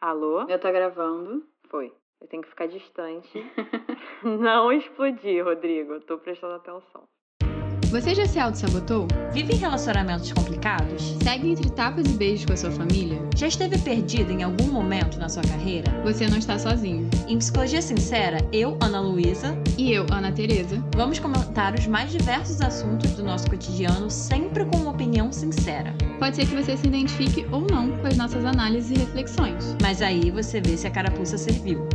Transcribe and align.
Alô? 0.00 0.48
Eu 0.48 0.58
tô 0.58 0.72
gravando. 0.72 1.46
Foi. 1.68 1.92
Eu 2.20 2.26
tenho 2.26 2.42
que 2.42 2.48
ficar 2.48 2.66
distante. 2.66 3.38
Não 4.24 4.72
explodir, 4.72 5.44
Rodrigo. 5.44 5.94
Eu 5.94 6.00
tô 6.00 6.18
prestando 6.18 6.54
atenção. 6.54 7.04
Você 7.90 8.14
já 8.14 8.24
se 8.24 8.38
auto-sabotou? 8.38 9.08
Vive 9.32 9.54
em 9.54 9.56
relacionamentos 9.56 10.32
complicados? 10.32 11.16
Segue 11.24 11.50
entre 11.50 11.68
tapas 11.70 12.06
e 12.06 12.12
beijos 12.12 12.44
com 12.44 12.52
a 12.52 12.56
sua 12.56 12.70
família? 12.70 13.20
Já 13.34 13.48
esteve 13.48 13.78
perdido 13.78 14.30
em 14.30 14.44
algum 14.44 14.68
momento 14.68 15.18
na 15.18 15.28
sua 15.28 15.42
carreira? 15.42 15.90
Você 16.04 16.28
não 16.28 16.38
está 16.38 16.56
sozinho. 16.56 17.10
Em 17.26 17.36
Psicologia 17.36 17.82
Sincera, 17.82 18.38
eu, 18.52 18.78
Ana 18.80 19.00
Luísa, 19.00 19.58
E 19.76 19.92
eu, 19.92 20.06
Ana 20.12 20.30
Tereza, 20.30 20.80
vamos 20.94 21.18
comentar 21.18 21.74
os 21.74 21.88
mais 21.88 22.12
diversos 22.12 22.60
assuntos 22.60 23.10
do 23.10 23.24
nosso 23.24 23.50
cotidiano, 23.50 24.08
sempre 24.08 24.64
com 24.66 24.76
uma 24.76 24.92
opinião 24.92 25.32
sincera. 25.32 25.92
pode 26.20 26.36
ser 26.36 26.46
que 26.46 26.54
você 26.54 26.76
se 26.76 26.86
identifique 26.86 27.44
ou 27.50 27.62
não 27.62 27.90
com 27.98 28.06
as 28.06 28.16
nossas 28.16 28.44
análises 28.44 28.92
e 28.92 29.00
reflexões. 29.00 29.74
Mas 29.82 30.00
aí 30.00 30.30
você 30.30 30.60
vê 30.60 30.76
se 30.76 30.86
a 30.86 30.90
carapuça 30.90 31.36
serviu. 31.36 31.88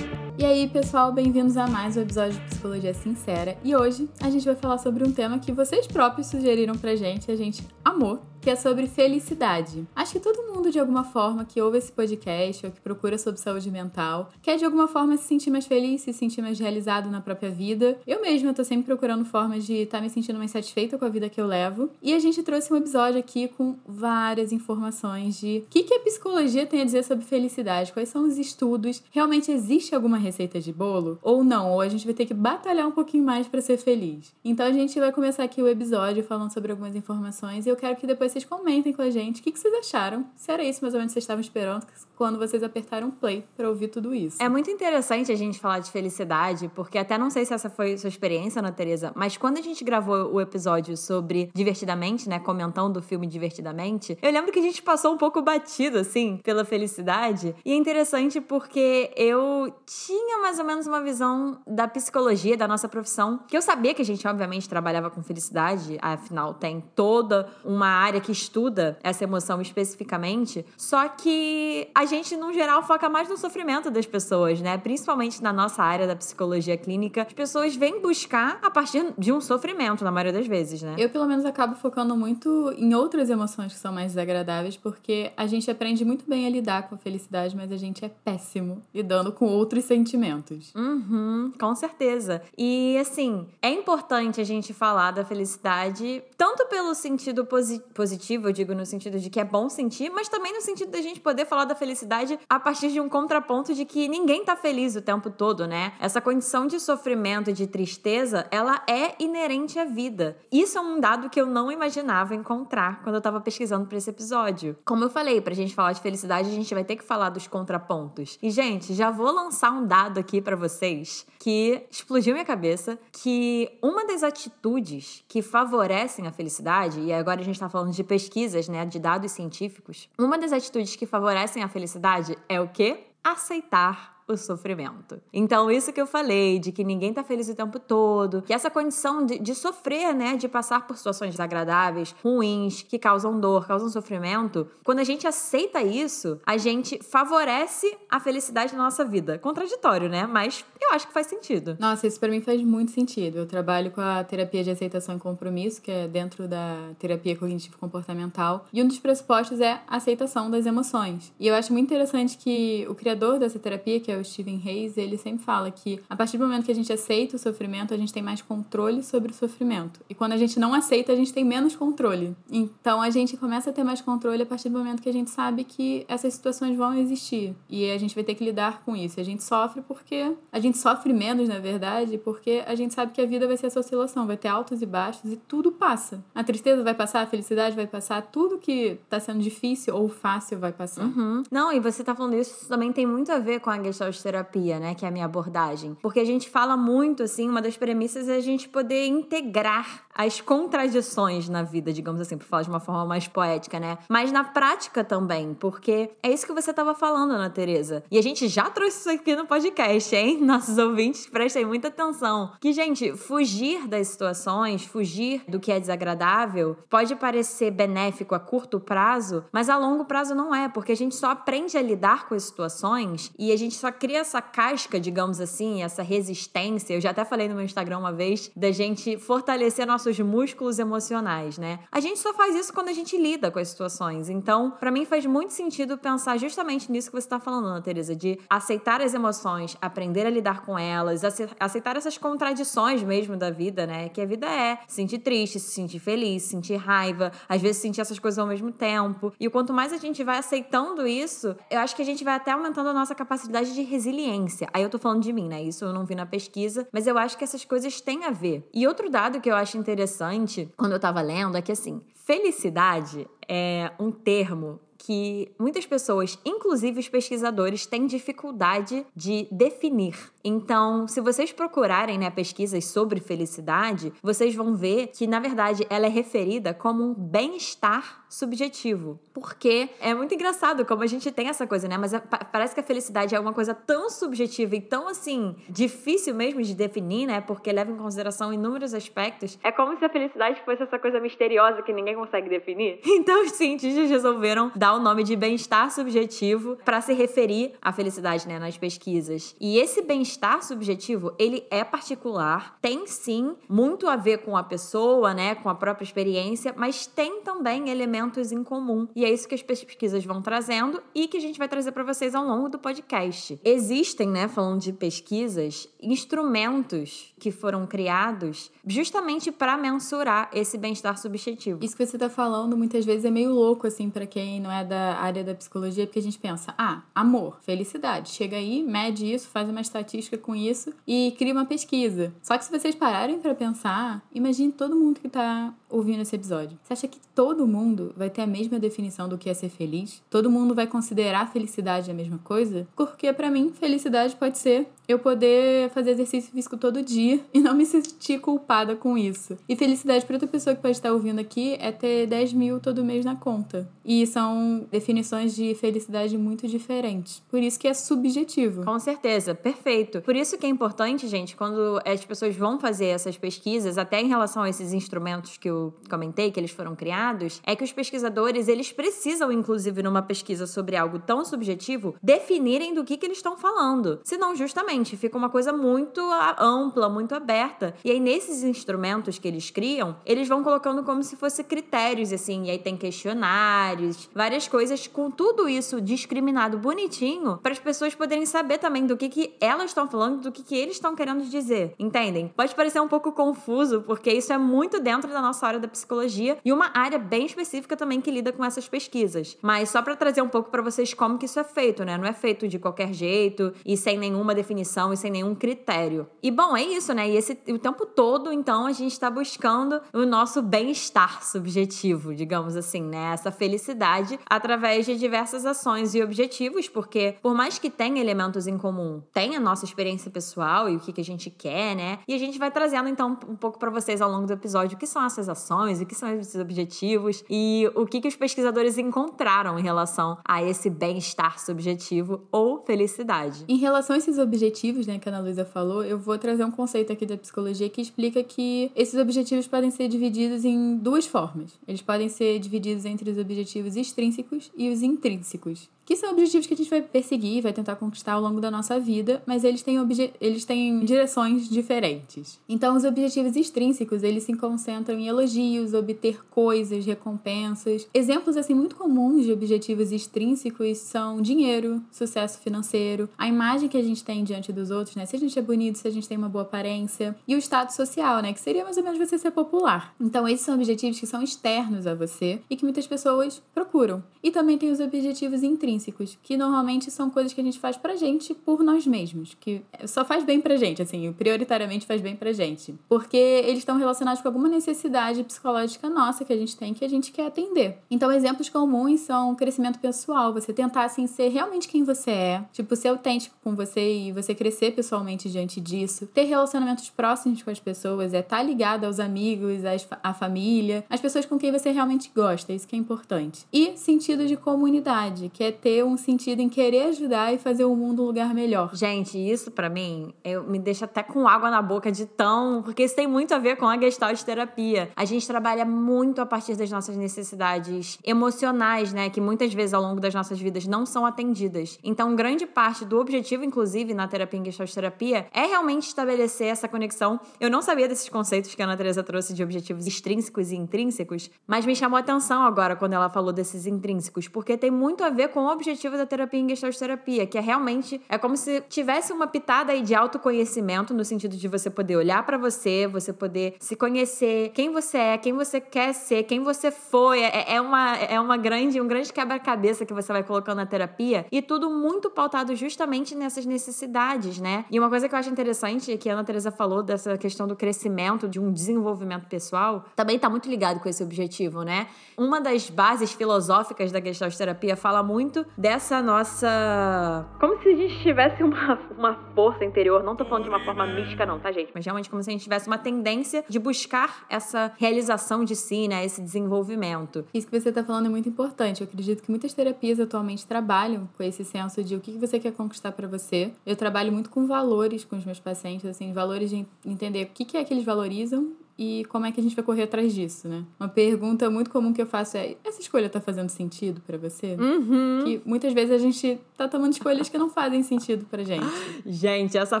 E 0.36 0.44
aí, 0.44 0.68
pessoal, 0.68 1.12
bem-vindos 1.12 1.56
a 1.56 1.68
mais 1.68 1.96
um 1.96 2.00
episódio 2.00 2.32
de 2.32 2.46
Psicologia 2.46 2.92
Sincera. 2.92 3.56
E 3.62 3.74
hoje 3.76 4.08
a 4.20 4.28
gente 4.28 4.44
vai 4.44 4.56
falar 4.56 4.78
sobre 4.78 5.04
um 5.04 5.12
tema 5.12 5.38
que 5.38 5.52
vocês 5.52 5.86
próprios 5.86 6.26
sugeriram 6.26 6.74
pra 6.74 6.96
gente 6.96 7.30
a 7.30 7.36
gente 7.36 7.62
amou, 7.84 8.20
que 8.44 8.50
é 8.50 8.56
sobre 8.56 8.86
felicidade. 8.86 9.86
Acho 9.96 10.12
que 10.12 10.20
todo 10.20 10.52
mundo, 10.52 10.70
de 10.70 10.78
alguma 10.78 11.02
forma, 11.02 11.46
que 11.46 11.62
ouve 11.62 11.78
esse 11.78 11.90
podcast 11.90 12.66
ou 12.66 12.70
que 12.70 12.78
procura 12.78 13.16
sobre 13.16 13.40
saúde 13.40 13.70
mental, 13.70 14.30
quer 14.42 14.58
de 14.58 14.66
alguma 14.66 14.86
forma 14.86 15.16
se 15.16 15.24
sentir 15.24 15.48
mais 15.48 15.64
feliz, 15.64 16.02
se 16.02 16.12
sentir 16.12 16.42
mais 16.42 16.58
realizado 16.58 17.10
na 17.10 17.22
própria 17.22 17.48
vida. 17.48 17.98
Eu 18.06 18.20
mesma 18.20 18.52
tô 18.52 18.62
sempre 18.62 18.84
procurando 18.84 19.24
formas 19.24 19.64
de 19.64 19.72
estar 19.76 19.98
me 20.02 20.10
sentindo 20.10 20.38
mais 20.38 20.50
satisfeita 20.50 20.98
com 20.98 21.06
a 21.06 21.08
vida 21.08 21.30
que 21.30 21.40
eu 21.40 21.46
levo. 21.46 21.88
E 22.02 22.12
a 22.12 22.18
gente 22.18 22.42
trouxe 22.42 22.70
um 22.70 22.76
episódio 22.76 23.18
aqui 23.18 23.48
com 23.48 23.76
várias 23.86 24.52
informações 24.52 25.40
de 25.40 25.64
o 25.66 25.70
que, 25.70 25.82
que 25.82 25.94
a 25.94 26.00
psicologia 26.00 26.66
tem 26.66 26.82
a 26.82 26.84
dizer 26.84 27.02
sobre 27.02 27.24
felicidade, 27.24 27.94
quais 27.94 28.10
são 28.10 28.26
os 28.26 28.36
estudos, 28.36 29.02
realmente 29.10 29.50
existe 29.50 29.94
alguma 29.94 30.18
receita 30.18 30.60
de 30.60 30.70
bolo 30.70 31.18
ou 31.22 31.42
não, 31.42 31.72
ou 31.72 31.80
a 31.80 31.88
gente 31.88 32.04
vai 32.04 32.12
ter 32.12 32.26
que 32.26 32.34
batalhar 32.34 32.86
um 32.86 32.92
pouquinho 32.92 33.24
mais 33.24 33.48
para 33.48 33.62
ser 33.62 33.78
feliz. 33.78 34.34
Então 34.44 34.66
a 34.66 34.72
gente 34.72 35.00
vai 35.00 35.10
começar 35.10 35.44
aqui 35.44 35.62
o 35.62 35.68
episódio 35.68 36.22
falando 36.22 36.52
sobre 36.52 36.72
algumas 36.72 36.94
informações 36.94 37.64
e 37.64 37.70
eu 37.70 37.76
quero 37.76 37.96
que 37.96 38.06
depois 38.06 38.33
vocês 38.34 38.44
comentem 38.44 38.92
com 38.92 39.02
a 39.02 39.10
gente 39.10 39.40
o 39.40 39.44
que, 39.44 39.52
que 39.52 39.58
vocês 39.58 39.72
acharam, 39.74 40.26
se 40.34 40.50
era 40.50 40.64
isso 40.64 40.80
mais 40.82 40.92
ou 40.92 40.98
menos 40.98 41.12
que 41.12 41.14
vocês 41.14 41.22
estavam 41.22 41.40
esperando 41.40 41.86
quando 42.16 42.38
vocês 42.38 42.62
apertaram 42.62 43.10
play 43.10 43.44
para 43.56 43.68
ouvir 43.68 43.88
tudo 43.88 44.14
isso. 44.14 44.42
É 44.42 44.48
muito 44.48 44.70
interessante 44.70 45.30
a 45.32 45.34
gente 45.34 45.58
falar 45.58 45.80
de 45.80 45.90
felicidade, 45.90 46.70
porque 46.74 46.98
até 46.98 47.18
não 47.18 47.30
sei 47.30 47.44
se 47.44 47.52
essa 47.52 47.68
foi 47.68 47.98
sua 47.98 48.08
experiência, 48.08 48.60
Ana 48.60 48.72
Teresa, 48.72 49.12
mas 49.14 49.36
quando 49.36 49.58
a 49.58 49.62
gente 49.62 49.84
gravou 49.84 50.32
o 50.32 50.40
episódio 50.40 50.96
sobre 50.96 51.50
Divertidamente, 51.54 52.28
né, 52.28 52.38
comentando 52.38 52.98
o 52.98 53.02
filme 53.02 53.26
Divertidamente, 53.26 54.18
eu 54.22 54.32
lembro 54.32 54.52
que 54.52 54.58
a 54.58 54.62
gente 54.62 54.82
passou 54.82 55.12
um 55.12 55.18
pouco 55.18 55.42
batido, 55.42 55.98
assim, 55.98 56.40
pela 56.42 56.64
felicidade. 56.64 57.54
E 57.64 57.72
é 57.72 57.76
interessante 57.76 58.40
porque 58.40 59.12
eu 59.16 59.72
tinha 59.86 60.38
mais 60.38 60.58
ou 60.58 60.64
menos 60.64 60.86
uma 60.86 61.00
visão 61.00 61.60
da 61.66 61.86
psicologia, 61.88 62.56
da 62.56 62.68
nossa 62.68 62.88
profissão, 62.88 63.40
que 63.48 63.56
eu 63.56 63.62
sabia 63.62 63.94
que 63.94 64.02
a 64.02 64.04
gente, 64.04 64.26
obviamente, 64.26 64.68
trabalhava 64.68 65.10
com 65.10 65.22
felicidade, 65.22 65.98
afinal, 66.00 66.54
tem 66.54 66.82
toda 66.94 67.48
uma 67.64 67.88
área 67.88 68.20
que 68.24 68.32
estuda 68.32 68.98
essa 69.02 69.22
emoção 69.24 69.60
especificamente, 69.60 70.64
só 70.76 71.08
que 71.08 71.88
a 71.94 72.04
gente, 72.04 72.36
no 72.36 72.52
geral, 72.52 72.82
foca 72.82 73.08
mais 73.08 73.28
no 73.28 73.36
sofrimento 73.36 73.90
das 73.90 74.06
pessoas, 74.06 74.60
né? 74.60 74.76
Principalmente 74.78 75.42
na 75.42 75.52
nossa 75.52 75.82
área 75.82 76.06
da 76.06 76.16
psicologia 76.16 76.76
clínica, 76.76 77.22
as 77.22 77.32
pessoas 77.32 77.76
vêm 77.76 78.00
buscar 78.00 78.58
a 78.62 78.70
partir 78.70 79.12
de 79.18 79.32
um 79.32 79.40
sofrimento, 79.40 80.02
na 80.04 80.10
maioria 80.10 80.32
das 80.32 80.46
vezes, 80.46 80.82
né? 80.82 80.94
Eu, 80.98 81.08
pelo 81.10 81.26
menos, 81.26 81.44
acabo 81.44 81.74
focando 81.76 82.16
muito 82.16 82.74
em 82.78 82.94
outras 82.94 83.30
emoções 83.30 83.72
que 83.72 83.78
são 83.78 83.92
mais 83.92 84.08
desagradáveis, 84.12 84.76
porque 84.76 85.30
a 85.36 85.46
gente 85.46 85.70
aprende 85.70 86.04
muito 86.04 86.24
bem 86.28 86.46
a 86.46 86.50
lidar 86.50 86.88
com 86.88 86.94
a 86.94 86.98
felicidade, 86.98 87.54
mas 87.54 87.70
a 87.70 87.76
gente 87.76 88.04
é 88.04 88.08
péssimo 88.08 88.82
lidando 88.94 89.32
com 89.32 89.46
outros 89.46 89.84
sentimentos. 89.84 90.72
Uhum, 90.74 91.52
com 91.58 91.74
certeza. 91.74 92.42
E 92.56 92.96
assim, 92.98 93.46
é 93.60 93.70
importante 93.70 94.40
a 94.40 94.44
gente 94.44 94.72
falar 94.72 95.10
da 95.10 95.24
felicidade, 95.24 96.22
tanto 96.36 96.66
pelo 96.66 96.94
sentido 96.94 97.44
posi- 97.44 97.82
positivo, 98.14 98.48
eu 98.48 98.52
digo 98.52 98.74
no 98.74 98.86
sentido 98.86 99.18
de 99.18 99.28
que 99.28 99.40
é 99.40 99.44
bom 99.44 99.68
sentir, 99.68 100.10
mas 100.10 100.28
também 100.28 100.52
no 100.52 100.60
sentido 100.60 100.90
da 100.90 101.02
gente 101.02 101.20
poder 101.20 101.44
falar 101.46 101.64
da 101.64 101.74
felicidade 101.74 102.38
a 102.48 102.60
partir 102.60 102.90
de 102.92 103.00
um 103.00 103.08
contraponto 103.08 103.74
de 103.74 103.84
que 103.84 104.08
ninguém 104.08 104.44
tá 104.44 104.54
feliz 104.54 104.94
o 104.94 105.02
tempo 105.02 105.30
todo, 105.30 105.66
né? 105.66 105.92
Essa 105.98 106.20
condição 106.20 106.66
de 106.66 106.78
sofrimento 106.78 107.50
e 107.50 107.52
de 107.52 107.66
tristeza, 107.66 108.46
ela 108.50 108.82
é 108.88 109.14
inerente 109.18 109.78
à 109.78 109.84
vida. 109.84 110.36
Isso 110.50 110.78
é 110.78 110.80
um 110.80 111.00
dado 111.00 111.28
que 111.28 111.40
eu 111.40 111.46
não 111.46 111.72
imaginava 111.72 112.34
encontrar 112.34 113.02
quando 113.02 113.16
eu 113.16 113.20
tava 113.20 113.40
pesquisando 113.40 113.86
para 113.86 113.98
esse 113.98 114.10
episódio. 114.10 114.76
Como 114.84 115.02
eu 115.02 115.10
falei, 115.10 115.40
pra 115.40 115.54
gente 115.54 115.74
falar 115.74 115.92
de 115.92 116.00
felicidade, 116.00 116.48
a 116.48 116.52
gente 116.52 116.72
vai 116.72 116.84
ter 116.84 116.96
que 116.96 117.04
falar 117.04 117.30
dos 117.30 117.48
contrapontos. 117.48 118.38
E 118.42 118.50
gente, 118.50 118.94
já 118.94 119.10
vou 119.10 119.32
lançar 119.32 119.72
um 119.72 119.86
dado 119.86 120.18
aqui 120.18 120.40
para 120.40 120.56
vocês 120.56 121.26
que 121.38 121.84
explodiu 121.90 122.32
minha 122.32 122.44
cabeça, 122.44 122.98
que 123.12 123.70
uma 123.82 124.06
das 124.06 124.22
atitudes 124.22 125.22
que 125.28 125.42
favorecem 125.42 126.26
a 126.26 126.32
felicidade, 126.32 127.00
e 127.00 127.12
agora 127.12 127.40
a 127.40 127.44
gente 127.44 127.60
tá 127.60 127.68
falando 127.68 127.92
de 127.94 128.04
pesquisas, 128.04 128.68
né, 128.68 128.84
de 128.84 128.98
dados 128.98 129.32
científicos, 129.32 130.08
uma 130.18 130.38
das 130.38 130.52
atitudes 130.52 130.96
que 130.96 131.06
favorecem 131.06 131.62
a 131.62 131.68
felicidade 131.68 132.36
é 132.48 132.60
o 132.60 132.68
quê? 132.68 133.04
Aceitar 133.22 134.14
o 134.26 134.36
sofrimento. 134.36 135.20
Então, 135.32 135.70
isso 135.70 135.92
que 135.92 136.00
eu 136.00 136.06
falei, 136.06 136.58
de 136.58 136.72
que 136.72 136.82
ninguém 136.82 137.12
tá 137.12 137.22
feliz 137.22 137.48
o 137.48 137.54
tempo 137.54 137.78
todo, 137.78 138.42
que 138.42 138.52
essa 138.52 138.70
condição 138.70 139.24
de, 139.24 139.38
de 139.38 139.54
sofrer, 139.54 140.14
né, 140.14 140.36
de 140.36 140.48
passar 140.48 140.86
por 140.86 140.96
situações 140.96 141.30
desagradáveis, 141.30 142.14
ruins, 142.22 142.82
que 142.82 142.98
causam 142.98 143.38
dor, 143.38 143.66
causam 143.66 143.88
sofrimento, 143.88 144.66
quando 144.82 145.00
a 145.00 145.04
gente 145.04 145.26
aceita 145.26 145.82
isso, 145.82 146.40
a 146.46 146.56
gente 146.56 147.02
favorece 147.02 147.96
a 148.10 148.18
felicidade 148.18 148.74
na 148.74 148.84
nossa 148.84 149.04
vida. 149.04 149.38
Contraditório, 149.38 150.08
né? 150.08 150.26
Mas 150.26 150.64
eu 150.84 150.94
acho 150.94 151.06
que 151.06 151.12
faz 151.12 151.26
sentido. 151.26 151.76
Nossa, 151.78 152.06
isso 152.06 152.18
pra 152.18 152.28
mim 152.28 152.40
faz 152.40 152.62
muito 152.62 152.90
sentido. 152.90 153.38
Eu 153.38 153.46
trabalho 153.46 153.90
com 153.90 154.00
a 154.00 154.22
terapia 154.24 154.62
de 154.62 154.70
aceitação 154.70 155.16
e 155.16 155.18
compromisso, 155.18 155.80
que 155.80 155.90
é 155.90 156.06
dentro 156.08 156.46
da 156.46 156.90
terapia 156.98 157.36
cognitivo-comportamental, 157.36 158.66
e 158.72 158.82
um 158.82 158.86
dos 158.86 158.98
pressupostos 158.98 159.60
é 159.60 159.80
a 159.86 159.96
aceitação 159.96 160.50
das 160.50 160.66
emoções. 160.66 161.32
E 161.38 161.46
eu 161.46 161.54
acho 161.54 161.72
muito 161.72 161.86
interessante 161.86 162.36
que 162.36 162.86
o 162.88 162.94
criador 162.94 163.38
dessa 163.38 163.58
terapia, 163.58 164.00
que 164.00 164.10
é 164.10 164.16
o 164.16 164.24
Steven 164.24 164.60
Hayes, 164.64 164.96
ele 164.96 165.16
sempre 165.16 165.44
fala 165.44 165.70
que 165.70 166.00
a 166.08 166.16
partir 166.16 166.38
do 166.38 166.44
momento 166.44 166.64
que 166.64 166.72
a 166.72 166.74
gente 166.74 166.92
aceita 166.92 167.36
o 167.36 167.38
sofrimento, 167.38 167.94
a 167.94 167.96
gente 167.96 168.12
tem 168.12 168.22
mais 168.22 168.42
controle 168.42 169.02
sobre 169.02 169.32
o 169.32 169.34
sofrimento. 169.34 170.00
E 170.08 170.14
quando 170.14 170.32
a 170.32 170.36
gente 170.36 170.58
não 170.58 170.74
aceita, 170.74 171.12
a 171.12 171.16
gente 171.16 171.32
tem 171.32 171.44
menos 171.44 171.74
controle. 171.74 172.36
Então 172.50 173.00
a 173.00 173.10
gente 173.10 173.36
começa 173.36 173.70
a 173.70 173.72
ter 173.72 173.84
mais 173.84 174.00
controle 174.00 174.42
a 174.42 174.46
partir 174.46 174.68
do 174.68 174.78
momento 174.78 175.02
que 175.02 175.08
a 175.08 175.12
gente 175.12 175.30
sabe 175.30 175.64
que 175.64 176.04
essas 176.08 176.34
situações 176.34 176.76
vão 176.76 176.94
existir. 176.94 177.54
E 177.68 177.90
a 177.90 177.98
gente 177.98 178.14
vai 178.14 178.24
ter 178.24 178.34
que 178.34 178.44
lidar 178.44 178.82
com 178.84 178.96
isso. 178.96 179.20
A 179.20 179.22
gente 179.22 179.42
sofre 179.42 179.82
porque 179.82 180.34
a 180.52 180.60
gente 180.60 180.73
sofre 180.76 181.12
menos, 181.12 181.48
na 181.48 181.58
verdade, 181.58 182.18
porque 182.18 182.62
a 182.66 182.74
gente 182.74 182.94
sabe 182.94 183.12
que 183.12 183.20
a 183.20 183.26
vida 183.26 183.46
vai 183.46 183.56
ser 183.56 183.66
essa 183.66 183.80
oscilação, 183.80 184.26
vai 184.26 184.36
ter 184.36 184.48
altos 184.48 184.82
e 184.82 184.86
baixos 184.86 185.32
e 185.32 185.36
tudo 185.36 185.72
passa. 185.72 186.22
A 186.34 186.44
tristeza 186.44 186.82
vai 186.82 186.94
passar, 186.94 187.22
a 187.22 187.26
felicidade 187.26 187.76
vai 187.76 187.86
passar, 187.86 188.22
tudo 188.22 188.58
que 188.58 188.98
tá 189.08 189.18
sendo 189.20 189.40
difícil 189.40 189.94
ou 189.94 190.08
fácil 190.08 190.58
vai 190.58 190.72
passar. 190.72 191.04
Uhum. 191.04 191.42
Não, 191.50 191.72
e 191.72 191.80
você 191.80 192.02
tá 192.02 192.14
falando 192.14 192.34
isso 192.34 192.68
também 192.68 192.92
tem 192.92 193.06
muito 193.06 193.30
a 193.32 193.38
ver 193.38 193.60
com 193.60 193.70
a 193.70 193.82
Gestalt 193.82 194.18
terapia, 194.20 194.78
né, 194.78 194.94
que 194.94 195.04
é 195.04 195.08
a 195.08 195.10
minha 195.10 195.24
abordagem. 195.24 195.96
Porque 196.02 196.20
a 196.20 196.24
gente 196.24 196.48
fala 196.48 196.76
muito 196.76 197.22
assim, 197.22 197.48
uma 197.48 197.62
das 197.62 197.76
premissas 197.76 198.28
é 198.28 198.36
a 198.36 198.40
gente 198.40 198.68
poder 198.68 199.06
integrar 199.06 200.04
as 200.14 200.40
contradições 200.40 201.48
na 201.48 201.62
vida, 201.62 201.92
digamos 201.92 202.20
assim, 202.20 202.36
para 202.38 202.46
falar 202.46 202.62
de 202.62 202.68
uma 202.68 202.80
forma 202.80 203.04
mais 203.04 203.26
poética, 203.26 203.80
né? 203.80 203.98
Mas 204.08 204.30
na 204.30 204.44
prática 204.44 205.02
também, 205.02 205.54
porque 205.54 206.10
é 206.22 206.30
isso 206.30 206.46
que 206.46 206.52
você 206.52 206.72
tava 206.72 206.94
falando, 206.94 207.32
Ana 207.32 207.50
Teresa. 207.50 208.04
E 208.10 208.18
a 208.18 208.22
gente 208.22 208.46
já 208.46 208.70
trouxe 208.70 208.98
isso 209.00 209.10
aqui 209.10 209.34
no 209.34 209.46
podcast, 209.46 210.14
hein? 210.14 210.38
Nossos 210.64 210.78
ouvintes, 210.78 211.26
prestem 211.26 211.66
muita 211.66 211.88
atenção. 211.88 212.52
Que, 212.58 212.72
gente, 212.72 213.14
fugir 213.14 213.86
das 213.86 214.08
situações, 214.08 214.82
fugir 214.82 215.44
do 215.46 215.60
que 215.60 215.70
é 215.70 215.78
desagradável, 215.78 216.74
pode 216.88 217.14
parecer 217.16 217.70
benéfico 217.70 218.34
a 218.34 218.40
curto 218.40 218.80
prazo, 218.80 219.44
mas 219.52 219.68
a 219.68 219.76
longo 219.76 220.06
prazo 220.06 220.34
não 220.34 220.54
é, 220.54 220.66
porque 220.66 220.92
a 220.92 220.96
gente 220.96 221.14
só 221.16 221.32
aprende 221.32 221.76
a 221.76 221.82
lidar 221.82 222.26
com 222.26 222.34
as 222.34 222.44
situações 222.44 223.30
e 223.38 223.52
a 223.52 223.56
gente 223.58 223.74
só 223.74 223.92
cria 223.92 224.20
essa 224.20 224.40
casca, 224.40 224.98
digamos 224.98 225.38
assim, 225.38 225.82
essa 225.82 226.02
resistência. 226.02 226.94
Eu 226.94 227.00
já 227.02 227.10
até 227.10 227.26
falei 227.26 227.46
no 227.46 227.54
meu 227.54 227.64
Instagram 227.64 227.98
uma 227.98 228.12
vez 228.12 228.50
da 228.56 228.70
gente 228.70 229.18
fortalecer 229.18 229.86
nossos 229.86 230.18
músculos 230.18 230.78
emocionais, 230.78 231.58
né? 231.58 231.80
A 231.92 232.00
gente 232.00 232.18
só 232.20 232.32
faz 232.32 232.54
isso 232.54 232.72
quando 232.72 232.88
a 232.88 232.94
gente 232.94 233.18
lida 233.18 233.50
com 233.50 233.58
as 233.58 233.68
situações. 233.68 234.30
Então, 234.30 234.70
para 234.70 234.90
mim 234.90 235.04
faz 235.04 235.26
muito 235.26 235.52
sentido 235.52 235.98
pensar 235.98 236.38
justamente 236.38 236.90
nisso 236.90 237.10
que 237.10 237.20
você 237.20 237.28
tá 237.28 237.38
falando, 237.38 237.66
Ana 237.66 237.82
Teresa, 237.82 238.16
de 238.16 238.40
aceitar 238.48 239.02
as 239.02 239.12
emoções, 239.12 239.76
aprender 239.82 240.26
a 240.26 240.30
lidar 240.30 240.53
com 240.62 240.78
elas, 240.78 241.24
ace- 241.24 241.48
aceitar 241.58 241.96
essas 241.96 242.16
contradições 242.18 243.02
mesmo 243.02 243.36
da 243.36 243.50
vida, 243.50 243.86
né? 243.86 244.08
Que 244.08 244.20
a 244.20 244.26
vida 244.26 244.46
é 244.46 244.78
se 244.86 244.96
sentir 244.96 245.18
triste, 245.18 245.58
se 245.60 245.70
sentir 245.72 245.98
feliz, 245.98 246.42
se 246.42 246.48
sentir 246.50 246.76
raiva, 246.76 247.32
às 247.48 247.60
vezes 247.60 247.80
sentir 247.82 248.00
essas 248.00 248.18
coisas 248.18 248.38
ao 248.38 248.46
mesmo 248.46 248.70
tempo. 248.72 249.32
E 249.38 249.48
quanto 249.48 249.72
mais 249.72 249.92
a 249.92 249.96
gente 249.96 250.22
vai 250.24 250.38
aceitando 250.38 251.06
isso, 251.06 251.54
eu 251.70 251.78
acho 251.80 251.94
que 251.96 252.02
a 252.02 252.04
gente 252.04 252.22
vai 252.24 252.34
até 252.34 252.52
aumentando 252.52 252.88
a 252.88 252.92
nossa 252.92 253.14
capacidade 253.14 253.74
de 253.74 253.82
resiliência. 253.82 254.68
Aí 254.72 254.82
eu 254.82 254.90
tô 254.90 254.98
falando 254.98 255.22
de 255.22 255.32
mim, 255.32 255.48
né? 255.48 255.62
Isso 255.62 255.84
eu 255.84 255.92
não 255.92 256.04
vi 256.04 256.14
na 256.14 256.26
pesquisa, 256.26 256.86
mas 256.92 257.06
eu 257.06 257.16
acho 257.18 257.36
que 257.38 257.44
essas 257.44 257.64
coisas 257.64 258.00
têm 258.00 258.24
a 258.24 258.30
ver. 258.30 258.68
E 258.72 258.86
outro 258.86 259.08
dado 259.10 259.40
que 259.40 259.50
eu 259.50 259.56
acho 259.56 259.76
interessante 259.78 260.68
quando 260.76 260.92
eu 260.92 261.00
tava 261.00 261.20
lendo 261.20 261.56
é 261.56 261.62
que 261.62 261.72
assim, 261.72 262.00
felicidade 262.14 263.28
é 263.48 263.92
um 263.98 264.10
termo 264.10 264.80
que 265.04 265.52
muitas 265.58 265.84
pessoas, 265.84 266.38
inclusive 266.46 266.98
os 266.98 267.08
pesquisadores, 267.08 267.84
têm 267.84 268.06
dificuldade 268.06 269.06
de 269.14 269.46
definir. 269.50 270.16
Então, 270.42 271.06
se 271.06 271.20
vocês 271.20 271.52
procurarem 271.52 272.16
né, 272.16 272.30
pesquisas 272.30 272.86
sobre 272.86 273.20
felicidade, 273.20 274.14
vocês 274.22 274.54
vão 274.54 274.74
ver 274.74 275.08
que, 275.08 275.26
na 275.26 275.40
verdade, 275.40 275.86
ela 275.90 276.06
é 276.06 276.08
referida 276.08 276.72
como 276.72 277.02
um 277.04 277.12
bem-estar 277.12 278.23
subjetivo. 278.34 279.18
Porque 279.32 279.88
é 280.00 280.12
muito 280.12 280.34
engraçado 280.34 280.84
como 280.84 281.02
a 281.02 281.06
gente 281.06 281.30
tem 281.30 281.48
essa 281.48 281.66
coisa, 281.66 281.88
né? 281.88 281.96
Mas 281.96 282.12
é, 282.12 282.18
parece 282.18 282.74
que 282.74 282.80
a 282.80 282.84
felicidade 282.84 283.34
é 283.34 283.40
uma 283.40 283.52
coisa 283.52 283.74
tão 283.74 284.10
subjetiva 284.10 284.76
e 284.76 284.80
tão, 284.80 285.08
assim, 285.08 285.56
difícil 285.68 286.34
mesmo 286.34 286.62
de 286.62 286.74
definir, 286.74 287.26
né? 287.26 287.40
Porque 287.40 287.72
leva 287.72 287.90
em 287.90 287.96
consideração 287.96 288.52
inúmeros 288.52 288.92
aspectos. 288.92 289.58
É 289.62 289.70
como 289.70 289.96
se 289.98 290.04
a 290.04 290.08
felicidade 290.08 290.60
fosse 290.64 290.82
essa 290.82 290.98
coisa 290.98 291.20
misteriosa 291.20 291.82
que 291.82 291.92
ninguém 291.92 292.14
consegue 292.14 292.48
definir. 292.48 293.00
Então, 293.24 293.42
os 293.42 293.52
cientistas 293.52 294.10
resolveram 294.10 294.70
dar 294.74 294.94
o 294.94 294.98
nome 294.98 295.22
de 295.22 295.34
bem-estar 295.34 295.90
subjetivo 295.90 296.76
para 296.84 297.00
se 297.00 297.14
referir 297.14 297.72
à 297.80 297.90
felicidade, 297.90 298.46
né? 298.46 298.58
Nas 298.58 298.76
pesquisas. 298.76 299.56
E 299.58 299.78
esse 299.78 300.02
bem-estar 300.02 300.62
subjetivo, 300.62 301.32
ele 301.38 301.64
é 301.70 301.82
particular, 301.84 302.76
tem 302.82 303.06
sim 303.06 303.56
muito 303.68 304.06
a 304.08 304.16
ver 304.16 304.38
com 304.38 304.56
a 304.56 304.62
pessoa, 304.62 305.32
né? 305.32 305.54
Com 305.54 305.70
a 305.70 305.74
própria 305.74 306.04
experiência, 306.04 306.74
mas 306.76 307.06
tem 307.06 307.40
também 307.40 307.88
elementos 307.88 308.23
elementos 308.24 308.52
em 308.52 308.62
comum. 308.62 309.08
E 309.14 309.24
é 309.24 309.32
isso 309.32 309.48
que 309.48 309.54
as 309.54 309.62
pesquisas 309.62 310.24
vão 310.24 310.40
trazendo 310.42 311.02
e 311.14 311.28
que 311.28 311.36
a 311.36 311.40
gente 311.40 311.58
vai 311.58 311.68
trazer 311.68 311.92
para 311.92 312.02
vocês 312.02 312.34
ao 312.34 312.44
longo 312.44 312.68
do 312.68 312.78
podcast. 312.78 313.58
Existem, 313.64 314.28
né, 314.28 314.48
falando 314.48 314.80
de 314.80 314.92
pesquisas, 314.92 315.88
instrumentos 316.02 317.32
que 317.38 317.50
foram 317.50 317.86
criados 317.86 318.70
justamente 318.86 319.52
para 319.52 319.76
mensurar 319.76 320.50
esse 320.52 320.76
bem-estar 320.78 321.18
subjetivo. 321.18 321.80
Isso 321.82 321.96
que 321.96 322.04
você 322.04 322.16
está 322.16 322.28
falando 322.28 322.76
muitas 322.76 323.04
vezes 323.04 323.24
é 323.24 323.30
meio 323.30 323.52
louco 323.52 323.86
assim 323.86 324.10
para 324.10 324.26
quem 324.26 324.60
não 324.60 324.70
é 324.70 324.84
da 324.84 325.16
área 325.16 325.44
da 325.44 325.54
psicologia, 325.54 326.06
porque 326.06 326.18
a 326.18 326.22
gente 326.22 326.38
pensa: 326.38 326.74
"Ah, 326.76 327.02
amor, 327.14 327.58
felicidade". 327.62 328.30
Chega 328.30 328.56
aí, 328.56 328.82
mede 328.82 329.32
isso, 329.32 329.48
faz 329.48 329.68
uma 329.68 329.80
estatística 329.80 330.36
com 330.36 330.54
isso 330.54 330.92
e 331.06 331.34
cria 331.38 331.52
uma 331.52 331.64
pesquisa. 331.64 332.32
Só 332.42 332.56
que 332.56 332.64
se 332.64 332.70
vocês 332.70 332.94
pararem 332.94 333.38
para 333.38 333.54
pensar, 333.54 334.22
imagine 334.32 334.72
todo 334.72 334.96
mundo 334.96 335.20
que 335.20 335.26
está 335.26 335.74
ouvindo 335.94 336.22
esse 336.22 336.34
episódio. 336.34 336.76
Você 336.82 336.92
acha 336.92 337.08
que 337.08 337.20
todo 337.34 337.66
mundo 337.66 338.12
vai 338.16 338.28
ter 338.28 338.42
a 338.42 338.46
mesma 338.46 338.78
definição 338.78 339.28
do 339.28 339.38
que 339.38 339.48
é 339.48 339.54
ser 339.54 339.68
feliz? 339.68 340.20
Todo 340.28 340.50
mundo 340.50 340.74
vai 340.74 340.86
considerar 340.86 341.52
felicidade 341.52 342.10
a 342.10 342.14
mesma 342.14 342.38
coisa? 342.38 342.86
Porque 342.96 343.32
para 343.32 343.50
mim, 343.50 343.72
felicidade 343.72 344.34
pode 344.34 344.58
ser 344.58 344.88
eu 345.06 345.18
poder 345.18 345.90
fazer 345.90 346.12
exercício 346.12 346.50
físico 346.50 346.76
todo 346.76 347.02
dia 347.02 347.40
e 347.52 347.60
não 347.60 347.74
me 347.74 347.86
sentir 347.86 348.40
culpada 348.40 348.96
com 348.96 349.16
isso. 349.16 349.56
E 349.68 349.76
felicidade 349.76 350.24
para 350.24 350.34
outra 350.34 350.48
pessoa 350.48 350.74
que 350.74 350.82
pode 350.82 350.96
estar 350.96 351.12
ouvindo 351.12 351.38
aqui 351.38 351.76
é 351.78 351.92
ter 351.92 352.26
10 352.26 352.52
mil 352.54 352.80
todo 352.80 353.04
mês 353.04 353.24
na 353.24 353.36
conta. 353.36 353.88
E 354.04 354.26
são 354.26 354.86
definições 354.90 355.54
de 355.54 355.74
felicidade 355.74 356.36
muito 356.36 356.66
diferentes. 356.66 357.42
Por 357.48 357.62
isso 357.62 357.78
que 357.78 357.86
é 357.86 357.94
subjetivo. 357.94 358.84
Com 358.84 358.98
certeza, 358.98 359.54
perfeito. 359.54 360.20
Por 360.22 360.34
isso 360.34 360.58
que 360.58 360.66
é 360.66 360.68
importante, 360.68 361.28
gente, 361.28 361.56
quando 361.56 362.00
as 362.04 362.24
pessoas 362.24 362.56
vão 362.56 362.78
fazer 362.78 363.06
essas 363.06 363.36
pesquisas, 363.36 363.96
até 363.96 364.20
em 364.20 364.28
relação 364.28 364.62
a 364.62 364.68
esses 364.68 364.92
instrumentos 364.92 365.56
que 365.56 365.70
comentei, 366.08 366.50
que 366.50 366.60
eles 366.60 366.70
foram 366.70 366.94
criados, 366.94 367.60
é 367.64 367.74
que 367.74 367.84
os 367.84 367.92
pesquisadores, 367.92 368.68
eles 368.68 368.92
precisam, 368.92 369.50
inclusive, 369.50 370.02
numa 370.02 370.22
pesquisa 370.22 370.66
sobre 370.66 370.96
algo 370.96 371.18
tão 371.18 371.44
subjetivo, 371.44 372.14
definirem 372.22 372.94
do 372.94 373.04
que, 373.04 373.16
que 373.16 373.26
eles 373.26 373.38
estão 373.38 373.56
falando. 373.56 374.20
Senão, 374.22 374.54
justamente, 374.54 375.16
fica 375.16 375.36
uma 375.36 375.48
coisa 375.48 375.72
muito 375.72 376.20
ampla, 376.58 377.08
muito 377.08 377.34
aberta. 377.34 377.94
E 378.04 378.10
aí, 378.10 378.20
nesses 378.20 378.62
instrumentos 378.62 379.38
que 379.38 379.48
eles 379.48 379.70
criam, 379.70 380.16
eles 380.24 380.48
vão 380.48 380.62
colocando 380.62 381.02
como 381.02 381.22
se 381.22 381.36
fosse 381.36 381.64
critérios, 381.64 382.32
assim. 382.32 382.66
E 382.66 382.70
aí 382.70 382.78
tem 382.78 382.96
questionários, 382.96 384.28
várias 384.34 384.68
coisas, 384.68 385.06
com 385.06 385.30
tudo 385.30 385.68
isso 385.68 386.00
discriminado 386.00 386.78
bonitinho, 386.78 387.58
para 387.62 387.72
as 387.72 387.78
pessoas 387.78 388.14
poderem 388.14 388.46
saber 388.46 388.78
também 388.78 389.06
do 389.06 389.16
que, 389.16 389.28
que 389.28 389.54
elas 389.60 389.86
estão 389.86 390.08
falando, 390.08 390.42
do 390.42 390.52
que, 390.52 390.62
que 390.62 390.76
eles 390.76 390.96
estão 390.96 391.14
querendo 391.14 391.44
dizer. 391.44 391.94
Entendem? 391.98 392.52
Pode 392.56 392.74
parecer 392.74 393.00
um 393.00 393.08
pouco 393.08 393.32
confuso, 393.32 394.02
porque 394.02 394.32
isso 394.32 394.52
é 394.52 394.58
muito 394.58 395.00
dentro 395.00 395.30
da 395.30 395.40
nossa 395.40 395.66
área 395.66 395.73
da 395.80 395.88
psicologia 395.88 396.58
e 396.64 396.72
uma 396.72 396.90
área 396.94 397.18
bem 397.18 397.46
específica 397.46 397.96
também 397.96 398.20
que 398.20 398.30
lida 398.30 398.52
com 398.52 398.64
essas 398.64 398.88
pesquisas. 398.88 399.56
Mas 399.62 399.90
só 399.90 400.02
para 400.02 400.16
trazer 400.16 400.42
um 400.42 400.48
pouco 400.48 400.70
para 400.70 400.82
vocês 400.82 401.14
como 401.14 401.38
que 401.38 401.46
isso 401.46 401.58
é 401.58 401.64
feito, 401.64 402.04
né? 402.04 402.16
Não 402.18 402.26
é 402.26 402.32
feito 402.32 402.68
de 402.68 402.78
qualquer 402.78 403.12
jeito 403.12 403.72
e 403.84 403.96
sem 403.96 404.18
nenhuma 404.18 404.54
definição 404.54 404.74
definição 404.74 405.12
e 405.12 405.16
sem 405.16 405.30
nenhum 405.30 405.54
critério. 405.54 406.26
E 406.42 406.50
bom, 406.50 406.76
é 406.76 406.82
isso, 406.82 407.12
né? 407.14 407.28
E 407.28 407.36
esse, 407.36 407.58
o 407.68 407.78
tempo 407.78 408.06
todo, 408.06 408.52
então, 408.52 408.86
a 408.86 408.92
gente 408.92 409.12
está 409.12 409.30
buscando 409.30 410.00
o 410.12 410.24
nosso 410.24 410.62
bem-estar 410.62 411.44
subjetivo, 411.44 412.34
digamos 412.34 412.76
assim, 412.76 413.02
né? 413.02 413.32
Essa 413.32 413.50
felicidade 413.50 414.38
através 414.48 415.06
de 415.06 415.16
diversas 415.16 415.64
ações 415.64 416.14
e 416.14 416.22
objetivos, 416.22 416.88
porque 416.88 417.36
por 417.42 417.54
mais 417.54 417.78
que 417.78 417.90
tenha 417.90 418.20
elementos 418.20 418.66
em 418.66 418.76
comum, 418.76 419.22
tem 419.32 419.56
a 419.56 419.60
nossa 419.60 419.84
experiência 419.84 420.30
pessoal 420.30 420.88
e 420.88 420.96
o 420.96 421.00
que, 421.00 421.12
que 421.12 421.20
a 421.20 421.24
gente 421.24 421.50
quer, 421.50 421.94
né? 421.94 422.18
E 422.26 422.34
a 422.34 422.38
gente 422.38 422.58
vai 422.58 422.70
trazendo, 422.70 423.08
então, 423.08 423.38
um 423.48 423.56
pouco 423.56 423.78
para 423.78 423.90
vocês 423.90 424.20
ao 424.20 424.30
longo 424.30 424.46
do 424.46 424.52
episódio 424.52 424.96
o 424.96 424.98
que 424.98 425.06
são 425.06 425.24
essas 425.24 425.48
ações, 425.54 426.00
o 426.00 426.06
que 426.06 426.14
são 426.14 426.28
esses 426.34 426.60
objetivos 426.60 427.44
e 427.48 427.90
o 427.94 428.06
que, 428.06 428.20
que 428.20 428.28
os 428.28 428.36
pesquisadores 428.36 428.98
encontraram 428.98 429.78
em 429.78 429.82
relação 429.82 430.38
a 430.44 430.62
esse 430.62 430.90
bem-estar 430.90 431.58
subjetivo 431.58 432.42
ou 432.50 432.82
felicidade. 432.84 433.64
Em 433.68 433.76
relação 433.76 434.14
a 434.14 434.18
esses 434.18 434.38
objetivos, 434.38 434.64
objetivos, 434.74 435.06
né, 435.06 435.18
que 435.18 435.28
a 435.28 435.32
Ana 435.32 435.42
Luísa 435.42 435.64
falou, 435.64 436.04
eu 436.04 436.18
vou 436.18 436.38
trazer 436.38 436.64
um 436.64 436.70
conceito 436.70 437.12
aqui 437.12 437.26
da 437.26 437.36
psicologia 437.36 437.88
que 437.88 438.00
explica 438.00 438.42
que 438.42 438.90
esses 438.94 439.18
objetivos 439.18 439.66
podem 439.66 439.90
ser 439.90 440.08
divididos 440.08 440.64
em 440.64 440.96
duas 440.96 441.26
formas. 441.26 441.78
Eles 441.86 442.02
podem 442.02 442.28
ser 442.28 442.58
divididos 442.58 443.04
entre 443.04 443.30
os 443.30 443.38
objetivos 443.38 443.96
extrínsecos 443.96 444.70
e 444.76 444.90
os 444.90 445.02
intrínsecos 445.02 445.88
que 446.04 446.16
são 446.16 446.30
objetivos 446.30 446.66
que 446.66 446.74
a 446.74 446.76
gente 446.76 446.90
vai 446.90 447.00
perseguir, 447.00 447.62
vai 447.62 447.72
tentar 447.72 447.96
conquistar 447.96 448.34
ao 448.34 448.42
longo 448.42 448.60
da 448.60 448.70
nossa 448.70 449.00
vida, 449.00 449.42
mas 449.46 449.64
eles 449.64 449.82
têm, 449.82 449.96
eles 450.40 450.64
têm 450.64 451.00
direções 451.00 451.68
diferentes. 451.68 452.60
Então, 452.68 452.96
os 452.96 453.04
objetivos 453.04 453.56
extrínsecos, 453.56 454.22
eles 454.22 454.44
se 454.44 454.54
concentram 454.54 455.18
em 455.18 455.26
elogios, 455.26 455.94
obter 455.94 456.44
coisas, 456.50 457.06
recompensas. 457.06 458.06
Exemplos, 458.12 458.56
assim, 458.56 458.74
muito 458.74 458.96
comuns 458.96 459.44
de 459.44 459.52
objetivos 459.52 460.12
extrínsecos 460.12 460.98
são 460.98 461.40
dinheiro, 461.40 462.02
sucesso 462.10 462.58
financeiro, 462.58 463.28
a 463.38 463.48
imagem 463.48 463.88
que 463.88 463.96
a 463.96 464.02
gente 464.02 464.22
tem 464.22 464.44
diante 464.44 464.72
dos 464.72 464.90
outros, 464.90 465.16
né? 465.16 465.24
Se 465.26 465.36
a 465.36 465.38
gente 465.38 465.58
é 465.58 465.62
bonito, 465.62 465.98
se 465.98 466.08
a 466.08 466.10
gente 466.10 466.28
tem 466.28 466.36
uma 466.36 466.48
boa 466.48 466.62
aparência, 466.62 467.34
e 467.48 467.54
o 467.54 467.58
status 467.58 467.96
social, 467.96 468.42
né? 468.42 468.52
Que 468.52 468.60
seria 468.60 468.84
mais 468.84 468.96
ou 468.96 469.02
menos 469.02 469.18
você 469.18 469.38
ser 469.38 469.50
popular. 469.50 470.14
Então, 470.20 470.46
esses 470.46 470.64
são 470.64 470.74
objetivos 470.74 471.18
que 471.18 471.26
são 471.26 471.42
externos 471.42 472.06
a 472.06 472.14
você 472.14 472.60
e 472.68 472.76
que 472.76 472.84
muitas 472.84 473.06
pessoas 473.06 473.62
procuram. 473.74 474.22
E 474.42 474.50
também 474.50 474.76
tem 474.76 474.90
os 474.90 475.00
objetivos 475.00 475.62
intrínsecos 475.62 475.93
intrínsecos, 475.94 476.38
que 476.42 476.56
normalmente 476.56 477.10
são 477.10 477.30
coisas 477.30 477.52
que 477.52 477.60
a 477.60 477.64
gente 477.64 477.78
faz 477.78 477.96
pra 477.96 478.16
gente 478.16 478.52
por 478.54 478.82
nós 478.82 479.06
mesmos, 479.06 479.56
que 479.58 479.82
só 480.06 480.24
faz 480.24 480.44
bem 480.44 480.60
pra 480.60 480.76
gente, 480.76 481.00
assim, 481.00 481.32
prioritariamente 481.32 482.06
faz 482.06 482.20
bem 482.20 482.36
pra 482.36 482.52
gente. 482.52 482.94
Porque 483.08 483.36
eles 483.36 483.78
estão 483.78 483.96
relacionados 483.96 484.42
com 484.42 484.48
alguma 484.48 484.68
necessidade 484.68 485.42
psicológica 485.44 486.08
nossa 486.08 486.44
que 486.44 486.52
a 486.52 486.56
gente 486.56 486.76
tem 486.76 486.92
que 486.92 487.04
a 487.04 487.08
gente 487.08 487.32
quer 487.32 487.46
atender. 487.46 487.98
Então, 488.10 488.30
exemplos 488.30 488.68
comuns 488.68 489.20
são 489.20 489.54
crescimento 489.54 489.98
pessoal, 489.98 490.52
você 490.52 490.72
tentar 490.72 491.04
assim 491.04 491.26
ser 491.26 491.48
realmente 491.48 491.88
quem 491.88 492.04
você 492.04 492.30
é, 492.30 492.64
tipo 492.72 492.94
ser 492.96 493.08
autêntico 493.08 493.56
com 493.62 493.74
você 493.74 494.28
e 494.28 494.32
você 494.32 494.54
crescer 494.54 494.92
pessoalmente 494.92 495.50
diante 495.50 495.80
disso, 495.80 496.26
ter 496.26 496.44
relacionamentos 496.44 497.08
próximos 497.10 497.62
com 497.62 497.70
as 497.70 497.80
pessoas, 497.80 498.34
é 498.34 498.40
estar 498.40 498.58
tá 498.58 498.62
ligado 498.62 499.04
aos 499.04 499.20
amigos, 499.20 499.82
à 500.22 500.34
família, 500.34 501.04
às 501.08 501.20
pessoas 501.20 501.46
com 501.46 501.58
quem 501.58 501.72
você 501.72 501.90
realmente 501.90 502.30
gosta, 502.34 502.72
isso 502.72 502.86
que 502.86 502.96
é 502.96 502.98
importante. 502.98 503.66
E 503.72 503.96
sentido 503.96 504.46
de 504.46 504.56
comunidade, 504.56 505.50
que 505.52 505.62
é 505.62 505.70
ter 505.84 506.02
um 506.02 506.16
sentido 506.16 506.60
em 506.60 506.68
querer 506.70 507.08
ajudar 507.08 507.52
e 507.52 507.58
fazer 507.58 507.84
o 507.84 507.94
mundo 507.94 508.22
um 508.22 508.26
lugar 508.26 508.54
melhor. 508.54 508.94
Gente, 508.94 509.36
isso 509.36 509.70
para 509.70 509.90
mim 509.90 510.32
eu, 510.42 510.64
me 510.64 510.78
deixa 510.78 511.04
até 511.04 511.22
com 511.22 511.46
água 511.46 511.70
na 511.70 511.82
boca 511.82 512.10
de 512.10 512.24
tão. 512.24 512.82
Porque 512.82 513.04
isso 513.04 513.14
tem 513.14 513.26
muito 513.26 513.52
a 513.52 513.58
ver 513.58 513.76
com 513.76 513.86
a 513.86 513.98
gestalt 513.98 514.40
terapia. 514.42 515.10
A 515.14 515.26
gente 515.26 515.46
trabalha 515.46 515.84
muito 515.84 516.40
a 516.40 516.46
partir 516.46 516.74
das 516.74 516.90
nossas 516.90 517.18
necessidades 517.18 518.18
emocionais, 518.24 519.12
né? 519.12 519.28
Que 519.28 519.42
muitas 519.42 519.74
vezes 519.74 519.92
ao 519.92 520.00
longo 520.00 520.22
das 520.22 520.32
nossas 520.32 520.58
vidas 520.58 520.86
não 520.86 521.04
são 521.04 521.26
atendidas. 521.26 521.98
Então, 522.02 522.34
grande 522.34 522.64
parte 522.64 523.04
do 523.04 523.20
objetivo, 523.20 523.62
inclusive, 523.62 524.14
na 524.14 524.26
terapia 524.26 524.60
em 524.60 524.64
gestalt 524.64 524.90
terapia, 524.90 525.46
é 525.52 525.66
realmente 525.66 526.06
estabelecer 526.06 526.68
essa 526.68 526.88
conexão. 526.88 527.38
Eu 527.60 527.68
não 527.68 527.82
sabia 527.82 528.08
desses 528.08 528.30
conceitos 528.30 528.74
que 528.74 528.80
a 528.80 528.86
Ana 528.86 528.96
Teresa 528.96 529.22
trouxe 529.22 529.52
de 529.52 529.62
objetivos 529.62 530.06
extrínsecos 530.06 530.72
e 530.72 530.76
intrínsecos, 530.76 531.50
mas 531.66 531.84
me 531.84 531.94
chamou 531.94 532.16
a 532.16 532.20
atenção 532.20 532.62
agora 532.62 532.96
quando 532.96 533.12
ela 533.12 533.28
falou 533.28 533.52
desses 533.52 533.86
intrínsecos, 533.86 534.48
porque 534.48 534.78
tem 534.78 534.90
muito 534.90 535.22
a 535.22 535.28
ver 535.28 535.48
com 535.48 535.73
objetivo 535.74 536.16
da 536.16 536.24
terapia 536.26 536.60
em 536.60 536.68
Gestalt 536.68 536.96
terapia, 536.96 537.46
que 537.46 537.58
é 537.58 537.60
realmente 537.60 538.20
é 538.28 538.38
como 538.38 538.56
se 538.56 538.80
tivesse 538.82 539.32
uma 539.32 539.46
pitada 539.46 539.92
aí 539.92 540.02
de 540.02 540.14
autoconhecimento 540.14 541.12
no 541.12 541.24
sentido 541.24 541.56
de 541.56 541.68
você 541.68 541.90
poder 541.90 542.16
olhar 542.16 542.44
para 542.44 542.56
você, 542.56 543.06
você 543.06 543.32
poder 543.32 543.74
se 543.78 543.96
conhecer, 543.96 544.70
quem 544.70 544.90
você 544.90 545.18
é, 545.18 545.38
quem 545.38 545.52
você 545.52 545.80
quer 545.80 546.12
ser, 546.12 546.44
quem 546.44 546.60
você 546.60 546.90
foi. 546.90 547.40
É, 547.40 547.74
é 547.74 547.80
uma 547.80 548.16
é 548.16 548.40
uma 548.40 548.56
grande 548.56 549.00
um 549.00 549.06
grande 549.06 549.32
quebra-cabeça 549.32 550.06
que 550.06 550.12
você 550.12 550.32
vai 550.32 550.42
colocando 550.42 550.76
na 550.76 550.86
terapia 550.86 551.46
e 551.50 551.60
tudo 551.60 551.90
muito 551.90 552.30
pautado 552.30 552.74
justamente 552.74 553.34
nessas 553.34 553.66
necessidades, 553.66 554.58
né? 554.58 554.84
E 554.90 554.98
uma 554.98 555.08
coisa 555.08 555.28
que 555.28 555.34
eu 555.34 555.38
acho 555.38 555.50
interessante 555.50 556.16
que 556.16 556.28
a 556.30 556.32
Ana 556.34 556.44
Teresa 556.44 556.70
falou 556.70 557.02
dessa 557.02 557.36
questão 557.36 557.66
do 557.66 557.76
crescimento, 557.76 558.48
de 558.48 558.60
um 558.60 558.72
desenvolvimento 558.72 559.46
pessoal, 559.46 560.04
também 560.14 560.38
tá 560.38 560.48
muito 560.48 560.68
ligado 560.68 561.00
com 561.00 561.08
esse 561.08 561.22
objetivo, 561.22 561.82
né? 561.82 562.06
Uma 562.36 562.60
das 562.60 562.90
bases 562.90 563.32
filosóficas 563.32 564.10
da 564.12 564.20
Gestalt 564.20 564.54
terapia 564.56 564.96
fala 564.96 565.22
muito 565.22 565.63
dessa 565.76 566.22
nossa. 566.22 567.46
Como 567.60 567.80
se 567.82 567.88
a 567.88 567.96
gente 567.96 568.22
tivesse 568.22 568.62
uma, 568.62 568.98
uma 569.16 569.34
força 569.54 569.84
interior. 569.84 570.22
Não 570.22 570.36
tô 570.36 570.44
falando 570.44 570.64
de 570.64 570.68
uma 570.68 570.84
forma 570.84 571.06
mística, 571.06 571.46
não, 571.46 571.58
tá, 571.58 571.72
gente? 571.72 571.90
Mas 571.94 572.04
realmente 572.04 572.30
como 572.30 572.42
se 572.42 572.50
a 572.50 572.52
gente 572.52 572.62
tivesse 572.62 572.86
uma 572.86 572.98
tendência 572.98 573.64
de 573.68 573.78
buscar 573.78 574.44
essa 574.48 574.92
realização 574.98 575.64
de 575.64 575.76
si, 575.76 576.08
né? 576.08 576.24
Esse 576.24 576.42
desenvolvimento. 576.42 577.44
Isso 577.52 577.66
que 577.66 577.78
você 577.78 577.92
tá 577.92 578.02
falando 578.02 578.26
é 578.26 578.28
muito 578.28 578.48
importante. 578.48 579.00
Eu 579.00 579.06
acredito 579.06 579.42
que 579.42 579.50
muitas 579.50 579.72
terapias 579.72 580.20
atualmente 580.20 580.66
trabalham 580.66 581.28
com 581.36 581.42
esse 581.42 581.64
senso 581.64 582.02
de 582.02 582.14
o 582.16 582.20
que 582.20 582.32
você 582.38 582.58
quer 582.58 582.72
conquistar 582.72 583.12
para 583.12 583.26
você. 583.26 583.72
Eu 583.84 583.96
trabalho 583.96 584.32
muito 584.32 584.50
com 584.50 584.66
valores 584.66 585.24
com 585.24 585.36
os 585.36 585.44
meus 585.44 585.60
pacientes, 585.60 586.06
assim, 586.06 586.32
valores 586.32 586.70
de 586.70 586.86
entender 587.04 587.44
o 587.44 587.46
que 587.46 587.76
é 587.76 587.84
que 587.84 587.92
eles 587.92 588.04
valorizam 588.04 588.72
e 588.96 589.24
como 589.28 589.44
é 589.46 589.52
que 589.52 589.60
a 589.60 589.62
gente 589.62 589.74
vai 589.74 589.84
correr 589.84 590.04
atrás 590.04 590.32
disso, 590.32 590.68
né? 590.68 590.84
Uma 591.00 591.08
pergunta 591.08 591.68
muito 591.68 591.90
comum 591.90 592.12
que 592.12 592.22
eu 592.22 592.26
faço 592.26 592.56
é: 592.56 592.76
essa 592.84 593.00
escolha 593.00 593.28
tá 593.28 593.40
fazendo 593.40 593.68
sentido 593.68 594.20
para 594.24 594.38
você? 594.38 594.76
Uhum. 594.78 595.42
Que 595.44 595.62
muitas 595.64 595.92
vezes 595.92 596.12
a 596.12 596.18
gente 596.18 596.60
tá 596.76 596.86
tomando 596.86 597.12
escolhas 597.12 597.48
que 597.48 597.58
não 597.58 597.68
fazem 597.68 598.02
sentido 598.02 598.46
pra 598.48 598.62
gente. 598.62 598.86
Gente, 599.26 599.76
essa 599.76 600.00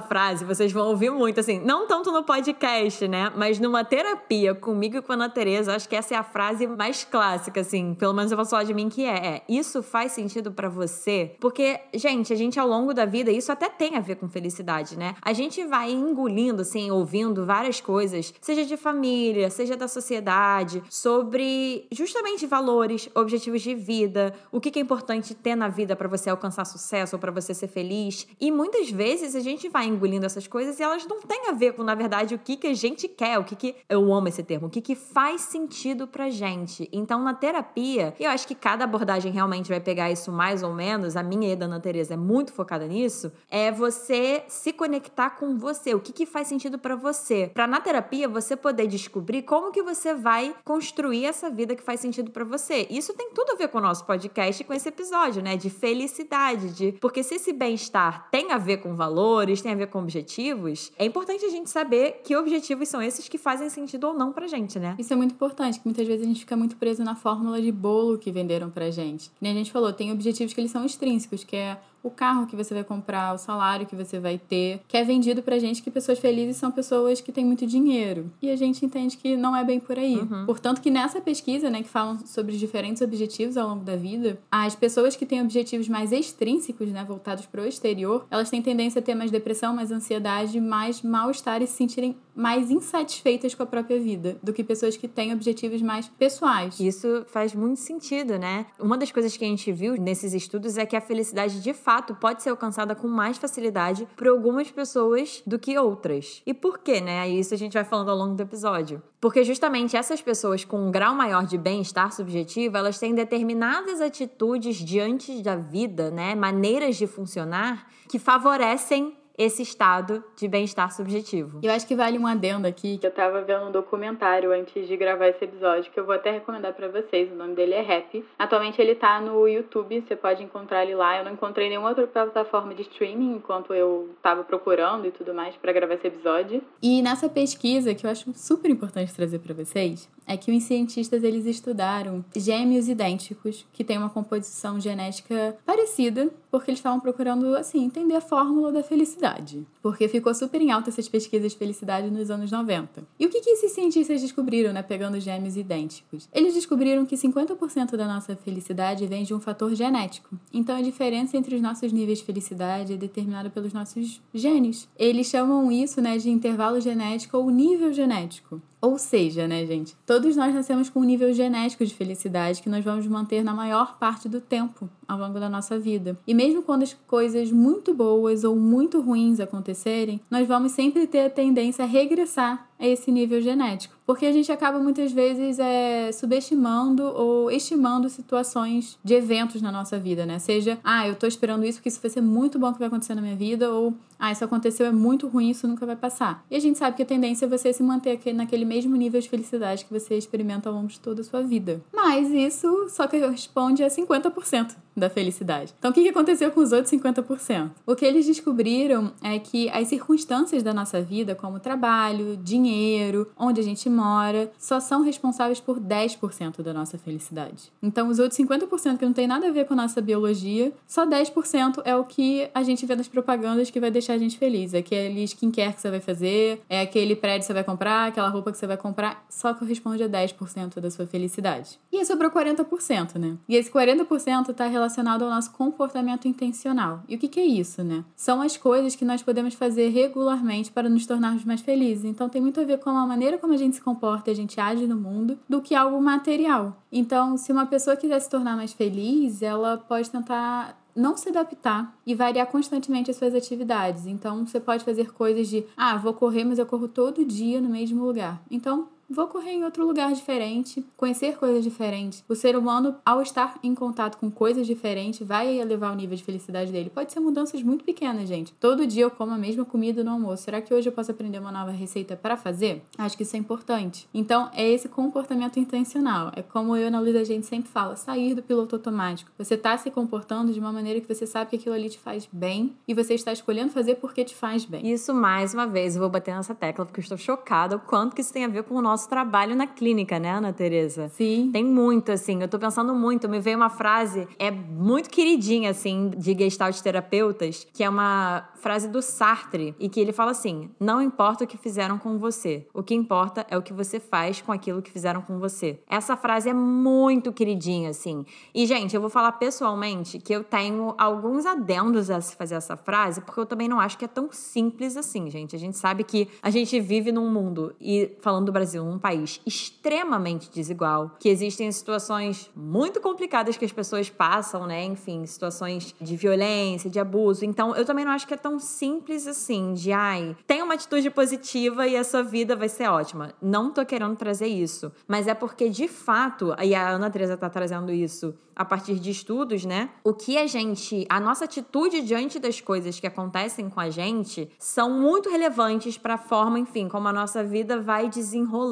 frase 0.00 0.44
vocês 0.44 0.70
vão 0.70 0.88
ouvir 0.88 1.10
muito, 1.10 1.40
assim, 1.40 1.58
não 1.58 1.88
tanto 1.88 2.12
no 2.12 2.22
podcast, 2.22 3.08
né? 3.08 3.32
Mas 3.36 3.58
numa 3.58 3.84
terapia 3.84 4.54
comigo 4.54 4.98
e 4.98 5.02
com 5.02 5.12
a 5.12 5.14
Ana 5.16 5.28
Tereza, 5.28 5.74
acho 5.74 5.88
que 5.88 5.96
essa 5.96 6.14
é 6.14 6.16
a 6.16 6.22
frase 6.22 6.66
mais 6.66 7.04
clássica, 7.04 7.60
assim, 7.60 7.94
pelo 7.94 8.12
menos 8.12 8.30
eu 8.30 8.36
vou 8.36 8.46
falar 8.46 8.64
de 8.64 8.74
mim, 8.74 8.88
que 8.88 9.04
é, 9.04 9.26
é 9.26 9.42
isso 9.48 9.82
faz 9.82 10.12
sentido 10.12 10.52
para 10.52 10.68
você? 10.68 11.34
Porque, 11.40 11.80
gente, 11.94 12.32
a 12.32 12.36
gente 12.36 12.60
ao 12.60 12.68
longo 12.68 12.94
da 12.94 13.04
vida, 13.04 13.30
isso 13.30 13.50
até 13.50 13.68
tem 13.68 13.96
a 13.96 14.00
ver 14.00 14.16
com 14.16 14.28
felicidade, 14.28 14.96
né? 14.96 15.16
A 15.20 15.32
gente 15.32 15.64
vai 15.64 15.90
engolindo, 15.90 16.62
assim, 16.62 16.90
ouvindo 16.90 17.44
várias 17.44 17.80
coisas, 17.80 18.32
seja 18.40 18.64
de 18.64 18.76
família, 18.84 19.48
seja 19.48 19.78
da 19.78 19.88
sociedade, 19.88 20.82
sobre 20.90 21.86
justamente 21.90 22.46
valores, 22.46 23.08
objetivos 23.14 23.62
de 23.62 23.74
vida, 23.74 24.34
o 24.52 24.60
que 24.60 24.78
é 24.78 24.82
importante 24.82 25.34
ter 25.34 25.56
na 25.56 25.68
vida 25.68 25.96
para 25.96 26.06
você 26.06 26.28
alcançar 26.28 26.66
sucesso 26.66 27.16
ou 27.16 27.20
para 27.20 27.32
você 27.32 27.54
ser 27.54 27.68
feliz. 27.68 28.26
E 28.38 28.50
muitas 28.50 28.90
vezes 28.90 29.34
a 29.34 29.40
gente 29.40 29.70
vai 29.70 29.86
engolindo 29.86 30.26
essas 30.26 30.46
coisas 30.46 30.78
e 30.78 30.82
elas 30.82 31.06
não 31.06 31.22
têm 31.22 31.48
a 31.48 31.52
ver 31.52 31.72
com, 31.72 31.82
na 31.82 31.94
verdade, 31.94 32.34
o 32.34 32.38
que, 32.38 32.58
que 32.58 32.66
a 32.66 32.74
gente 32.74 33.08
quer, 33.08 33.38
o 33.38 33.44
que, 33.44 33.56
que. 33.56 33.74
Eu 33.88 34.12
amo 34.12 34.28
esse 34.28 34.42
termo, 34.42 34.66
o 34.66 34.70
que, 34.70 34.82
que 34.82 34.94
faz 34.94 35.40
sentido 35.40 36.06
pra 36.06 36.28
gente. 36.28 36.86
Então, 36.92 37.22
na 37.22 37.32
terapia, 37.32 38.14
eu 38.20 38.30
acho 38.30 38.46
que 38.46 38.54
cada 38.54 38.84
abordagem 38.84 39.32
realmente 39.32 39.70
vai 39.70 39.80
pegar 39.80 40.10
isso 40.10 40.30
mais 40.30 40.62
ou 40.62 40.74
menos, 40.74 41.16
a 41.16 41.22
minha 41.22 41.52
e 41.52 41.56
da 41.56 41.64
Ana 41.64 41.80
Teresa 41.80 42.14
é 42.14 42.16
muito 42.18 42.52
focada 42.52 42.86
nisso, 42.86 43.32
é 43.50 43.72
você 43.72 44.44
se 44.46 44.74
conectar 44.74 45.30
com 45.30 45.56
você, 45.56 45.94
o 45.94 46.00
que, 46.00 46.12
que 46.12 46.26
faz 46.26 46.48
sentido 46.48 46.78
para 46.78 46.94
você. 46.94 47.50
Pra 47.54 47.66
na 47.66 47.80
terapia 47.80 48.28
você 48.28 48.54
poder 48.54 48.73
poder 48.74 48.88
descobrir 48.88 49.42
como 49.42 49.70
que 49.70 49.82
você 49.82 50.12
vai 50.12 50.52
construir 50.64 51.26
essa 51.26 51.48
vida 51.48 51.76
que 51.76 51.82
faz 51.82 52.00
sentido 52.00 52.32
para 52.32 52.44
você. 52.44 52.88
Isso 52.90 53.14
tem 53.14 53.30
tudo 53.30 53.52
a 53.52 53.54
ver 53.54 53.68
com 53.68 53.78
o 53.78 53.80
nosso 53.80 54.04
podcast 54.04 54.60
e 54.60 54.66
com 54.66 54.74
esse 54.74 54.88
episódio, 54.88 55.40
né? 55.40 55.56
De 55.56 55.70
felicidade, 55.70 56.74
de 56.74 56.92
porque 57.00 57.22
se 57.22 57.36
esse 57.36 57.52
bem-estar 57.52 58.28
tem 58.32 58.50
a 58.50 58.58
ver 58.58 58.78
com 58.78 58.96
valores, 58.96 59.62
tem 59.62 59.70
a 59.70 59.76
ver 59.76 59.86
com 59.86 60.00
objetivos, 60.00 60.90
é 60.98 61.04
importante 61.04 61.44
a 61.44 61.48
gente 61.48 61.70
saber 61.70 62.20
que 62.24 62.34
objetivos 62.34 62.88
são 62.88 63.00
esses 63.00 63.28
que 63.28 63.38
fazem 63.38 63.70
sentido 63.70 64.08
ou 64.08 64.14
não 64.14 64.32
pra 64.32 64.48
gente, 64.48 64.78
né? 64.80 64.96
Isso 64.98 65.12
é 65.12 65.16
muito 65.16 65.32
importante, 65.32 65.78
que 65.78 65.86
muitas 65.86 66.06
vezes 66.06 66.24
a 66.24 66.28
gente 66.28 66.40
fica 66.40 66.56
muito 66.56 66.76
preso 66.76 67.04
na 67.04 67.14
fórmula 67.14 67.62
de 67.62 67.70
bolo 67.70 68.18
que 68.18 68.32
venderam 68.32 68.70
pra 68.70 68.90
gente. 68.90 69.30
Nem 69.40 69.52
a 69.52 69.54
gente 69.54 69.70
falou, 69.70 69.92
tem 69.92 70.10
objetivos 70.10 70.52
que 70.52 70.60
eles 70.60 70.72
são 70.72 70.84
extrínsecos, 70.84 71.44
que 71.44 71.54
é 71.54 71.78
o 72.04 72.10
carro 72.10 72.46
que 72.46 72.54
você 72.54 72.74
vai 72.74 72.84
comprar, 72.84 73.34
o 73.34 73.38
salário 73.38 73.86
que 73.86 73.96
você 73.96 74.20
vai 74.20 74.38
ter, 74.38 74.82
que 74.86 74.96
é 74.96 75.02
vendido 75.02 75.42
pra 75.42 75.58
gente 75.58 75.82
que 75.82 75.90
pessoas 75.90 76.18
felizes 76.18 76.58
são 76.58 76.70
pessoas 76.70 77.20
que 77.20 77.32
têm 77.32 77.44
muito 77.44 77.66
dinheiro. 77.66 78.30
E 78.42 78.50
a 78.50 78.56
gente 78.56 78.84
entende 78.84 79.16
que 79.16 79.36
não 79.36 79.56
é 79.56 79.64
bem 79.64 79.80
por 79.80 79.98
aí. 79.98 80.18
Uhum. 80.18 80.44
Portanto, 80.44 80.82
que 80.82 80.90
nessa 80.90 81.20
pesquisa, 81.20 81.70
né, 81.70 81.82
que 81.82 81.88
falam 81.88 82.18
sobre 82.26 82.56
diferentes 82.58 83.00
objetivos 83.00 83.56
ao 83.56 83.70
longo 83.70 83.84
da 83.84 83.96
vida, 83.96 84.38
as 84.50 84.76
pessoas 84.76 85.16
que 85.16 85.24
têm 85.24 85.40
objetivos 85.40 85.88
mais 85.88 86.12
extrínsecos, 86.12 86.92
né, 86.92 87.02
voltados 87.02 87.46
para 87.46 87.62
o 87.62 87.66
exterior, 87.66 88.26
elas 88.30 88.50
têm 88.50 88.60
tendência 88.60 88.98
a 88.98 89.02
ter 89.02 89.14
mais 89.14 89.30
depressão, 89.30 89.74
mais 89.74 89.90
ansiedade, 89.90 90.60
mais 90.60 91.00
mal-estar 91.00 91.62
e 91.62 91.66
se 91.66 91.72
sentirem 91.72 92.14
mais 92.34 92.70
insatisfeitas 92.70 93.54
com 93.54 93.62
a 93.62 93.66
própria 93.66 93.98
vida 93.98 94.36
do 94.42 94.52
que 94.52 94.64
pessoas 94.64 94.96
que 94.96 95.06
têm 95.06 95.32
objetivos 95.32 95.80
mais 95.80 96.08
pessoais. 96.08 96.80
Isso 96.80 97.24
faz 97.28 97.54
muito 97.54 97.78
sentido, 97.78 98.38
né? 98.38 98.66
Uma 98.78 98.98
das 98.98 99.12
coisas 99.12 99.36
que 99.36 99.44
a 99.44 99.48
gente 99.48 99.70
viu 99.72 99.96
nesses 99.96 100.34
estudos 100.34 100.76
é 100.76 100.84
que 100.84 100.96
a 100.96 101.00
felicidade 101.00 101.60
de 101.60 101.72
fato 101.72 101.93
fato 101.94 102.14
pode 102.16 102.42
ser 102.42 102.50
alcançada 102.50 102.92
com 102.94 103.06
mais 103.06 103.38
facilidade 103.38 104.08
por 104.16 104.26
algumas 104.26 104.68
pessoas 104.68 105.42
do 105.46 105.60
que 105.60 105.78
outras. 105.78 106.42
E 106.44 106.52
por 106.52 106.78
quê, 106.78 107.00
né? 107.00 107.28
Isso 107.28 107.54
a 107.54 107.56
gente 107.56 107.74
vai 107.74 107.84
falando 107.84 108.10
ao 108.10 108.16
longo 108.16 108.34
do 108.34 108.42
episódio. 108.42 109.00
Porque 109.20 109.44
justamente 109.44 109.96
essas 109.96 110.20
pessoas 110.20 110.64
com 110.64 110.88
um 110.88 110.90
grau 110.90 111.14
maior 111.14 111.46
de 111.46 111.56
bem-estar 111.56 112.12
subjetivo, 112.12 112.76
elas 112.76 112.98
têm 112.98 113.14
determinadas 113.14 114.00
atitudes 114.00 114.76
diante 114.76 115.40
da 115.40 115.54
vida, 115.54 116.10
né? 116.10 116.34
Maneiras 116.34 116.96
de 116.96 117.06
funcionar 117.06 117.86
que 118.08 118.18
favorecem 118.18 119.16
esse 119.36 119.62
estado 119.62 120.22
de 120.36 120.46
bem-estar 120.46 120.92
subjetivo. 120.92 121.60
Eu 121.62 121.72
acho 121.72 121.86
que 121.86 121.94
vale 121.94 122.18
um 122.18 122.26
adendo 122.26 122.66
aqui, 122.66 122.98
que 122.98 123.06
eu 123.06 123.10
tava 123.10 123.42
vendo 123.42 123.66
um 123.66 123.72
documentário 123.72 124.52
antes 124.52 124.86
de 124.86 124.96
gravar 124.96 125.28
esse 125.28 125.44
episódio, 125.44 125.90
que 125.90 125.98
eu 125.98 126.04
vou 126.04 126.14
até 126.14 126.30
recomendar 126.30 126.72
para 126.72 126.88
vocês. 126.88 127.30
O 127.30 127.34
nome 127.34 127.54
dele 127.54 127.74
é 127.74 127.82
Rap. 127.82 128.24
Atualmente 128.38 128.80
ele 128.80 128.94
tá 128.94 129.20
no 129.20 129.46
YouTube, 129.48 130.04
você 130.06 130.16
pode 130.16 130.42
encontrar 130.42 130.84
ele 130.84 130.94
lá. 130.94 131.18
Eu 131.18 131.24
não 131.24 131.32
encontrei 131.32 131.68
nenhuma 131.68 131.88
outra 131.88 132.06
plataforma 132.06 132.74
de 132.74 132.82
streaming 132.82 133.36
enquanto 133.36 133.74
eu 133.74 134.10
tava 134.22 134.44
procurando 134.44 135.06
e 135.06 135.10
tudo 135.10 135.34
mais 135.34 135.56
para 135.56 135.72
gravar 135.72 135.94
esse 135.94 136.06
episódio. 136.06 136.62
E 136.82 137.02
nessa 137.02 137.28
pesquisa, 137.28 137.94
que 137.94 138.06
eu 138.06 138.10
acho 138.10 138.32
super 138.34 138.70
importante 138.70 139.12
trazer 139.14 139.38
para 139.40 139.54
vocês, 139.54 140.08
é 140.26 140.36
que 140.36 140.50
os 140.50 140.64
cientistas 140.64 141.22
eles 141.22 141.46
estudaram 141.46 142.24
gêmeos 142.34 142.88
idênticos 142.88 143.66
que 143.72 143.84
têm 143.84 143.98
uma 143.98 144.10
composição 144.10 144.80
genética 144.80 145.56
parecida, 145.64 146.30
porque 146.50 146.70
eles 146.70 146.78
estavam 146.78 147.00
procurando 147.00 147.56
assim 147.56 147.84
entender 147.84 148.14
a 148.14 148.20
fórmula 148.20 148.72
da 148.72 148.82
felicidade, 148.82 149.66
porque 149.82 150.08
ficou 150.08 150.34
super 150.34 150.60
em 150.60 150.70
alta 150.70 150.90
essas 150.90 151.08
pesquisas 151.08 151.52
de 151.52 151.58
felicidade 151.58 152.10
nos 152.10 152.30
anos 152.30 152.50
90. 152.50 153.02
E 153.18 153.26
o 153.26 153.28
que, 153.28 153.40
que 153.40 153.50
esses 153.50 153.72
cientistas 153.72 154.20
descobriram, 154.20 154.72
né, 154.72 154.82
pegando 154.82 155.20
gêmeos 155.20 155.56
idênticos? 155.56 156.28
Eles 156.32 156.54
descobriram 156.54 157.04
que 157.04 157.16
50% 157.16 157.96
da 157.96 158.06
nossa 158.06 158.36
felicidade 158.36 159.06
vem 159.06 159.24
de 159.24 159.34
um 159.34 159.40
fator 159.40 159.74
genético. 159.74 160.38
Então 160.52 160.76
a 160.76 160.82
diferença 160.82 161.36
entre 161.36 161.54
os 161.56 161.60
nossos 161.62 161.92
níveis 161.92 162.18
de 162.18 162.24
felicidade 162.24 162.94
é 162.94 162.96
determinada 162.96 163.50
pelos 163.50 163.72
nossos 163.72 164.20
genes. 164.32 164.88
Eles 164.96 165.26
chamam 165.26 165.70
isso, 165.70 166.00
né, 166.00 166.16
de 166.18 166.30
intervalo 166.30 166.80
genético 166.80 167.36
ou 167.36 167.50
nível 167.50 167.92
genético. 167.92 168.60
Ou 168.84 168.98
seja, 168.98 169.48
né, 169.48 169.64
gente? 169.64 169.96
Todos 170.04 170.36
nós 170.36 170.54
nascemos 170.54 170.90
com 170.90 171.00
um 171.00 171.04
nível 171.04 171.32
genético 171.32 171.86
de 171.86 171.94
felicidade 171.94 172.60
que 172.60 172.68
nós 172.68 172.84
vamos 172.84 173.06
manter 173.06 173.42
na 173.42 173.54
maior 173.54 173.96
parte 173.96 174.28
do 174.28 174.42
tempo 174.42 174.90
ao 175.06 175.18
longo 175.18 175.38
da 175.38 175.48
nossa 175.48 175.78
vida. 175.78 176.18
E 176.26 176.34
mesmo 176.34 176.62
quando 176.62 176.82
as 176.82 176.94
coisas 177.06 177.50
muito 177.50 177.94
boas 177.94 178.44
ou 178.44 178.56
muito 178.56 179.00
ruins 179.00 179.40
acontecerem, 179.40 180.20
nós 180.30 180.46
vamos 180.46 180.72
sempre 180.72 181.06
ter 181.06 181.26
a 181.26 181.30
tendência 181.30 181.84
a 181.84 181.88
regressar 181.88 182.68
a 182.78 182.86
esse 182.86 183.10
nível 183.10 183.40
genético. 183.40 183.94
Porque 184.06 184.26
a 184.26 184.32
gente 184.32 184.52
acaba 184.52 184.78
muitas 184.78 185.12
vezes 185.12 185.58
é, 185.58 186.12
subestimando 186.12 187.04
ou 187.04 187.50
estimando 187.50 188.08
situações 188.10 188.98
de 189.02 189.14
eventos 189.14 189.62
na 189.62 189.72
nossa 189.72 189.98
vida, 189.98 190.26
né? 190.26 190.38
Seja, 190.38 190.78
ah, 190.84 191.08
eu 191.08 191.14
tô 191.14 191.26
esperando 191.26 191.64
isso 191.64 191.78
porque 191.78 191.88
isso 191.88 192.00
vai 192.02 192.10
ser 192.10 192.20
muito 192.20 192.58
bom 192.58 192.72
que 192.72 192.78
vai 192.78 192.88
acontecer 192.88 193.14
na 193.14 193.22
minha 193.22 193.36
vida, 193.36 193.70
ou 193.70 193.94
ah, 194.18 194.30
isso 194.30 194.44
aconteceu, 194.44 194.86
é 194.86 194.92
muito 194.92 195.26
ruim, 195.26 195.50
isso 195.50 195.66
nunca 195.66 195.86
vai 195.86 195.96
passar. 195.96 196.44
E 196.50 196.56
a 196.56 196.60
gente 196.60 196.78
sabe 196.78 196.96
que 196.96 197.02
a 197.02 197.06
tendência 197.06 197.46
é 197.46 197.48
você 197.48 197.72
se 197.72 197.82
manter 197.82 198.20
naquele 198.34 198.64
mesmo 198.64 198.94
nível 198.94 199.20
de 199.20 199.28
felicidade 199.28 199.84
que 199.84 199.92
você 199.92 200.16
experimenta 200.16 200.68
ao 200.68 200.74
longo 200.74 200.88
de 200.88 201.00
toda 201.00 201.22
a 201.22 201.24
sua 201.24 201.42
vida. 201.42 201.80
Mas 201.92 202.30
isso 202.30 202.88
só 202.90 203.08
corresponde 203.08 203.82
a 203.82 203.88
50% 203.88 204.74
da 204.96 205.10
felicidade. 205.10 205.74
Então, 205.78 205.90
o 205.90 205.94
que 205.94 206.08
aconteceu 206.08 206.50
com 206.50 206.60
os 206.60 206.72
outros 206.72 206.92
50%? 206.92 207.70
O 207.86 207.96
que 207.96 208.04
eles 208.04 208.26
descobriram 208.26 209.12
é 209.22 209.38
que 209.38 209.68
as 209.70 209.88
circunstâncias 209.88 210.62
da 210.62 210.72
nossa 210.72 211.02
vida, 211.02 211.34
como 211.34 211.58
trabalho, 211.58 212.36
dinheiro, 212.36 213.30
onde 213.36 213.60
a 213.60 213.64
gente 213.64 213.88
mora, 213.90 214.50
só 214.58 214.78
são 214.78 215.02
responsáveis 215.02 215.60
por 215.60 215.80
10% 215.80 216.62
da 216.62 216.72
nossa 216.72 216.96
felicidade. 216.96 217.72
Então, 217.82 218.08
os 218.08 218.18
outros 218.18 218.38
50% 218.38 218.98
que 218.98 219.04
não 219.04 219.12
tem 219.12 219.26
nada 219.26 219.48
a 219.48 219.50
ver 219.50 219.66
com 219.66 219.74
a 219.74 219.76
nossa 219.76 220.00
biologia, 220.00 220.72
só 220.86 221.06
10% 221.06 221.82
é 221.84 221.96
o 221.96 222.04
que 222.04 222.48
a 222.54 222.62
gente 222.62 222.86
vê 222.86 222.94
nas 222.94 223.08
propagandas 223.08 223.70
que 223.70 223.80
vai 223.80 223.90
deixar 223.90 224.14
a 224.14 224.18
gente 224.18 224.38
feliz. 224.38 224.74
É 224.74 224.78
aquele 224.78 225.24
skincare 225.24 225.74
que 225.74 225.80
você 225.80 225.90
vai 225.90 226.00
fazer, 226.00 226.62
é 226.68 226.80
aquele 226.80 227.16
prédio 227.16 227.40
que 227.40 227.46
você 227.46 227.52
vai 227.52 227.64
comprar, 227.64 228.08
aquela 228.08 228.28
roupa 228.28 228.52
que 228.52 228.58
você 228.58 228.66
vai 228.66 228.76
comprar, 228.76 229.24
só 229.28 229.52
corresponde 229.54 230.02
a 230.02 230.08
10% 230.08 230.80
da 230.80 230.90
sua 230.90 231.06
felicidade. 231.06 231.78
E 231.92 232.04
sobrou 232.04 232.30
40%, 232.30 233.18
né? 233.18 233.36
E 233.48 233.56
esse 233.56 233.70
40% 233.70 234.50
está 234.50 234.66
relacionado 234.66 234.83
relacionado 234.84 235.22
ao 235.22 235.30
nosso 235.30 235.50
comportamento 235.52 236.28
intencional. 236.28 237.02
E 237.08 237.16
o 237.16 237.18
que, 237.18 237.28
que 237.28 237.40
é 237.40 237.44
isso, 237.44 237.82
né? 237.82 238.04
São 238.14 238.42
as 238.42 238.56
coisas 238.56 238.94
que 238.94 239.04
nós 239.04 239.22
podemos 239.22 239.54
fazer 239.54 239.88
regularmente 239.88 240.70
para 240.70 240.88
nos 240.88 241.06
tornarmos 241.06 241.44
mais 241.44 241.60
felizes. 241.60 242.04
Então 242.04 242.28
tem 242.28 242.40
muito 242.40 242.60
a 242.60 242.64
ver 242.64 242.78
com 242.78 242.90
a 242.90 243.06
maneira 243.06 243.38
como 243.38 243.54
a 243.54 243.56
gente 243.56 243.76
se 243.76 243.82
comporta 243.82 244.30
e 244.30 244.32
a 244.32 244.36
gente 244.36 244.60
age 244.60 244.86
no 244.86 244.96
mundo 244.96 245.38
do 245.48 245.62
que 245.62 245.74
algo 245.74 246.00
material. 246.00 246.76
Então, 246.92 247.36
se 247.36 247.50
uma 247.50 247.66
pessoa 247.66 247.96
quiser 247.96 248.20
se 248.20 248.30
tornar 248.30 248.56
mais 248.56 248.72
feliz, 248.72 249.42
ela 249.42 249.76
pode 249.76 250.10
tentar 250.10 250.78
não 250.94 251.16
se 251.16 251.28
adaptar 251.28 251.92
e 252.06 252.14
variar 252.14 252.46
constantemente 252.46 253.10
as 253.10 253.16
suas 253.16 253.34
atividades. 253.34 254.06
Então, 254.06 254.46
você 254.46 254.60
pode 254.60 254.84
fazer 254.84 255.12
coisas 255.12 255.48
de, 255.48 255.64
ah, 255.76 255.96
vou 255.96 256.14
correr, 256.14 256.44
mas 256.44 256.58
eu 256.58 256.66
corro 256.66 256.86
todo 256.86 257.24
dia 257.24 257.60
no 257.60 257.68
mesmo 257.68 258.04
lugar. 258.04 258.40
Então, 258.48 258.88
vou 259.08 259.26
correr 259.26 259.52
em 259.52 259.64
outro 259.64 259.86
lugar 259.86 260.12
diferente, 260.12 260.84
conhecer 260.96 261.36
coisas 261.36 261.62
diferentes. 261.62 262.24
O 262.28 262.34
ser 262.34 262.56
humano, 262.56 262.96
ao 263.04 263.22
estar 263.22 263.58
em 263.62 263.74
contato 263.74 264.18
com 264.18 264.30
coisas 264.30 264.66
diferentes, 264.66 265.26
vai 265.26 265.58
elevar 265.58 265.92
o 265.92 265.96
nível 265.96 266.16
de 266.16 266.24
felicidade 266.24 266.72
dele. 266.72 266.90
Pode 266.90 267.12
ser 267.12 267.20
mudanças 267.20 267.62
muito 267.62 267.84
pequenas, 267.84 268.28
gente. 268.28 268.52
Todo 268.54 268.86
dia 268.86 269.04
eu 269.04 269.10
como 269.10 269.32
a 269.32 269.38
mesma 269.38 269.64
comida 269.64 270.02
no 270.02 270.10
almoço. 270.10 270.44
Será 270.44 270.60
que 270.60 270.72
hoje 270.72 270.88
eu 270.88 270.92
posso 270.92 271.10
aprender 271.10 271.38
uma 271.38 271.52
nova 271.52 271.70
receita 271.70 272.16
para 272.16 272.36
fazer? 272.36 272.82
Acho 272.98 273.16
que 273.16 273.22
isso 273.22 273.36
é 273.36 273.38
importante. 273.38 274.08
Então, 274.12 274.50
é 274.52 274.68
esse 274.68 274.88
comportamento 274.88 275.58
intencional. 275.58 276.32
É 276.34 276.42
como 276.42 276.76
eu 276.76 276.88
e 276.88 276.94
a 276.94 277.20
a 277.20 277.24
gente 277.24 277.46
sempre 277.46 277.70
fala, 277.70 277.96
sair 277.96 278.34
do 278.34 278.42
piloto 278.42 278.76
automático. 278.76 279.30
Você 279.38 279.54
está 279.54 279.76
se 279.76 279.90
comportando 279.90 280.52
de 280.52 280.60
uma 280.60 280.72
maneira 280.72 281.00
que 281.00 281.12
você 281.12 281.26
sabe 281.26 281.50
que 281.50 281.56
aquilo 281.56 281.74
ali 281.74 281.88
te 281.88 281.98
faz 281.98 282.28
bem 282.32 282.74
e 282.86 282.94
você 282.94 283.14
está 283.14 283.32
escolhendo 283.32 283.70
fazer 283.70 283.96
porque 283.96 284.24
te 284.24 284.34
faz 284.34 284.64
bem. 284.64 284.90
Isso, 284.90 285.12
mais 285.14 285.54
uma 285.54 285.66
vez, 285.66 285.94
eu 285.94 286.00
vou 286.00 286.10
bater 286.10 286.34
nessa 286.34 286.54
tecla 286.54 286.84
porque 286.84 287.00
eu 287.00 287.02
estou 287.02 287.18
chocada 287.18 287.76
o 287.76 287.80
quanto 287.80 288.14
que 288.14 288.20
isso 288.20 288.32
tem 288.32 288.44
a 288.44 288.48
ver 288.48 288.64
com 288.64 288.74
o 288.74 288.82
nosso 288.82 288.93
nosso 288.94 289.08
trabalho 289.08 289.56
na 289.56 289.66
clínica, 289.66 290.20
né, 290.20 290.30
Ana 290.30 290.52
Tereza? 290.52 291.08
Sim. 291.08 291.50
Tem 291.52 291.64
muito, 291.64 292.12
assim. 292.12 292.40
Eu 292.40 292.46
tô 292.46 292.60
pensando 292.60 292.94
muito. 292.94 293.28
Me 293.28 293.40
veio 293.40 293.56
uma 293.56 293.68
frase, 293.68 294.28
é 294.38 294.52
muito 294.52 295.10
queridinha, 295.10 295.70
assim, 295.70 296.10
de 296.16 296.32
gestalt 296.38 296.80
terapeutas, 296.80 297.66
que 297.72 297.82
é 297.82 297.88
uma 297.88 298.48
frase 298.54 298.88
do 298.88 299.02
Sartre, 299.02 299.74
e 299.80 299.88
que 299.88 299.98
ele 299.98 300.12
fala 300.12 300.30
assim: 300.30 300.70
Não 300.78 301.02
importa 301.02 301.42
o 301.42 301.46
que 301.46 301.58
fizeram 301.58 301.98
com 301.98 302.18
você, 302.18 302.68
o 302.72 302.84
que 302.84 302.94
importa 302.94 303.44
é 303.50 303.58
o 303.58 303.62
que 303.62 303.72
você 303.72 303.98
faz 303.98 304.40
com 304.40 304.52
aquilo 304.52 304.80
que 304.80 304.92
fizeram 304.92 305.20
com 305.20 305.40
você. 305.40 305.80
Essa 305.90 306.16
frase 306.16 306.48
é 306.48 306.54
muito 306.54 307.32
queridinha, 307.32 307.90
assim. 307.90 308.24
E, 308.54 308.64
gente, 308.66 308.94
eu 308.94 309.00
vou 309.00 309.10
falar 309.10 309.32
pessoalmente 309.32 310.20
que 310.20 310.32
eu 310.32 310.44
tenho 310.44 310.94
alguns 310.96 311.44
adendos 311.46 312.10
a 312.10 312.20
se 312.20 312.36
fazer 312.36 312.54
essa 312.54 312.76
frase, 312.76 313.20
porque 313.22 313.40
eu 313.40 313.46
também 313.46 313.66
não 313.66 313.80
acho 313.80 313.98
que 313.98 314.04
é 314.04 314.08
tão 314.08 314.28
simples 314.30 314.96
assim, 314.96 315.28
gente. 315.30 315.56
A 315.56 315.58
gente 315.58 315.76
sabe 315.76 316.04
que 316.04 316.28
a 316.40 316.50
gente 316.50 316.78
vive 316.80 317.10
num 317.10 317.28
mundo, 317.28 317.74
e 317.80 318.16
falando 318.20 318.46
do 318.46 318.52
Brasil, 318.52 318.83
um 318.88 318.98
país 318.98 319.40
extremamente 319.46 320.50
desigual, 320.50 321.12
que 321.18 321.28
existem 321.28 321.70
situações 321.72 322.50
muito 322.54 323.00
complicadas 323.00 323.56
que 323.56 323.64
as 323.64 323.72
pessoas 323.72 324.10
passam, 324.10 324.66
né? 324.66 324.84
Enfim, 324.84 325.24
situações 325.26 325.94
de 326.00 326.16
violência, 326.16 326.90
de 326.90 326.98
abuso. 326.98 327.44
Então, 327.44 327.74
eu 327.74 327.84
também 327.84 328.04
não 328.04 328.12
acho 328.12 328.26
que 328.26 328.34
é 328.34 328.36
tão 328.36 328.58
simples 328.58 329.26
assim, 329.26 329.74
de 329.74 329.92
ai, 329.92 330.36
tem 330.46 330.62
uma 330.62 330.74
atitude 330.74 331.10
positiva 331.10 331.86
e 331.86 331.96
a 331.96 332.04
sua 332.04 332.22
vida 332.22 332.56
vai 332.56 332.68
ser 332.68 332.88
ótima. 332.88 333.34
Não 333.40 333.70
tô 333.70 333.84
querendo 333.84 334.16
trazer 334.16 334.46
isso, 334.46 334.92
mas 335.06 335.26
é 335.26 335.34
porque 335.34 335.68
de 335.68 335.88
fato, 335.88 336.54
e 336.62 336.74
a 336.74 336.88
Ana 336.88 337.10
Teresa 337.10 337.36
tá 337.36 337.48
trazendo 337.48 337.92
isso 337.92 338.34
a 338.56 338.64
partir 338.64 338.98
de 338.98 339.10
estudos, 339.10 339.64
né? 339.64 339.90
O 340.02 340.12
que 340.12 340.38
a 340.38 340.46
gente, 340.46 341.04
a 341.08 341.18
nossa 341.18 341.44
atitude 341.44 342.02
diante 342.02 342.38
das 342.38 342.60
coisas 342.60 343.00
que 343.00 343.06
acontecem 343.06 343.68
com 343.68 343.80
a 343.80 343.90
gente 343.90 344.48
são 344.58 344.90
muito 344.90 345.28
relevantes 345.28 345.98
para 345.98 346.14
a 346.14 346.18
forma, 346.18 346.58
enfim, 346.58 346.88
como 346.88 347.08
a 347.08 347.12
nossa 347.12 347.42
vida 347.42 347.80
vai 347.80 348.08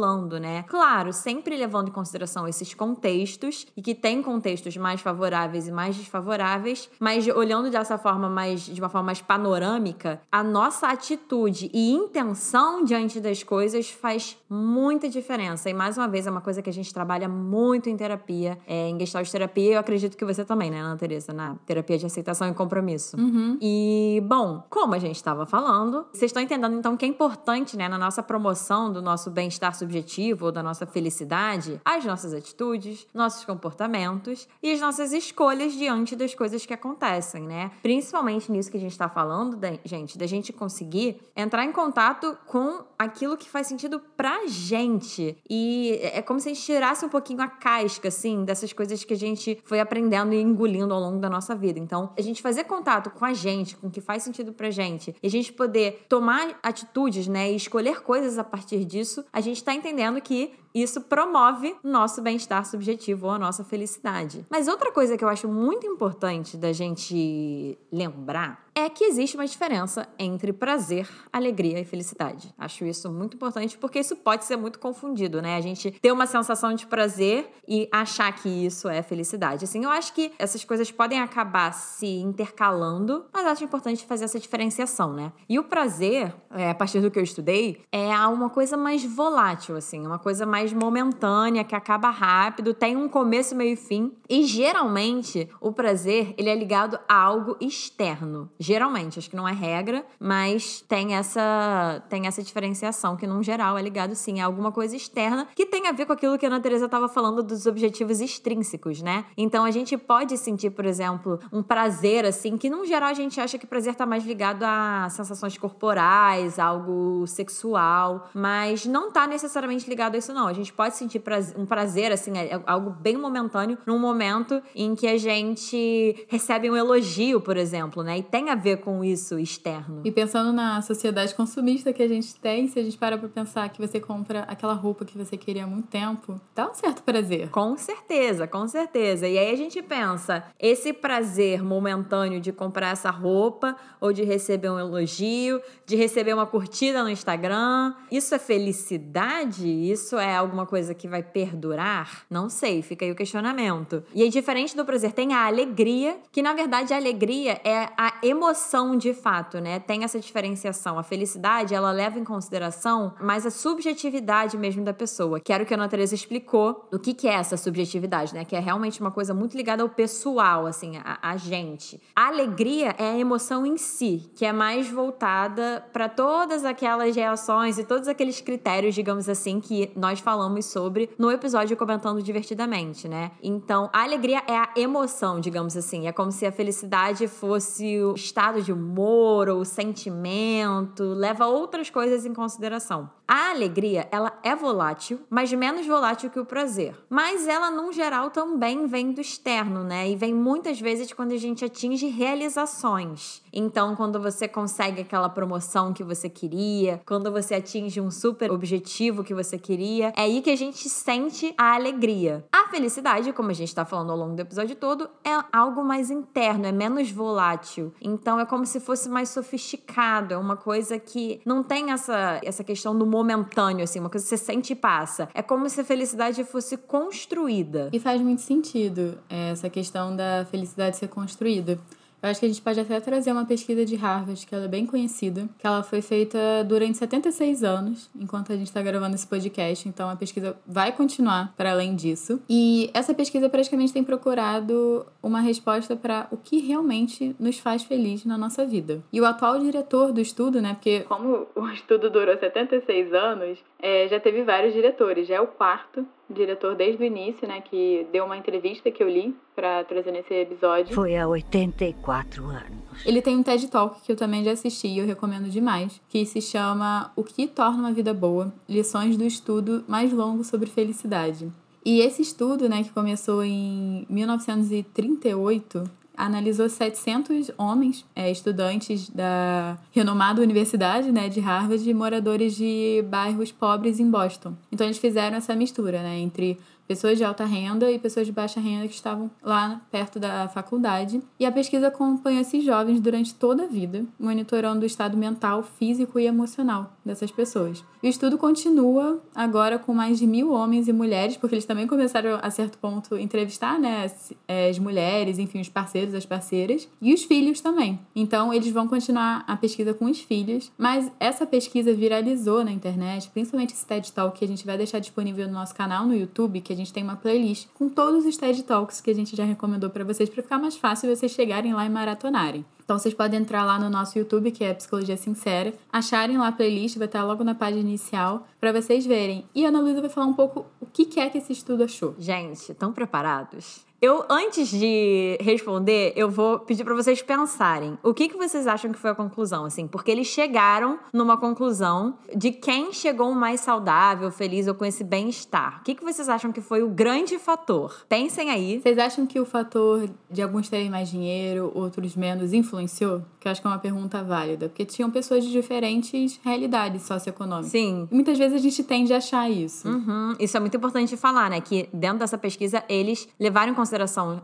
desenrolando, 0.03 0.39
né? 0.39 0.65
Claro, 0.65 1.13
sempre 1.13 1.57
levando 1.57 1.89
em 1.89 1.93
consideração 1.93 2.49
esses 2.49 2.75
contextos 2.75 3.67
e 3.77 3.83
que 3.83 3.95
tem 3.95 4.23
contextos 4.23 4.77
mais 4.77 5.01
favoráveis 5.01 5.69
e 5.69 5.73
mais 5.73 5.97
desfavoráveis, 5.97 6.91
mas 6.99 7.27
olhando 7.29 7.71
dessa 7.71 7.97
forma 7.97 8.29
mais 8.29 8.63
de 8.63 8.81
uma 8.81 8.89
forma 8.89 9.07
mais 9.07 9.23
panorâmica, 9.23 10.21
a 10.31 10.43
nossa 10.43 10.89
atitude 10.89 11.71
e 11.73 11.93
intenção 11.93 12.85
diante 12.85 13.21
das 13.21 13.43
coisas 13.43 13.91
faz 13.91 14.37
muita 14.51 15.09
diferença. 15.09 15.71
E 15.71 15.75
mais 15.75 15.97
uma 15.97 16.09
vez 16.09 16.27
é 16.27 16.31
uma 16.31 16.41
coisa 16.41 16.61
que 16.61 16.71
a 16.71 16.73
gente 16.73 16.93
trabalha 16.93 17.29
muito 17.29 17.89
em 17.89 17.97
terapia, 17.97 18.59
é, 18.67 18.89
em 18.89 18.99
gestalt 18.99 19.31
terapia 19.31 19.75
eu 19.75 19.79
acredito 19.79 20.17
que 20.17 20.25
você 20.25 20.45
também, 20.45 20.71
né, 20.71 20.81
Ana 20.81 20.97
Teresa, 20.97 21.33
na 21.33 21.55
terapia 21.67 21.97
de 21.97 22.07
aceitação 22.07 22.49
e 22.49 22.55
compromisso. 22.55 23.17
Uhum. 23.17 23.57
E, 23.61 24.23
bom, 24.27 24.65
como 24.69 24.95
a 24.95 24.99
gente 24.99 25.17
estava 25.17 25.47
falando, 25.47 26.07
vocês 26.13 26.31
estão 26.31 26.43
entendendo 26.43 26.75
então 26.75 26.97
que 26.97 27.05
é 27.05 27.09
importante, 27.09 27.77
né, 27.77 27.89
na 27.89 27.99
nossa 27.99 28.23
promoção 28.23 28.93
do 28.93 29.01
nosso 29.01 29.31
bem-estar 29.31 29.75
subjetivo 29.75 29.92
ou 30.41 30.53
da 30.53 30.63
nossa 30.63 30.87
felicidade, 30.87 31.81
as 31.85 32.05
nossas 32.05 32.35
atitudes, 32.35 33.07
nossos 33.13 33.45
comportamentos 33.45 34.49
e 34.63 34.73
as 34.73 34.81
nossas 34.81 35.13
escolhas 35.13 35.73
diante 35.73 36.15
das 36.15 36.35
coisas 36.35 36.65
que 36.65 36.73
acontecem, 36.73 37.43
né? 37.43 37.71
Principalmente 37.83 38.51
nisso 38.51 38.71
que 38.71 38.77
a 38.77 38.81
gente 38.81 38.93
está 38.93 39.09
falando, 39.09 39.57
da, 39.57 39.73
gente, 39.85 40.17
da 40.19 40.27
gente 40.27 40.53
conseguir 40.53 41.21
entrar 41.37 41.65
em 41.65 41.73
contato 41.73 42.37
com 42.47 42.85
aquilo 42.99 43.37
que 43.37 43.49
faz 43.49 43.67
sentido 43.67 44.01
pra 44.17 44.47
gente. 44.47 45.37
E 45.49 45.99
é 46.03 46.23
como 46.23 46.39
se 46.41 46.49
a 46.49 46.55
gente 46.55 46.65
tirasse 46.65 47.05
um 47.05 47.09
pouquinho 47.09 47.43
a 47.43 47.49
casca, 47.49 48.09
assim, 48.09 48.45
dessas 48.45 48.73
coisas 48.73 49.03
que 49.05 49.13
a 49.13 49.17
gente 49.17 49.59
foi 49.65 49.81
aprendendo 49.81 50.33
e 50.33 50.41
engolindo 50.41 50.95
ao 50.95 51.01
longo 51.01 51.19
da 51.19 51.29
nossa 51.29 51.55
vida. 51.55 51.79
Então, 51.79 52.13
a 52.17 52.23
gente 52.23 52.43
fazer 52.43 52.65
contato 52.65 53.11
com 53.11 53.25
a 53.25 53.33
gente, 53.33 53.77
com 53.77 53.89
o 53.89 53.91
que 53.91 54.01
faz 54.01 54.23
sentido 54.23 54.53
pra 54.53 54.71
gente, 54.71 55.15
e 55.23 55.27
a 55.27 55.31
gente 55.31 55.53
poder 55.53 56.07
tomar 56.09 56.59
atitudes, 56.63 57.27
né, 57.27 57.53
e 57.53 57.57
escolher 57.57 58.03
coisas 58.03 58.39
a 58.39 58.45
partir 58.45 58.85
disso, 58.85 59.25
a 59.33 59.41
gente 59.41 59.63
tá 59.63 59.75
entendendo 59.83 60.23
que 60.23 60.55
isso 60.75 61.01
promove 61.03 61.75
nosso 61.83 62.23
bem-estar 62.23 62.65
subjetivo 62.65 63.27
ou 63.27 63.33
a 63.33 63.39
nossa 63.39 63.65
felicidade. 63.65 64.47
Mas 64.51 64.69
outra 64.69 64.93
coisa 64.93 65.17
que 65.17 65.25
eu 65.25 65.29
acho 65.29 65.49
muito 65.49 65.87
importante 65.87 66.57
da 66.57 66.73
gente 66.73 67.79
lembrar 67.91 68.63
é 68.75 68.89
que 68.89 69.05
existe 69.05 69.37
uma 69.37 69.47
diferença 69.47 70.09
entre 70.19 70.53
prazer, 70.53 71.09
alegria 71.33 71.79
e 71.79 71.85
felicidade. 71.85 72.55
Acho 72.57 72.85
isso 72.87 73.11
muito 73.13 73.37
importante 73.37 73.77
porque 73.77 73.99
isso 73.99 74.17
pode 74.17 74.45
ser 74.45 74.57
muito 74.57 74.79
confundido, 74.79 75.43
né? 75.43 75.57
A 75.57 75.61
gente 75.61 75.91
ter 75.91 76.11
uma 76.11 76.27
sensação 76.27 76.75
de 76.75 76.87
prazer 76.87 77.51
e 77.69 77.89
achar 77.93 78.33
que 78.33 78.49
isso 78.49 78.89
é 78.89 79.03
felicidade. 79.03 79.65
Assim, 79.65 79.85
eu 79.85 79.91
acho 79.91 80.15
que 80.15 80.33
essas 80.39 80.65
coisas 80.65 80.91
podem 80.91 81.21
acabar 81.21 81.73
se 81.73 82.07
intercalando, 82.07 83.27
mas 83.33 83.47
acho 83.47 83.65
importante 83.65 84.07
fazer 84.07 84.25
essa 84.25 84.41
diferenciação, 84.41 85.13
né? 85.13 85.33
E 85.49 85.59
o 85.59 85.65
prazer, 85.65 86.35
é, 86.51 86.71
a 86.71 86.75
partir 86.75 87.01
do 87.01 87.11
que 87.11 87.19
eu 87.19 87.23
estudei, 87.23 87.83
é 87.93 88.09
uma 88.27 88.49
coisa 88.49 88.77
mais 88.77 89.05
volátil, 89.05 89.77
assim, 89.77 90.07
uma 90.07 90.19
coisa 90.19 90.47
mais 90.47 90.62
mais 90.63 90.73
momentânea, 90.73 91.65
que 91.65 91.75
acaba 91.75 92.09
rápido, 92.11 92.73
tem 92.73 92.97
um 92.97 93.09
começo, 93.09 93.55
meio 93.57 93.73
e 93.73 93.77
fim. 93.77 94.13
E 94.29 94.45
geralmente 94.45 95.49
o 95.61 95.73
prazer 95.73 96.35
ele 96.39 96.49
é 96.49 96.55
ligado 96.55 96.99
a 97.09 97.15
algo 97.15 97.57
externo. 97.61 98.49
Geralmente, 98.59 99.19
acho 99.19 99.29
que 99.29 99.37
não 99.37 99.49
é 99.49 99.53
regra, 99.53 100.07
mas 100.21 100.81
tem 100.89 101.17
essa 101.17 102.03
tem 102.09 102.27
essa 102.27 102.43
diferenciação 102.43 103.17
que 103.17 103.27
num 103.27 103.43
geral 103.43 103.77
é 103.77 103.83
ligado 103.83 104.15
sim 104.15 104.41
a 104.41 104.47
alguma 104.47 104.71
coisa 104.71 104.95
externa 104.97 105.49
que 105.55 105.67
tem 105.67 105.89
a 105.89 105.93
ver 105.93 106.07
com 106.07 106.13
aquilo 106.13 106.39
que 106.39 106.47
a 106.47 106.49
Ana 106.49 106.61
Teresa 106.61 106.87
estava 106.87 107.09
falando 107.09 107.43
dos 107.43 107.67
objetivos 107.67 108.21
extrínsecos, 108.21 109.03
né? 109.03 109.25
Então 109.37 109.65
a 109.65 109.71
gente 109.71 109.97
pode 109.97 110.39
sentir, 110.39 110.71
por 110.71 110.85
exemplo, 110.85 111.41
um 111.53 111.63
prazer 111.63 112.25
assim, 112.25 112.57
que 112.57 112.71
num 112.71 112.85
geral 112.85 113.11
a 113.11 113.15
gente 113.15 113.41
acha 113.41 113.59
que 113.59 113.67
prazer 113.67 113.93
está 113.93 114.07
mais 114.07 114.25
ligado 114.25 114.63
a 114.63 115.09
sensações 115.11 115.59
corporais, 115.59 116.59
algo 116.59 117.27
sexual, 117.27 118.29
mas 118.33 118.87
não 118.87 119.09
está 119.09 119.27
necessariamente 119.27 119.89
ligado 119.89 120.15
a 120.15 120.19
isso 120.19 120.33
não. 120.33 120.52
A 120.53 120.55
gente 120.55 120.73
pode 120.73 120.97
sentir 120.97 121.19
prazer, 121.19 121.59
um 121.59 121.67
prazer, 121.67 122.13
assim, 122.13 122.37
é, 122.37 122.55
é 122.55 122.63
algo 122.67 122.91
bem 122.91 123.17
momentâneo, 123.17 123.79
num 123.87 123.99
momento 123.99 124.63
em 124.75 124.95
que 124.95 125.07
a 125.07 125.17
gente 125.17 126.27
recebe 126.29 126.71
um 126.71 126.77
elogio, 126.77 127.41
por 127.41 127.57
exemplo, 127.57 128.03
né? 128.03 128.19
E 128.19 128.23
tem 128.23 128.51
a 128.51 128.55
ver 128.55 128.79
com 128.79 129.03
isso 129.03 129.39
externo. 129.39 130.03
E 130.05 130.11
pensando 130.13 130.53
na 130.53 130.83
sociedade 130.83 131.35
consumista 131.35 131.93
que 131.93 132.03
a 132.03 132.09
gente 132.09 132.35
tem, 132.37 132.69
se 132.69 132.79
a 132.79 132.83
gente 132.83 132.99
para 132.99 133.17
pra 133.17 133.29
pensar 133.29 133.69
que 133.71 133.81
você 133.81 133.99
compra 133.99 134.41
aquela 134.41 134.75
roupa 134.75 135.05
que 135.05 135.17
você 135.17 135.37
queria 135.37 135.65
há 135.65 135.67
muito 135.67 135.89
tempo, 135.89 136.41
dá 136.55 136.71
um 136.71 136.75
certo 136.75 137.03
prazer. 137.03 137.49
Com 137.51 137.77
certeza, 137.77 138.47
com 138.47 138.69
certeza. 138.69 139.27
E 139.27 139.39
aí 139.39 139.51
a 139.51 139.57
gente 139.57 139.81
pensa, 139.83 140.45
esse 140.61 140.93
prazer 140.93 141.63
momentâneo 141.65 142.41
de 142.41 142.53
comprar 142.53 142.91
essa 142.91 143.11
roupa, 143.11 143.75
ou 144.01 144.13
de 144.13 144.23
receber 144.23 144.69
um 144.69 144.79
elogio, 144.79 145.61
de 145.87 145.97
receber 145.97 146.35
uma 146.35 146.47
curtida 146.47 147.03
no 147.03 147.09
Instagram, 147.09 147.95
isso 148.11 148.35
é 148.35 148.39
felicidade? 148.39 149.69
Isso 149.69 150.19
é 150.19 150.42
alguma 150.43 150.67
coisa 150.67 150.95
que 150.95 151.09
vai 151.09 151.23
perdurar? 151.23 152.25
Não 152.29 152.49
sei, 152.49 152.83
fica 152.83 153.05
aí 153.05 153.11
o 153.11 153.15
questionamento. 153.15 154.03
E 154.15 154.23
aí, 154.23 154.29
diferente 154.29 154.77
do 154.77 154.85
prazer, 154.85 155.13
tem 155.13 155.33
a 155.33 155.47
alegria, 155.47 156.19
que 156.31 156.43
na 156.43 156.53
verdade 156.53 156.93
a 156.93 156.97
alegria 156.97 157.61
é 157.65 157.89
a 157.97 158.15
emoção 158.23 158.97
de 158.97 159.15
fato, 159.15 159.61
né? 159.61 159.79
Tem 159.81 160.05
essa 160.05 160.19
diferenciação. 160.19 160.99
A 160.99 161.03
felicidade, 161.03 161.75
ela 161.75 161.91
leva 161.91 162.19
em 162.19 162.25
consideração 162.25 163.15
mais 163.21 163.47
a 163.47 163.51
subjetividade 163.51 164.57
mesmo 164.57 164.85
da 164.85 164.93
pessoa, 164.93 165.41
que 165.41 165.53
era 165.53 165.63
o 165.63 165.67
que 165.67 165.75
a 165.75 165.77
Ana 165.77 165.89
Teresa 165.89 166.15
explicou 166.15 166.89
o 166.93 166.99
que, 166.99 167.15
que 167.15 167.29
é 167.29 167.35
essa 167.35 167.57
subjetividade, 167.57 168.35
né? 168.35 168.45
Que 168.45 168.57
é 168.57 168.61
realmente 168.61 169.01
uma 169.01 169.11
coisa 169.11 169.33
muito 169.33 169.57
ligada 169.57 169.83
ao 169.83 169.89
pessoal, 169.89 170.67
assim, 170.67 170.97
a, 171.05 171.19
a 171.23 171.37
gente. 171.37 172.01
A 172.15 172.27
alegria 172.27 172.95
é 172.99 173.13
a 173.13 173.19
emoção 173.19 173.65
em 173.65 173.77
si, 173.77 174.31
que 174.35 174.45
é 174.45 174.53
mais 174.53 174.89
voltada 174.89 175.85
para 175.93 176.09
todas 176.09 176.65
aquelas 176.65 177.15
reações 177.15 177.79
e 177.79 177.85
todos 177.85 178.09
aqueles 178.09 178.41
critérios, 178.41 178.95
digamos 178.95 179.29
assim, 179.29 179.61
que 179.61 179.91
nós 179.97 180.21
falamos 180.21 180.32
falamos 180.33 180.65
sobre 180.65 181.11
no 181.19 181.31
episódio 181.31 181.77
Comentando 181.77 182.23
Divertidamente, 182.23 183.07
né? 183.07 183.33
Então, 183.43 183.91
a 183.93 184.03
alegria 184.03 184.43
é 184.49 184.57
a 184.57 184.71
emoção, 184.77 185.39
digamos 185.39 185.77
assim. 185.77 186.07
É 186.07 186.13
como 186.13 186.33
se 186.33 186.47
a 186.47 186.51
felicidade 186.51 187.29
fosse 187.29 188.01
o 188.01 188.15
estado 188.15 188.63
de 188.63 188.73
humor 188.73 189.51
ou 189.51 189.63
sentimento, 189.63 191.03
leva 191.03 191.45
outras 191.45 191.91
coisas 191.91 192.25
em 192.25 192.33
consideração. 192.33 193.11
A 193.29 193.51
alegria, 193.51 194.09
ela 194.11 194.39
é 194.43 194.55
volátil, 194.55 195.21
mas 195.31 195.53
menos 195.53 195.87
volátil 195.87 196.29
que 196.29 196.41
o 196.41 196.45
prazer. 196.45 196.95
Mas 197.09 197.47
ela, 197.47 197.71
num 197.71 197.93
geral, 197.93 198.31
também 198.31 198.87
vem 198.87 199.13
do 199.13 199.21
externo, 199.21 199.83
né? 199.83 200.11
E 200.11 200.17
vem 200.17 200.35
muitas 200.35 200.79
vezes 200.81 201.13
quando 201.13 201.33
a 201.33 201.39
gente 201.39 201.65
atinge 201.65 202.09
realizações. 202.09 203.43
Então, 203.51 203.97
quando 203.97 204.21
você 204.21 204.47
consegue 204.47 205.01
aquela 205.01 205.29
promoção 205.29 205.95
que 205.95 206.03
você 206.03 206.29
queria, 206.29 207.01
quando 207.07 207.31
você 207.31 207.55
atinge 207.55 208.01
um 208.01 208.11
super 208.11 208.51
objetivo 208.51 209.25
que 209.25 209.33
você 209.33 209.57
queria, 209.57 210.13
é 210.23 210.25
aí 210.25 210.41
que 210.41 210.51
a 210.51 210.57
gente 210.57 210.89
sente 210.89 211.53
a 211.59 211.75
alegria. 211.75 212.45
A 212.53 212.69
felicidade, 212.69 213.33
como 213.33 213.51
a 213.51 213.53
gente 213.53 213.75
tá 213.75 213.85
falando 213.85 214.11
ao 214.11 214.17
longo 214.17 214.37
do 214.37 214.41
episódio 214.41 214.77
todo, 214.77 215.11
é 215.25 215.37
algo 215.53 215.83
mais 215.83 216.13
interno, 216.13 216.65
é 216.65 216.71
menos 216.71 217.11
volátil. 217.11 217.93
Então, 218.01 218.39
é 218.39 218.47
como 218.47 218.65
se 218.65 218.79
fosse 218.79 219.09
mais 219.09 219.31
sofisticado, 219.31 220.33
é 220.33 220.39
uma 220.39 220.57
coisa 220.57 220.97
que 220.97 221.41
não 221.45 221.65
tem 221.65 221.91
essa, 221.91 222.41
essa 222.45 222.63
questão 222.63 222.97
do 222.97 223.05
momentâneo, 223.05 223.83
assim, 223.83 223.99
uma 223.99 224.09
coisa 224.09 224.25
que 224.25 224.29
você 224.29 224.37
sente 224.37 224.75
e 224.75 224.77
passa. 224.77 225.29
É 225.35 225.43
como 225.43 225.69
se 225.69 225.81
a 225.81 225.85
felicidade 225.85 226.45
fosse 226.45 226.77
construída. 226.77 227.91
E 227.93 227.99
faz 227.99 228.21
muito 228.21 228.43
sentido 228.43 229.19
é, 229.29 229.51
essa 229.51 229.69
questão 229.69 230.15
da 230.15 230.47
felicidade 230.49 230.99
ser 230.99 231.09
construída. 231.09 231.81
Eu 232.23 232.29
acho 232.31 232.39
que 232.39 232.47
a 232.47 232.49
gente 232.49 232.63
pode 232.63 232.79
até 232.79 233.01
trazer 233.01 233.33
uma 233.33 233.45
pesquisa 233.45 233.85
de 233.85 233.97
Harvard, 233.97 234.47
que 234.47 234.55
ela 234.55 234.67
é 234.67 234.69
bem 234.69 234.87
conhecida, 234.87 235.49
que 235.59 235.67
ela 235.67 235.83
foi 235.83 236.01
feita 236.01 236.39
durante 236.65 236.97
76 236.97 237.65
anos, 237.65 238.09
enquanto 238.15 238.53
a 238.53 238.57
gente 238.57 238.69
está 238.69 238.81
gravando 238.81 239.17
esse 239.17 239.27
podcast, 239.27 239.89
então 239.89 240.09
a 240.09 240.15
pesquisa 240.15 240.57
vai 240.65 240.93
continuar 240.93 241.53
para 241.57 241.73
além 241.73 241.97
disso. 241.97 242.41
E 242.49 242.91
essa 242.95 243.13
pesquisa 243.13 243.49
praticamente 243.49 243.93
tem 243.93 244.05
procurado 244.05 245.05
uma 245.21 245.41
resposta 245.41 245.97
para 245.97 246.29
o 246.31 246.37
que 246.37 246.61
realmente 246.61 247.35
nos 247.41 247.59
faz 247.59 247.83
feliz 247.83 248.25
na 248.25 248.39
nossa 248.39 248.65
vida. 248.65 249.03
E 249.13 249.21
o 249.21 249.25
atual 249.25 249.59
diretor 249.59 250.13
do 250.13 250.21
estudo, 250.21 250.63
né, 250.63 250.75
porque 250.75 251.01
como 251.01 251.49
o 251.57 251.69
estudo 251.71 252.09
durou 252.09 252.39
76 252.39 253.13
anos, 253.13 253.59
é, 253.81 254.07
já 254.07 254.21
teve 254.21 254.45
vários 254.45 254.73
diretores, 254.73 255.27
já 255.27 255.35
é 255.35 255.41
o 255.41 255.49
quarto 255.49 256.07
diretor 256.33 256.75
desde 256.75 257.03
o 257.03 257.07
início, 257.07 257.47
né, 257.47 257.61
que 257.61 258.07
deu 258.13 258.25
uma 258.25 258.37
entrevista 258.37 258.91
que 258.91 259.03
eu 259.03 259.09
li 259.09 259.35
para 259.55 259.85
trazer 259.85 260.11
nesse 260.13 260.33
episódio. 260.35 260.95
Foi 260.95 261.17
há 261.17 261.29
84 261.29 262.45
anos. 262.45 263.07
Ele 263.07 263.23
tem 263.23 263.37
um 263.37 263.43
TED 263.43 263.69
Talk 263.69 264.01
que 264.03 264.13
eu 264.13 264.17
também 264.17 264.43
já 264.45 264.53
assisti 264.53 264.89
e 264.89 264.99
eu 264.99 265.07
recomendo 265.07 265.49
demais, 265.49 266.01
que 266.09 266.25
se 266.27 266.41
chama 266.41 267.13
O 267.17 267.23
que 267.23 267.47
torna 267.47 267.79
uma 267.79 267.93
vida 267.93 268.13
boa: 268.13 268.53
Lições 268.69 269.17
do 269.17 269.25
estudo 269.25 269.85
mais 269.87 270.13
longo 270.13 270.45
sobre 270.45 270.69
felicidade. 270.69 271.51
E 271.85 272.01
esse 272.01 272.23
estudo, 272.23 272.69
né, 272.69 272.85
que 272.85 272.91
começou 272.91 273.43
em 273.43 274.07
1938, 274.09 275.83
analisou 276.17 276.69
700 276.69 277.51
homens, 277.57 278.05
é, 278.15 278.31
estudantes 278.31 279.09
da 279.09 279.79
renomada 279.91 280.43
universidade 280.43 281.11
né, 281.11 281.29
de 281.29 281.41
Harvard 281.41 281.89
e 281.89 281.95
moradores 281.95 282.55
de 282.57 283.05
bairros 283.09 283.51
pobres 283.51 283.99
em 283.99 284.11
Boston. 284.11 284.55
Então 284.71 284.87
eles 284.87 284.99
fizeram 284.99 285.37
essa 285.37 285.55
mistura 285.55 286.03
né, 286.03 286.19
entre 286.19 286.59
pessoas 286.87 287.19
de 287.19 287.25
alta 287.25 287.45
renda 287.45 287.91
e 287.91 287.99
pessoas 287.99 288.27
de 288.27 288.33
baixa 288.33 288.61
renda 288.61 288.89
que 288.89 288.95
estavam 288.95 289.31
lá 289.43 289.81
perto 289.91 290.19
da 290.19 290.49
faculdade. 290.49 291.23
E 291.39 291.47
a 291.47 291.53
pesquisa 291.53 291.89
acompanha 291.89 292.41
esses 292.41 292.65
jovens 292.65 293.01
durante 293.01 293.35
toda 293.35 293.65
a 293.65 293.67
vida, 293.67 294.05
monitorando 294.19 294.83
o 294.83 294.87
estado 294.87 295.17
mental, 295.17 295.63
físico 295.63 296.19
e 296.19 296.27
emocional 296.27 296.93
dessas 297.05 297.31
pessoas. 297.31 297.85
E 298.03 298.09
o 298.09 298.11
estudo 298.11 298.37
continua 298.37 299.23
agora 299.33 299.79
com 299.79 299.95
mais 299.95 300.19
de 300.19 300.27
mil 300.27 300.53
homens 300.53 300.89
e 300.89 300.93
mulheres, 300.93 301.37
porque 301.37 301.55
eles 301.55 301.65
também 301.65 301.87
começaram 301.87 302.39
a 302.43 302.51
certo 302.51 302.77
ponto 302.79 303.17
entrevistar 303.17 303.79
né, 303.79 304.05
as, 304.05 304.33
as 304.69 304.79
mulheres, 304.79 305.39
enfim, 305.39 305.61
os 305.61 305.69
parceiros, 305.69 306.13
as 306.13 306.27
parceiras, 306.27 306.89
e 307.01 307.15
os 307.15 307.23
filhos 307.23 307.61
também. 307.61 308.01
Então 308.15 308.53
eles 308.53 308.73
vão 308.73 308.89
continuar 308.89 309.45
a 309.47 309.57
pesquisa 309.57 309.95
com 309.95 310.07
os 310.07 310.21
filhos, 310.21 310.73
mas 310.77 311.13
essa 311.21 311.47
pesquisa 311.47 311.95
viralizou 311.95 312.65
na 312.65 312.73
internet, 312.73 313.31
principalmente 313.31 313.73
esse 313.73 313.87
TED 313.87 314.11
Talk 314.13 314.37
que 314.37 314.45
a 314.45 314.49
gente 314.49 314.67
vai 314.67 314.77
deixar 314.77 314.99
disponível 314.99 315.47
no 315.47 315.53
nosso 315.53 315.75
canal 315.75 316.05
no 316.05 316.17
YouTube, 316.17 316.61
que 316.61 316.73
a 316.73 316.77
gente 316.77 316.82
tem 316.91 317.03
uma 317.03 317.17
playlist 317.17 317.69
com 317.75 317.89
todos 317.89 318.25
os 318.25 318.37
TED 318.37 318.63
Talks 318.63 319.01
que 319.01 319.11
a 319.11 319.15
gente 319.15 319.37
já 319.37 319.45
recomendou 319.45 319.91
para 319.91 320.05
vocês, 320.05 320.29
para 320.29 320.43
ficar 320.43 320.59
mais 320.59 320.77
fácil 320.77 321.15
vocês 321.15 321.33
chegarem 321.33 321.75
lá 321.75 321.85
e 321.85 321.91
maratonarem. 321.91 322.65
Então 322.83 322.99
vocês 322.99 323.15
podem 323.15 323.41
entrar 323.41 323.65
lá 323.65 323.79
no 323.79 323.89
nosso 323.89 324.19
YouTube, 324.19 324.51
que 324.51 324.65
é 324.65 324.75
Psicologia 324.75 325.17
Sincera, 325.17 325.73
acharem 325.93 326.39
lá 326.39 326.49
a 326.49 326.53
playlist, 326.53 326.97
vai 326.97 327.07
estar 327.07 327.25
logo 327.25 327.45
na 327.45 327.55
página 327.55 327.81
inicial, 327.81 328.47
para 328.61 328.73
vocês 328.73 329.07
verem. 329.07 329.45
E 329.55 329.65
a 329.65 329.69
Ana 329.69 329.81
Luísa 329.81 330.01
vai 330.01 330.11
falar 330.11 330.27
um 330.27 330.35
pouco 330.35 330.67
o 330.81 330.87
que 330.87 331.21
é 331.21 331.31
que 331.31 331.39
esse 331.39 331.53
estudo 331.53 331.85
achou. 331.85 332.15
Gente, 332.19 332.73
estão 332.73 332.93
preparados? 332.93 333.92
Eu, 334.03 334.25
antes 334.29 334.69
de 334.69 335.39
responder, 335.41 336.13
eu 336.17 336.29
vou 336.29 336.59
pedir 336.59 336.83
para 336.83 336.93
vocês 336.93 337.23
pensarem. 337.23 337.97
O 338.03 338.13
que, 338.13 338.29
que 338.29 338.37
vocês 338.37 338.67
acham 338.67 338.91
que 338.91 338.99
foi 338.99 339.11
a 339.11 339.15
conclusão, 339.15 339.65
assim? 339.65 339.87
Porque 339.87 340.11
eles 340.11 340.27
chegaram 340.27 340.99
numa 341.13 341.37
conclusão 341.37 342.19
de 342.35 342.51
quem 342.51 342.93
chegou 342.93 343.33
mais 343.33 343.61
saudável, 343.61 344.29
feliz 344.33 344.67
ou 344.67 344.75
com 344.75 344.85
esse 344.85 345.05
bem-estar. 345.05 345.79
O 345.83 345.85
que, 345.85 345.95
que 345.95 346.03
vocês 346.03 346.29
acham 346.29 346.51
que 346.51 346.61
foi 346.61 346.83
o 346.83 346.89
grande 346.89 347.39
fator? 347.39 348.05
Pensem 348.09 348.51
aí. 348.51 348.81
Vocês 348.81 348.99
acham 348.99 349.25
que 349.25 349.39
o 349.39 349.45
fator 349.45 350.11
de 350.29 350.43
alguns 350.43 350.69
terem 350.69 350.91
mais 350.91 351.09
dinheiro, 351.09 351.71
outros 351.73 352.17
menos, 352.17 352.53
influenciou? 352.53 353.23
Que 353.39 353.47
eu 353.47 353.53
acho 353.53 353.61
que 353.61 353.69
é 353.69 353.71
uma 353.71 353.79
pergunta 353.79 354.21
válida. 354.25 354.69
Porque 354.69 354.85
tinham 354.85 355.13
pessoas 355.13 355.45
de 355.45 355.53
diferentes 355.53 356.41
realidades 356.43 357.03
socioeconômicas. 357.03 357.71
Sim. 357.71 358.09
E 358.11 358.15
muitas 358.17 358.37
vezes 358.37 358.57
a 358.57 358.61
gente 358.61 358.83
tende 358.83 359.15
a 359.15 359.19
achar 359.19 359.49
isso. 359.49 359.87
Uhum. 359.87 360.35
Isso 360.41 360.57
é 360.57 360.61
muito 360.61 360.77
importante 360.77 361.17
falar, 361.17 361.49
né? 361.49 361.61
Que 361.61 361.89
dentro 361.93 362.19
dessa 362.19 362.37
pesquisa, 362.37 362.83
eles 362.89 363.29
levaram 363.39 363.71
em 363.71 363.75
consideração 363.77 363.92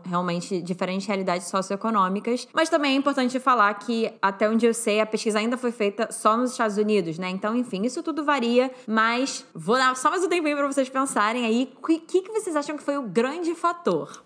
realmente 0.03 0.61
diferentes 0.61 1.07
realidades 1.07 1.47
socioeconômicas, 1.47 2.47
mas 2.53 2.69
também 2.69 2.93
é 2.93 2.95
importante 2.95 3.39
falar 3.39 3.73
que, 3.75 4.11
até 4.21 4.49
onde 4.49 4.65
eu 4.65 4.73
sei, 4.73 4.99
a 4.99 5.05
pesquisa 5.05 5.39
ainda 5.39 5.57
foi 5.57 5.71
feita 5.71 6.11
só 6.11 6.35
nos 6.35 6.51
Estados 6.51 6.77
Unidos, 6.77 7.17
né? 7.17 7.29
Então, 7.29 7.55
enfim, 7.55 7.83
isso 7.83 8.03
tudo 8.03 8.23
varia, 8.23 8.71
mas 8.87 9.45
vou 9.53 9.77
dar 9.77 9.95
só 9.95 10.09
mais 10.09 10.23
um 10.23 10.29
tempinho 10.29 10.57
para 10.57 10.67
vocês 10.67 10.89
pensarem 10.89 11.45
aí 11.45 11.71
o 11.81 11.99
que, 11.99 12.21
que 12.21 12.31
vocês 12.31 12.55
acham 12.55 12.77
que 12.77 12.83
foi 12.83 12.97
o 12.97 13.03
grande 13.03 13.53
fator. 13.55 14.23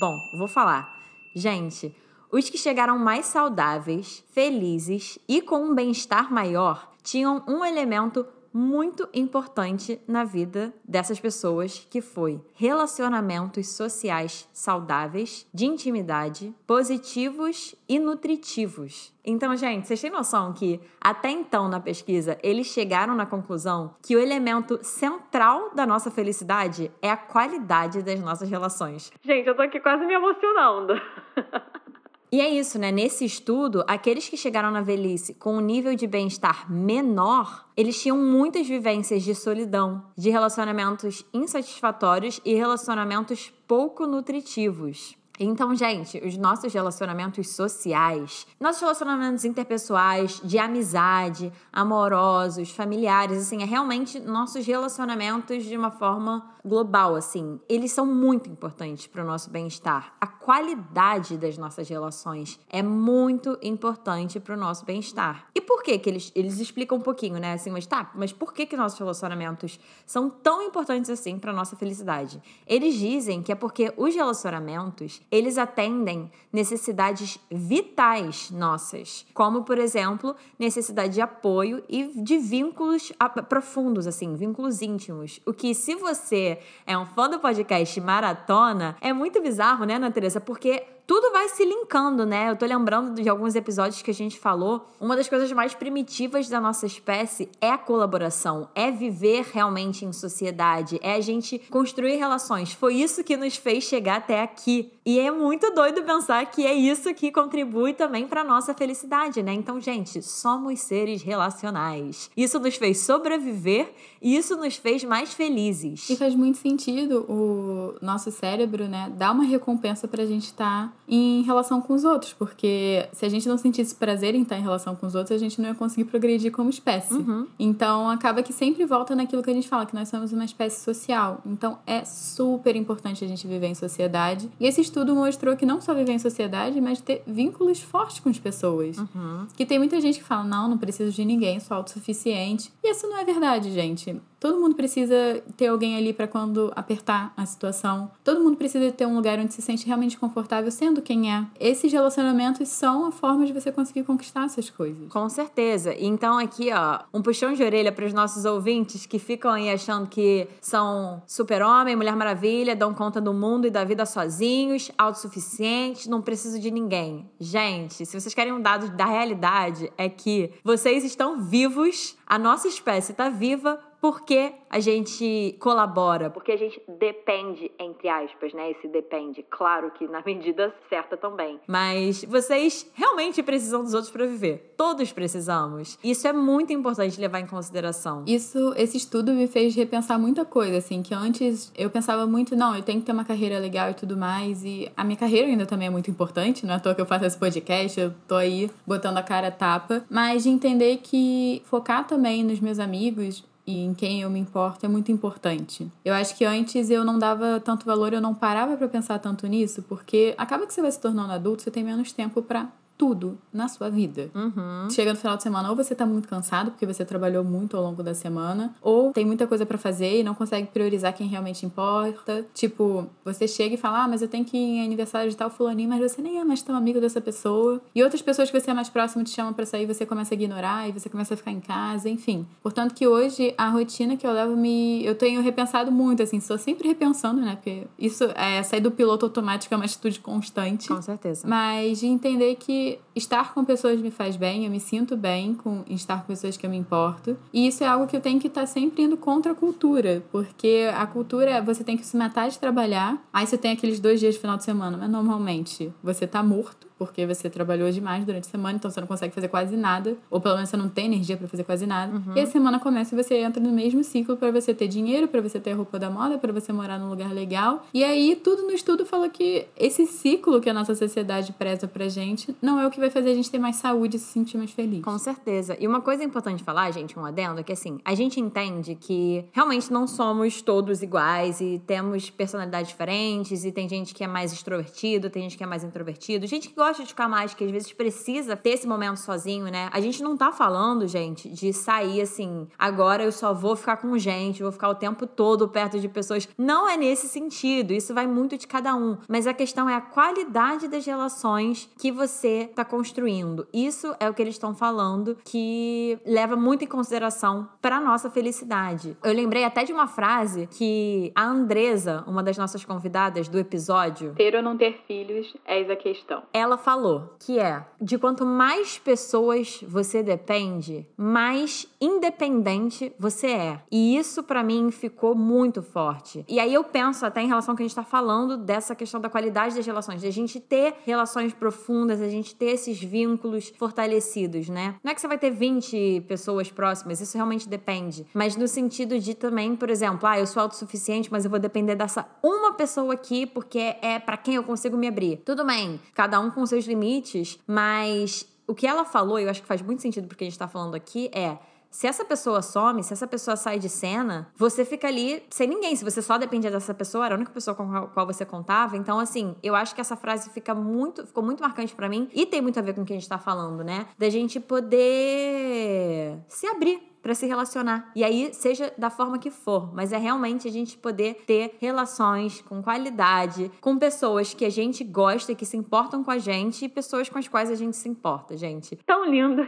Bom, 0.00 0.16
vou 0.36 0.48
falar. 0.48 1.00
Gente, 1.34 1.94
os 2.30 2.48
que 2.48 2.58
chegaram 2.58 2.98
mais 2.98 3.26
saudáveis, 3.26 4.24
felizes 4.32 5.18
e 5.28 5.40
com 5.40 5.64
um 5.64 5.74
bem-estar 5.74 6.32
maior 6.32 6.90
tinham 7.02 7.44
um 7.46 7.64
elemento 7.64 8.26
muito 8.52 9.08
importante 9.12 10.00
na 10.06 10.24
vida 10.24 10.72
dessas 10.84 11.18
pessoas, 11.18 11.86
que 11.90 12.00
foi 12.00 12.40
relacionamentos 12.54 13.68
sociais 13.68 14.48
saudáveis, 14.52 15.46
de 15.52 15.66
intimidade, 15.66 16.54
positivos 16.66 17.74
e 17.88 17.98
nutritivos. 17.98 19.12
Então, 19.24 19.54
gente, 19.56 19.86
vocês 19.86 20.00
têm 20.00 20.10
noção 20.10 20.52
que 20.52 20.80
até 21.00 21.30
então 21.30 21.68
na 21.68 21.78
pesquisa 21.78 22.38
eles 22.42 22.66
chegaram 22.66 23.14
na 23.14 23.24
conclusão 23.24 23.94
que 24.02 24.16
o 24.16 24.18
elemento 24.18 24.78
central 24.82 25.70
da 25.74 25.86
nossa 25.86 26.10
felicidade 26.10 26.90
é 27.00 27.10
a 27.10 27.16
qualidade 27.16 28.02
das 28.02 28.20
nossas 28.20 28.50
relações. 28.50 29.12
Gente, 29.22 29.46
eu 29.46 29.54
tô 29.54 29.62
aqui 29.62 29.78
quase 29.78 30.04
me 30.04 30.14
emocionando. 30.14 30.94
E 32.34 32.40
é 32.40 32.48
isso, 32.48 32.78
né? 32.78 32.90
Nesse 32.90 33.26
estudo, 33.26 33.84
aqueles 33.86 34.26
que 34.26 34.38
chegaram 34.38 34.70
na 34.70 34.80
velhice 34.80 35.34
com 35.34 35.58
um 35.58 35.60
nível 35.60 35.94
de 35.94 36.06
bem-estar 36.06 36.72
menor, 36.72 37.68
eles 37.76 38.00
tinham 38.00 38.16
muitas 38.16 38.66
vivências 38.66 39.22
de 39.22 39.34
solidão, 39.34 40.02
de 40.16 40.30
relacionamentos 40.30 41.26
insatisfatórios 41.34 42.40
e 42.42 42.54
relacionamentos 42.54 43.52
pouco 43.68 44.06
nutritivos. 44.06 45.14
Então, 45.40 45.74
gente, 45.74 46.18
os 46.18 46.36
nossos 46.36 46.72
relacionamentos 46.72 47.48
sociais, 47.48 48.46
nossos 48.60 48.82
relacionamentos 48.82 49.44
interpessoais, 49.44 50.40
de 50.44 50.58
amizade, 50.58 51.52
amorosos, 51.72 52.70
familiares, 52.70 53.38
assim, 53.38 53.62
é 53.62 53.64
realmente 53.64 54.20
nossos 54.20 54.66
relacionamentos 54.66 55.64
de 55.64 55.76
uma 55.76 55.90
forma 55.90 56.52
global, 56.64 57.16
assim. 57.16 57.60
Eles 57.68 57.92
são 57.92 58.06
muito 58.06 58.48
importantes 58.48 59.06
para 59.06 59.22
o 59.22 59.26
nosso 59.26 59.50
bem-estar. 59.50 60.14
A 60.20 60.26
qualidade 60.26 61.36
das 61.36 61.58
nossas 61.58 61.88
relações 61.88 62.60
é 62.68 62.82
muito 62.82 63.58
importante 63.62 64.38
para 64.38 64.54
o 64.54 64.58
nosso 64.58 64.84
bem-estar. 64.84 65.48
E 65.54 65.60
por 65.60 65.82
que 65.82 65.98
que 65.98 66.08
eles, 66.08 66.30
eles 66.34 66.60
explicam 66.60 66.98
um 66.98 67.00
pouquinho, 67.00 67.38
né? 67.40 67.54
Assim, 67.54 67.70
mas 67.70 67.86
tá, 67.86 68.10
mas 68.14 68.32
por 68.32 68.52
que 68.52 68.66
que 68.66 68.76
nossos 68.76 68.98
relacionamentos 68.98 69.80
são 70.06 70.30
tão 70.30 70.62
importantes 70.62 71.10
assim 71.10 71.38
para 71.38 71.52
nossa 71.52 71.74
felicidade? 71.74 72.40
Eles 72.66 72.94
dizem 72.94 73.42
que 73.42 73.50
é 73.50 73.54
porque 73.54 73.92
os 73.96 74.14
relacionamentos 74.14 75.20
eles 75.32 75.56
atendem 75.56 76.30
necessidades 76.52 77.40
vitais 77.50 78.50
nossas, 78.50 79.24
como, 79.32 79.62
por 79.64 79.78
exemplo, 79.78 80.36
necessidade 80.58 81.14
de 81.14 81.22
apoio 81.22 81.82
e 81.88 82.04
de 82.22 82.36
vínculos 82.36 83.10
profundos, 83.48 84.06
assim, 84.06 84.34
vínculos 84.34 84.82
íntimos. 84.82 85.40
O 85.46 85.54
que, 85.54 85.74
se 85.74 85.94
você 85.94 86.58
é 86.86 86.98
um 86.98 87.06
fã 87.06 87.30
do 87.30 87.38
podcast 87.38 87.98
Maratona, 87.98 88.94
é 89.00 89.14
muito 89.14 89.40
bizarro, 89.40 89.86
né, 89.86 89.94
Ana? 89.94 90.12
Porque 90.44 90.84
tudo 91.06 91.32
vai 91.32 91.48
se 91.48 91.64
linkando, 91.64 92.24
né? 92.24 92.50
Eu 92.50 92.56
tô 92.56 92.64
lembrando 92.64 93.20
de 93.20 93.28
alguns 93.28 93.54
episódios 93.54 94.02
que 94.02 94.10
a 94.10 94.14
gente 94.14 94.38
falou. 94.38 94.88
Uma 95.00 95.16
das 95.16 95.28
coisas 95.28 95.50
mais 95.52 95.74
primitivas 95.74 96.48
da 96.48 96.60
nossa 96.60 96.86
espécie 96.86 97.50
é 97.60 97.70
a 97.70 97.78
colaboração, 97.78 98.68
é 98.74 98.90
viver 98.90 99.44
realmente 99.52 100.04
em 100.04 100.12
sociedade, 100.12 100.98
é 101.02 101.14
a 101.14 101.20
gente 101.20 101.58
construir 101.70 102.16
relações. 102.16 102.72
Foi 102.72 102.94
isso 102.94 103.24
que 103.24 103.36
nos 103.36 103.56
fez 103.56 103.84
chegar 103.84 104.16
até 104.16 104.42
aqui. 104.42 104.92
E 105.04 105.18
é 105.18 105.30
muito 105.30 105.74
doido 105.74 106.02
pensar 106.04 106.46
que 106.46 106.64
é 106.64 106.72
isso 106.72 107.12
que 107.12 107.32
contribui 107.32 107.92
também 107.92 108.26
para 108.28 108.44
nossa 108.44 108.72
felicidade, 108.72 109.42
né? 109.42 109.52
Então, 109.52 109.80
gente, 109.80 110.22
somos 110.22 110.80
seres 110.80 111.22
relacionais. 111.22 112.30
Isso 112.36 112.60
nos 112.60 112.76
fez 112.76 113.00
sobreviver 113.00 113.92
e 114.20 114.36
isso 114.36 114.56
nos 114.56 114.76
fez 114.76 115.02
mais 115.02 115.34
felizes. 115.34 116.08
E 116.08 116.16
faz 116.16 116.34
muito 116.34 116.58
sentido 116.58 117.26
o 117.28 117.96
nosso 118.00 118.30
cérebro, 118.30 118.86
né, 118.86 119.12
dar 119.16 119.32
uma 119.32 119.44
recompensa 119.44 120.06
pra 120.06 120.24
gente 120.24 120.44
estar 120.44 120.88
tá 120.88 120.91
em 121.08 121.42
relação 121.42 121.80
com 121.80 121.92
os 121.92 122.04
outros, 122.04 122.32
porque 122.32 123.06
se 123.12 123.26
a 123.26 123.28
gente 123.28 123.48
não 123.48 123.58
sentisse 123.58 123.94
prazer 123.94 124.34
em 124.34 124.42
estar 124.42 124.58
em 124.58 124.62
relação 124.62 124.94
com 124.94 125.06
os 125.06 125.14
outros, 125.14 125.34
a 125.34 125.38
gente 125.38 125.60
não 125.60 125.68
ia 125.68 125.74
conseguir 125.74 126.04
progredir 126.04 126.50
como 126.50 126.70
espécie. 126.70 127.14
Uhum. 127.14 127.46
Então 127.58 128.08
acaba 128.08 128.42
que 128.42 128.52
sempre 128.52 128.84
volta 128.86 129.14
naquilo 129.14 129.42
que 129.42 129.50
a 129.50 129.54
gente 129.54 129.68
fala, 129.68 129.84
que 129.84 129.94
nós 129.94 130.08
somos 130.08 130.32
uma 130.32 130.44
espécie 130.44 130.82
social. 130.82 131.40
Então 131.44 131.78
é 131.86 132.04
super 132.04 132.76
importante 132.76 133.24
a 133.24 133.28
gente 133.28 133.46
viver 133.46 133.66
em 133.66 133.74
sociedade. 133.74 134.50
E 134.58 134.66
esse 134.66 134.80
estudo 134.80 135.14
mostrou 135.14 135.56
que 135.56 135.66
não 135.66 135.80
só 135.80 135.92
viver 135.92 136.12
em 136.12 136.18
sociedade, 136.18 136.80
mas 136.80 137.00
ter 137.00 137.22
vínculos 137.26 137.80
fortes 137.80 138.20
com 138.20 138.28
as 138.28 138.38
pessoas. 138.38 138.96
Uhum. 138.98 139.46
Que 139.56 139.66
tem 139.66 139.78
muita 139.78 140.00
gente 140.00 140.18
que 140.18 140.24
fala, 140.24 140.44
não, 140.44 140.68
não 140.68 140.78
preciso 140.78 141.12
de 141.12 141.24
ninguém, 141.24 141.60
sou 141.60 141.76
autossuficiente. 141.76 142.72
E 142.82 142.90
isso 142.90 143.06
não 143.06 143.18
é 143.18 143.24
verdade, 143.24 143.70
gente. 143.70 144.20
Todo 144.42 144.58
mundo 144.58 144.74
precisa 144.74 145.40
ter 145.56 145.68
alguém 145.68 145.96
ali 145.96 146.12
para 146.12 146.26
quando 146.26 146.72
apertar 146.74 147.32
a 147.36 147.46
situação. 147.46 148.10
Todo 148.24 148.42
mundo 148.42 148.56
precisa 148.56 148.90
ter 148.90 149.06
um 149.06 149.14
lugar 149.14 149.38
onde 149.38 149.54
se 149.54 149.62
sente 149.62 149.86
realmente 149.86 150.18
confortável 150.18 150.68
sendo 150.72 151.00
quem 151.00 151.32
é. 151.32 151.46
Esses 151.60 151.92
relacionamentos 151.92 152.68
são 152.68 153.06
a 153.06 153.12
forma 153.12 153.46
de 153.46 153.52
você 153.52 153.70
conseguir 153.70 154.02
conquistar 154.02 154.46
essas 154.46 154.68
coisas. 154.68 155.08
Com 155.12 155.28
certeza. 155.28 155.94
Então 155.96 156.38
aqui, 156.38 156.72
ó, 156.72 157.04
um 157.14 157.22
puxão 157.22 157.52
de 157.52 157.62
orelha 157.62 157.92
para 157.92 158.04
os 158.04 158.12
nossos 158.12 158.44
ouvintes 158.44 159.06
que 159.06 159.20
ficam 159.20 159.52
aí 159.52 159.70
achando 159.70 160.08
que 160.08 160.48
são 160.60 161.22
super-homem, 161.24 161.94
mulher 161.94 162.16
maravilha, 162.16 162.74
dão 162.74 162.92
conta 162.92 163.20
do 163.20 163.32
mundo 163.32 163.68
e 163.68 163.70
da 163.70 163.84
vida 163.84 164.04
sozinhos, 164.04 164.90
autossuficientes, 164.98 166.08
não 166.08 166.20
precisam 166.20 166.58
de 166.58 166.72
ninguém. 166.72 167.30
Gente, 167.38 168.04
se 168.04 168.20
vocês 168.20 168.34
querem 168.34 168.52
um 168.52 168.60
dado 168.60 168.90
da 168.96 169.06
realidade, 169.06 169.92
é 169.96 170.08
que 170.08 170.50
vocês 170.64 171.04
estão 171.04 171.40
vivos, 171.40 172.16
a 172.26 172.40
nossa 172.40 172.66
espécie 172.66 173.12
está 173.12 173.28
viva 173.28 173.78
porque 174.02 174.52
a 174.68 174.80
gente 174.80 175.56
colabora, 175.60 176.28
porque 176.28 176.50
a 176.50 176.56
gente 176.56 176.82
depende, 176.88 177.70
entre 177.78 178.08
aspas, 178.08 178.52
né? 178.52 178.72
Esse 178.72 178.88
depende, 178.88 179.44
claro 179.48 179.92
que 179.92 180.08
na 180.08 180.20
medida 180.26 180.74
certa 180.88 181.16
também. 181.16 181.60
Mas 181.68 182.24
vocês 182.24 182.90
realmente 182.94 183.40
precisam 183.44 183.84
dos 183.84 183.94
outros 183.94 184.10
para 184.10 184.26
viver. 184.26 184.74
Todos 184.76 185.12
precisamos. 185.12 185.96
Isso 186.02 186.26
é 186.26 186.32
muito 186.32 186.72
importante 186.72 187.20
levar 187.20 187.38
em 187.38 187.46
consideração. 187.46 188.24
Isso, 188.26 188.74
esse 188.76 188.96
estudo 188.96 189.32
me 189.32 189.46
fez 189.46 189.76
repensar 189.76 190.18
muita 190.18 190.44
coisa, 190.44 190.78
assim, 190.78 191.00
que 191.00 191.14
antes 191.14 191.72
eu 191.76 191.88
pensava 191.88 192.26
muito, 192.26 192.56
não, 192.56 192.74
eu 192.74 192.82
tenho 192.82 192.98
que 192.98 193.06
ter 193.06 193.12
uma 193.12 193.24
carreira 193.24 193.60
legal 193.60 193.90
e 193.90 193.94
tudo 193.94 194.16
mais, 194.16 194.64
e 194.64 194.90
a 194.96 195.04
minha 195.04 195.16
carreira 195.16 195.46
ainda 195.46 195.64
também 195.64 195.86
é 195.86 195.90
muito 195.90 196.10
importante, 196.10 196.66
não 196.66 196.74
é 196.74 196.76
à 196.78 196.80
toa 196.80 196.92
que 196.92 197.00
eu 197.00 197.06
faço 197.06 197.24
esse 197.24 197.38
podcast, 197.38 198.00
eu 198.00 198.12
tô 198.26 198.34
aí 198.34 198.68
botando 198.84 199.18
a 199.18 199.22
cara 199.22 199.46
a 199.46 199.52
tapa, 199.52 200.04
mas 200.10 200.42
de 200.42 200.48
entender 200.48 200.96
que 200.96 201.62
focar 201.66 202.04
também 202.04 202.42
nos 202.42 202.58
meus 202.58 202.80
amigos, 202.80 203.44
e 203.66 203.80
em 203.80 203.94
quem 203.94 204.22
eu 204.22 204.30
me 204.30 204.40
importo 204.40 204.84
é 204.84 204.88
muito 204.88 205.12
importante. 205.12 205.90
Eu 206.04 206.14
acho 206.14 206.36
que 206.36 206.44
antes 206.44 206.90
eu 206.90 207.04
não 207.04 207.18
dava 207.18 207.60
tanto 207.60 207.86
valor, 207.86 208.12
eu 208.12 208.20
não 208.20 208.34
parava 208.34 208.76
para 208.76 208.88
pensar 208.88 209.18
tanto 209.18 209.46
nisso, 209.46 209.82
porque 209.82 210.34
acaba 210.36 210.66
que 210.66 210.74
você 210.74 210.82
vai 210.82 210.90
se 210.90 211.00
tornando 211.00 211.32
adulto, 211.32 211.62
você 211.62 211.70
tem 211.70 211.84
menos 211.84 212.12
tempo 212.12 212.42
para 212.42 212.68
tudo 213.02 213.36
na 213.52 213.66
sua 213.66 213.90
vida. 213.90 214.30
Uhum. 214.32 214.88
Chega 214.88 215.12
no 215.12 215.18
final 215.18 215.36
de 215.36 215.42
semana, 215.42 215.68
ou 215.68 215.74
você 215.74 215.92
tá 215.92 216.06
muito 216.06 216.28
cansado 216.28 216.70
porque 216.70 216.86
você 216.86 217.04
trabalhou 217.04 217.42
muito 217.42 217.76
ao 217.76 217.82
longo 217.82 218.00
da 218.00 218.14
semana, 218.14 218.72
ou 218.80 219.12
tem 219.12 219.26
muita 219.26 219.44
coisa 219.44 219.66
para 219.66 219.76
fazer 219.76 220.20
e 220.20 220.22
não 220.22 220.36
consegue 220.36 220.68
priorizar 220.68 221.12
quem 221.12 221.26
realmente 221.26 221.66
importa. 221.66 222.46
Tipo, 222.54 223.08
você 223.24 223.48
chega 223.48 223.74
e 223.74 223.76
fala: 223.76 224.04
"Ah, 224.04 224.08
mas 224.08 224.22
eu 224.22 224.28
tenho 224.28 224.44
que 224.44 224.56
ir 224.56 224.60
em 224.60 224.84
aniversário 224.84 225.28
de 225.28 225.36
tal 225.36 225.50
fulaninho", 225.50 225.88
mas 225.88 226.00
você 226.00 226.22
nem 226.22 226.38
é 226.38 226.44
mais 226.44 226.62
tão 226.62 226.76
amigo 226.76 227.00
dessa 227.00 227.20
pessoa. 227.20 227.80
E 227.92 228.04
outras 228.04 228.22
pessoas 228.22 228.48
que 228.48 228.60
você 228.60 228.70
é 228.70 228.74
mais 228.74 228.88
próximo 228.88 229.24
te 229.24 229.30
chamam 229.30 229.52
para 229.52 229.66
sair, 229.66 229.84
você 229.84 230.06
começa 230.06 230.32
a 230.32 230.36
ignorar 230.36 230.88
e 230.88 230.92
você 230.92 231.08
começa 231.08 231.34
a 231.34 231.36
ficar 231.36 231.50
em 231.50 231.60
casa, 231.60 232.08
enfim. 232.08 232.46
Portanto 232.62 232.94
que 232.94 233.08
hoje 233.08 233.52
a 233.58 233.68
rotina 233.68 234.16
que 234.16 234.24
eu 234.24 234.32
levo 234.32 234.56
me 234.56 235.04
eu 235.04 235.16
tenho 235.16 235.42
repensado 235.42 235.90
muito 235.90 236.22
assim, 236.22 236.38
sou 236.38 236.56
sempre 236.56 236.86
repensando, 236.86 237.40
né? 237.40 237.56
Porque 237.56 237.82
isso 237.98 238.22
é 238.36 238.62
sair 238.62 238.80
do 238.80 238.92
piloto 238.92 239.26
automático 239.26 239.74
é 239.74 239.76
uma 239.76 239.86
atitude 239.86 240.20
constante. 240.20 240.86
Com 240.86 241.02
certeza. 241.02 241.48
Mas 241.48 241.98
de 241.98 242.06
entender 242.06 242.54
que 242.54 242.91
estar 243.14 243.54
com 243.54 243.64
pessoas 243.64 244.00
me 244.00 244.10
faz 244.10 244.36
bem, 244.36 244.64
eu 244.64 244.70
me 244.70 244.80
sinto 244.80 245.16
bem 245.16 245.54
com 245.54 245.84
estar 245.88 246.20
com 246.20 246.26
pessoas 246.28 246.56
que 246.56 246.66
eu 246.66 246.70
me 246.70 246.76
importo. 246.76 247.36
E 247.52 247.66
isso 247.66 247.84
é 247.84 247.86
algo 247.86 248.06
que 248.06 248.16
eu 248.16 248.20
tenho 248.20 248.40
que 248.40 248.48
estar 248.48 248.66
sempre 248.66 249.02
indo 249.02 249.16
contra 249.16 249.52
a 249.52 249.54
cultura, 249.54 250.22
porque 250.30 250.90
a 250.94 251.06
cultura 251.06 251.50
é 251.50 251.62
você 251.62 251.84
tem 251.84 251.96
que 251.96 252.06
se 252.06 252.16
matar 252.16 252.48
de 252.48 252.58
trabalhar, 252.58 253.22
aí 253.32 253.46
você 253.46 253.58
tem 253.58 253.72
aqueles 253.72 254.00
dois 254.00 254.20
dias 254.20 254.34
de 254.34 254.40
final 254.40 254.56
de 254.56 254.64
semana, 254.64 254.96
mas 254.96 255.10
normalmente 255.10 255.92
você 256.02 256.26
tá 256.26 256.42
morto 256.42 256.91
porque 257.06 257.26
você 257.26 257.50
trabalhou 257.50 257.90
demais 257.90 258.24
durante 258.24 258.46
a 258.46 258.50
semana, 258.50 258.76
então 258.76 258.90
você 258.90 259.00
não 259.00 259.08
consegue 259.08 259.34
fazer 259.34 259.48
quase 259.48 259.76
nada, 259.76 260.16
ou 260.30 260.40
pelo 260.40 260.54
menos 260.54 260.70
você 260.70 260.76
não 260.76 260.88
tem 260.88 261.06
energia 261.06 261.36
para 261.36 261.48
fazer 261.48 261.64
quase 261.64 261.86
nada. 261.86 262.12
Uhum. 262.14 262.36
E 262.36 262.40
a 262.40 262.46
semana 262.46 262.78
começa 262.78 263.14
e 263.14 263.22
você 263.22 263.36
entra 263.38 263.62
no 263.62 263.72
mesmo 263.72 264.04
ciclo 264.04 264.36
para 264.36 264.50
você 264.50 264.72
ter 264.72 264.88
dinheiro, 264.88 265.26
para 265.26 265.40
você 265.40 265.58
ter 265.58 265.72
roupa 265.72 265.98
da 265.98 266.08
moda, 266.08 266.38
para 266.38 266.52
você 266.52 266.72
morar 266.72 266.98
num 266.98 267.08
lugar 267.08 267.32
legal. 267.32 267.84
E 267.92 268.04
aí 268.04 268.36
tudo 268.36 268.62
no 268.62 268.70
estudo 268.70 269.04
fala 269.04 269.28
que 269.28 269.66
esse 269.76 270.06
ciclo 270.06 270.60
que 270.60 270.70
a 270.70 270.72
nossa 270.72 270.94
sociedade 270.94 271.52
preza 271.52 271.88
pra 271.88 272.08
gente 272.08 272.54
não 272.62 272.78
é 272.78 272.86
o 272.86 272.90
que 272.90 273.00
vai 273.00 273.10
fazer 273.10 273.30
a 273.30 273.34
gente 273.34 273.50
ter 273.50 273.58
mais 273.58 273.76
saúde 273.76 274.16
e 274.16 274.20
se 274.20 274.26
sentir 274.26 274.56
mais 274.56 274.70
feliz. 274.70 275.02
Com 275.02 275.18
certeza. 275.18 275.76
E 275.80 275.86
uma 275.86 276.00
coisa 276.00 276.22
importante 276.22 276.62
falar, 276.62 276.90
gente, 276.92 277.18
um 277.18 277.24
adendo, 277.24 277.60
é 277.60 277.62
que 277.62 277.72
assim, 277.72 277.98
a 278.04 278.14
gente 278.14 278.38
entende 278.40 278.94
que 278.94 279.44
realmente 279.52 279.92
não 279.92 280.06
somos 280.06 280.62
todos 280.62 281.02
iguais 281.02 281.60
e 281.60 281.80
temos 281.86 282.30
personalidades 282.30 282.90
diferentes 282.90 283.64
e 283.64 283.72
tem 283.72 283.88
gente 283.88 284.14
que 284.14 284.22
é 284.22 284.26
mais 284.28 284.52
extrovertido, 284.52 285.30
tem 285.30 285.42
gente 285.42 285.56
que 285.56 285.64
é 285.64 285.66
mais 285.66 285.82
introvertido, 285.84 286.46
gente 286.46 286.68
que 286.68 286.74
gosta 286.74 286.91
gosta 286.92 287.04
de 287.04 287.08
ficar 287.08 287.28
mais, 287.28 287.54
que 287.54 287.64
às 287.64 287.70
vezes 287.70 287.92
precisa 287.92 288.54
ter 288.54 288.70
esse 288.70 288.86
momento 288.86 289.16
sozinho, 289.16 289.64
né? 289.64 289.88
A 289.92 290.00
gente 290.00 290.22
não 290.22 290.36
tá 290.36 290.52
falando, 290.52 291.06
gente, 291.06 291.48
de 291.48 291.72
sair 291.72 292.20
assim, 292.20 292.68
agora 292.78 293.24
eu 293.24 293.32
só 293.32 293.54
vou 293.54 293.74
ficar 293.74 293.96
com 293.96 294.18
gente, 294.18 294.62
vou 294.62 294.70
ficar 294.70 294.90
o 294.90 294.94
tempo 294.94 295.26
todo 295.26 295.68
perto 295.68 295.98
de 295.98 296.08
pessoas. 296.08 296.46
Não 296.58 296.86
é 296.86 296.98
nesse 296.98 297.28
sentido, 297.28 297.92
isso 297.92 298.12
vai 298.12 298.26
muito 298.26 298.58
de 298.58 298.66
cada 298.66 298.94
um. 298.94 299.16
Mas 299.26 299.46
a 299.46 299.54
questão 299.54 299.88
é 299.88 299.94
a 299.94 300.02
qualidade 300.02 300.86
das 300.86 301.06
relações 301.06 301.88
que 301.98 302.12
você 302.12 302.70
tá 302.74 302.84
construindo. 302.84 303.66
Isso 303.72 304.14
é 304.20 304.28
o 304.28 304.34
que 304.34 304.42
eles 304.42 304.54
estão 304.54 304.74
falando 304.74 305.38
que 305.44 306.18
leva 306.26 306.56
muito 306.56 306.84
em 306.84 306.88
consideração 306.88 307.68
para 307.80 308.00
nossa 308.00 308.28
felicidade. 308.28 309.16
Eu 309.24 309.32
lembrei 309.32 309.64
até 309.64 309.82
de 309.82 309.94
uma 309.94 310.06
frase 310.06 310.68
que 310.70 311.32
a 311.34 311.44
Andresa, 311.44 312.22
uma 312.26 312.42
das 312.42 312.58
nossas 312.58 312.84
convidadas 312.84 313.48
do 313.48 313.58
episódio, 313.58 314.34
ter 314.34 314.54
ou 314.54 314.62
não 314.62 314.76
ter 314.76 315.00
filhos 315.06 315.56
é 315.64 315.80
a 315.80 315.96
questão. 315.96 316.42
Ela 316.52 316.76
falou, 316.82 317.36
que 317.38 317.58
é 317.58 317.84
de 318.00 318.18
quanto 318.18 318.44
mais 318.44 318.98
pessoas 318.98 319.80
você 319.86 320.22
depende, 320.22 321.06
mais 321.16 321.86
independente 322.02 323.14
você 323.16 323.46
é. 323.46 323.80
E 323.90 324.16
isso 324.16 324.42
para 324.42 324.62
mim 324.62 324.90
ficou 324.90 325.36
muito 325.36 325.82
forte. 325.82 326.44
E 326.48 326.58
aí 326.58 326.74
eu 326.74 326.82
penso 326.82 327.24
até 327.24 327.40
em 327.40 327.46
relação 327.46 327.72
ao 327.72 327.76
que 327.76 327.82
a 327.84 327.86
gente 327.86 327.94
tá 327.94 328.02
falando 328.02 328.56
dessa 328.56 328.94
questão 328.94 329.20
da 329.20 329.30
qualidade 329.30 329.76
das 329.76 329.86
relações, 329.86 330.20
de 330.20 330.26
a 330.26 330.32
gente 330.32 330.58
ter 330.58 330.96
relações 331.06 331.52
profundas, 331.52 332.20
a 332.20 332.28
gente 332.28 332.56
ter 332.56 332.70
esses 332.70 333.00
vínculos 333.00 333.72
fortalecidos, 333.78 334.68
né? 334.68 334.96
Não 335.04 335.12
é 335.12 335.14
que 335.14 335.20
você 335.20 335.28
vai 335.28 335.38
ter 335.38 335.50
20 335.50 336.24
pessoas 336.26 336.70
próximas, 336.70 337.20
isso 337.20 337.36
realmente 337.36 337.68
depende, 337.68 338.26
mas 338.34 338.56
no 338.56 338.66
sentido 338.66 339.18
de 339.20 339.34
também, 339.34 339.76
por 339.76 339.88
exemplo, 339.88 340.26
ah, 340.26 340.38
eu 340.38 340.46
sou 340.46 340.62
autossuficiente, 340.62 341.30
mas 341.30 341.44
eu 341.44 341.50
vou 341.50 341.60
depender 341.60 341.94
dessa 341.94 342.26
uma 342.42 342.72
pessoa 342.72 343.14
aqui 343.14 343.46
porque 343.46 343.96
é 344.02 344.18
para 344.18 344.36
quem 344.36 344.56
eu 344.56 344.64
consigo 344.64 344.96
me 344.96 345.06
abrir. 345.06 345.36
Tudo 345.44 345.64
bem, 345.64 346.00
cada 346.14 346.40
um 346.40 346.50
com 346.50 346.66
seus 346.66 346.84
limites, 346.84 347.58
mas 347.66 348.46
o 348.66 348.74
que 348.74 348.86
ela 348.86 349.04
falou, 349.04 349.38
eu 349.38 349.50
acho 349.50 349.60
que 349.60 349.68
faz 349.68 349.82
muito 349.82 350.02
sentido 350.02 350.26
porque 350.26 350.44
a 350.44 350.46
gente 350.46 350.58
tá 350.58 350.66
falando 350.66 350.94
aqui, 350.94 351.30
é 351.32 351.58
se 351.92 352.06
essa 352.06 352.24
pessoa 352.24 352.62
some, 352.62 353.04
se 353.04 353.12
essa 353.12 353.26
pessoa 353.26 353.54
sai 353.54 353.78
de 353.78 353.88
cena, 353.88 354.50
você 354.56 354.82
fica 354.82 355.06
ali 355.06 355.44
sem 355.50 355.68
ninguém. 355.68 355.94
Se 355.94 356.02
você 356.02 356.22
só 356.22 356.38
dependia 356.38 356.70
dessa 356.70 356.94
pessoa, 356.94 357.26
era 357.26 357.34
a 357.34 357.36
única 357.36 357.52
pessoa 357.52 357.74
com 357.74 357.82
a 357.94 358.06
qual 358.08 358.26
você 358.26 358.46
contava. 358.46 358.96
Então, 358.96 359.20
assim, 359.20 359.54
eu 359.62 359.74
acho 359.74 359.94
que 359.94 360.00
essa 360.00 360.16
frase 360.16 360.48
fica 360.48 360.74
muito, 360.74 361.26
ficou 361.26 361.44
muito 361.44 361.62
marcante 361.62 361.94
para 361.94 362.08
mim 362.08 362.30
e 362.32 362.46
tem 362.46 362.62
muito 362.62 362.78
a 362.78 362.82
ver 362.82 362.94
com 362.94 363.02
o 363.02 363.04
que 363.04 363.12
a 363.12 363.16
gente 363.16 363.28
tá 363.28 363.38
falando, 363.38 363.84
né? 363.84 364.06
Da 364.18 364.30
gente 364.30 364.58
poder 364.58 366.38
se 366.48 366.66
abrir 366.66 367.11
para 367.22 367.34
se 367.34 367.46
relacionar. 367.46 368.10
E 368.16 368.24
aí, 368.24 368.52
seja 368.52 368.92
da 368.98 369.08
forma 369.08 369.38
que 369.38 369.50
for, 369.50 369.94
mas 369.94 370.12
é 370.12 370.18
realmente 370.18 370.66
a 370.66 370.70
gente 370.70 370.98
poder 370.98 371.44
ter 371.46 371.76
relações 371.80 372.60
com 372.62 372.82
qualidade, 372.82 373.70
com 373.80 373.96
pessoas 373.96 374.52
que 374.52 374.64
a 374.64 374.70
gente 374.70 375.04
gosta, 375.04 375.54
que 375.54 375.64
se 375.64 375.76
importam 375.76 376.24
com 376.24 376.30
a 376.30 376.38
gente 376.38 376.84
e 376.84 376.88
pessoas 376.88 377.28
com 377.28 377.38
as 377.38 377.46
quais 377.46 377.70
a 377.70 377.74
gente 377.74 377.96
se 377.96 378.08
importa, 378.08 378.56
gente. 378.56 378.96
Tão 379.06 379.24
lindo. 379.24 379.66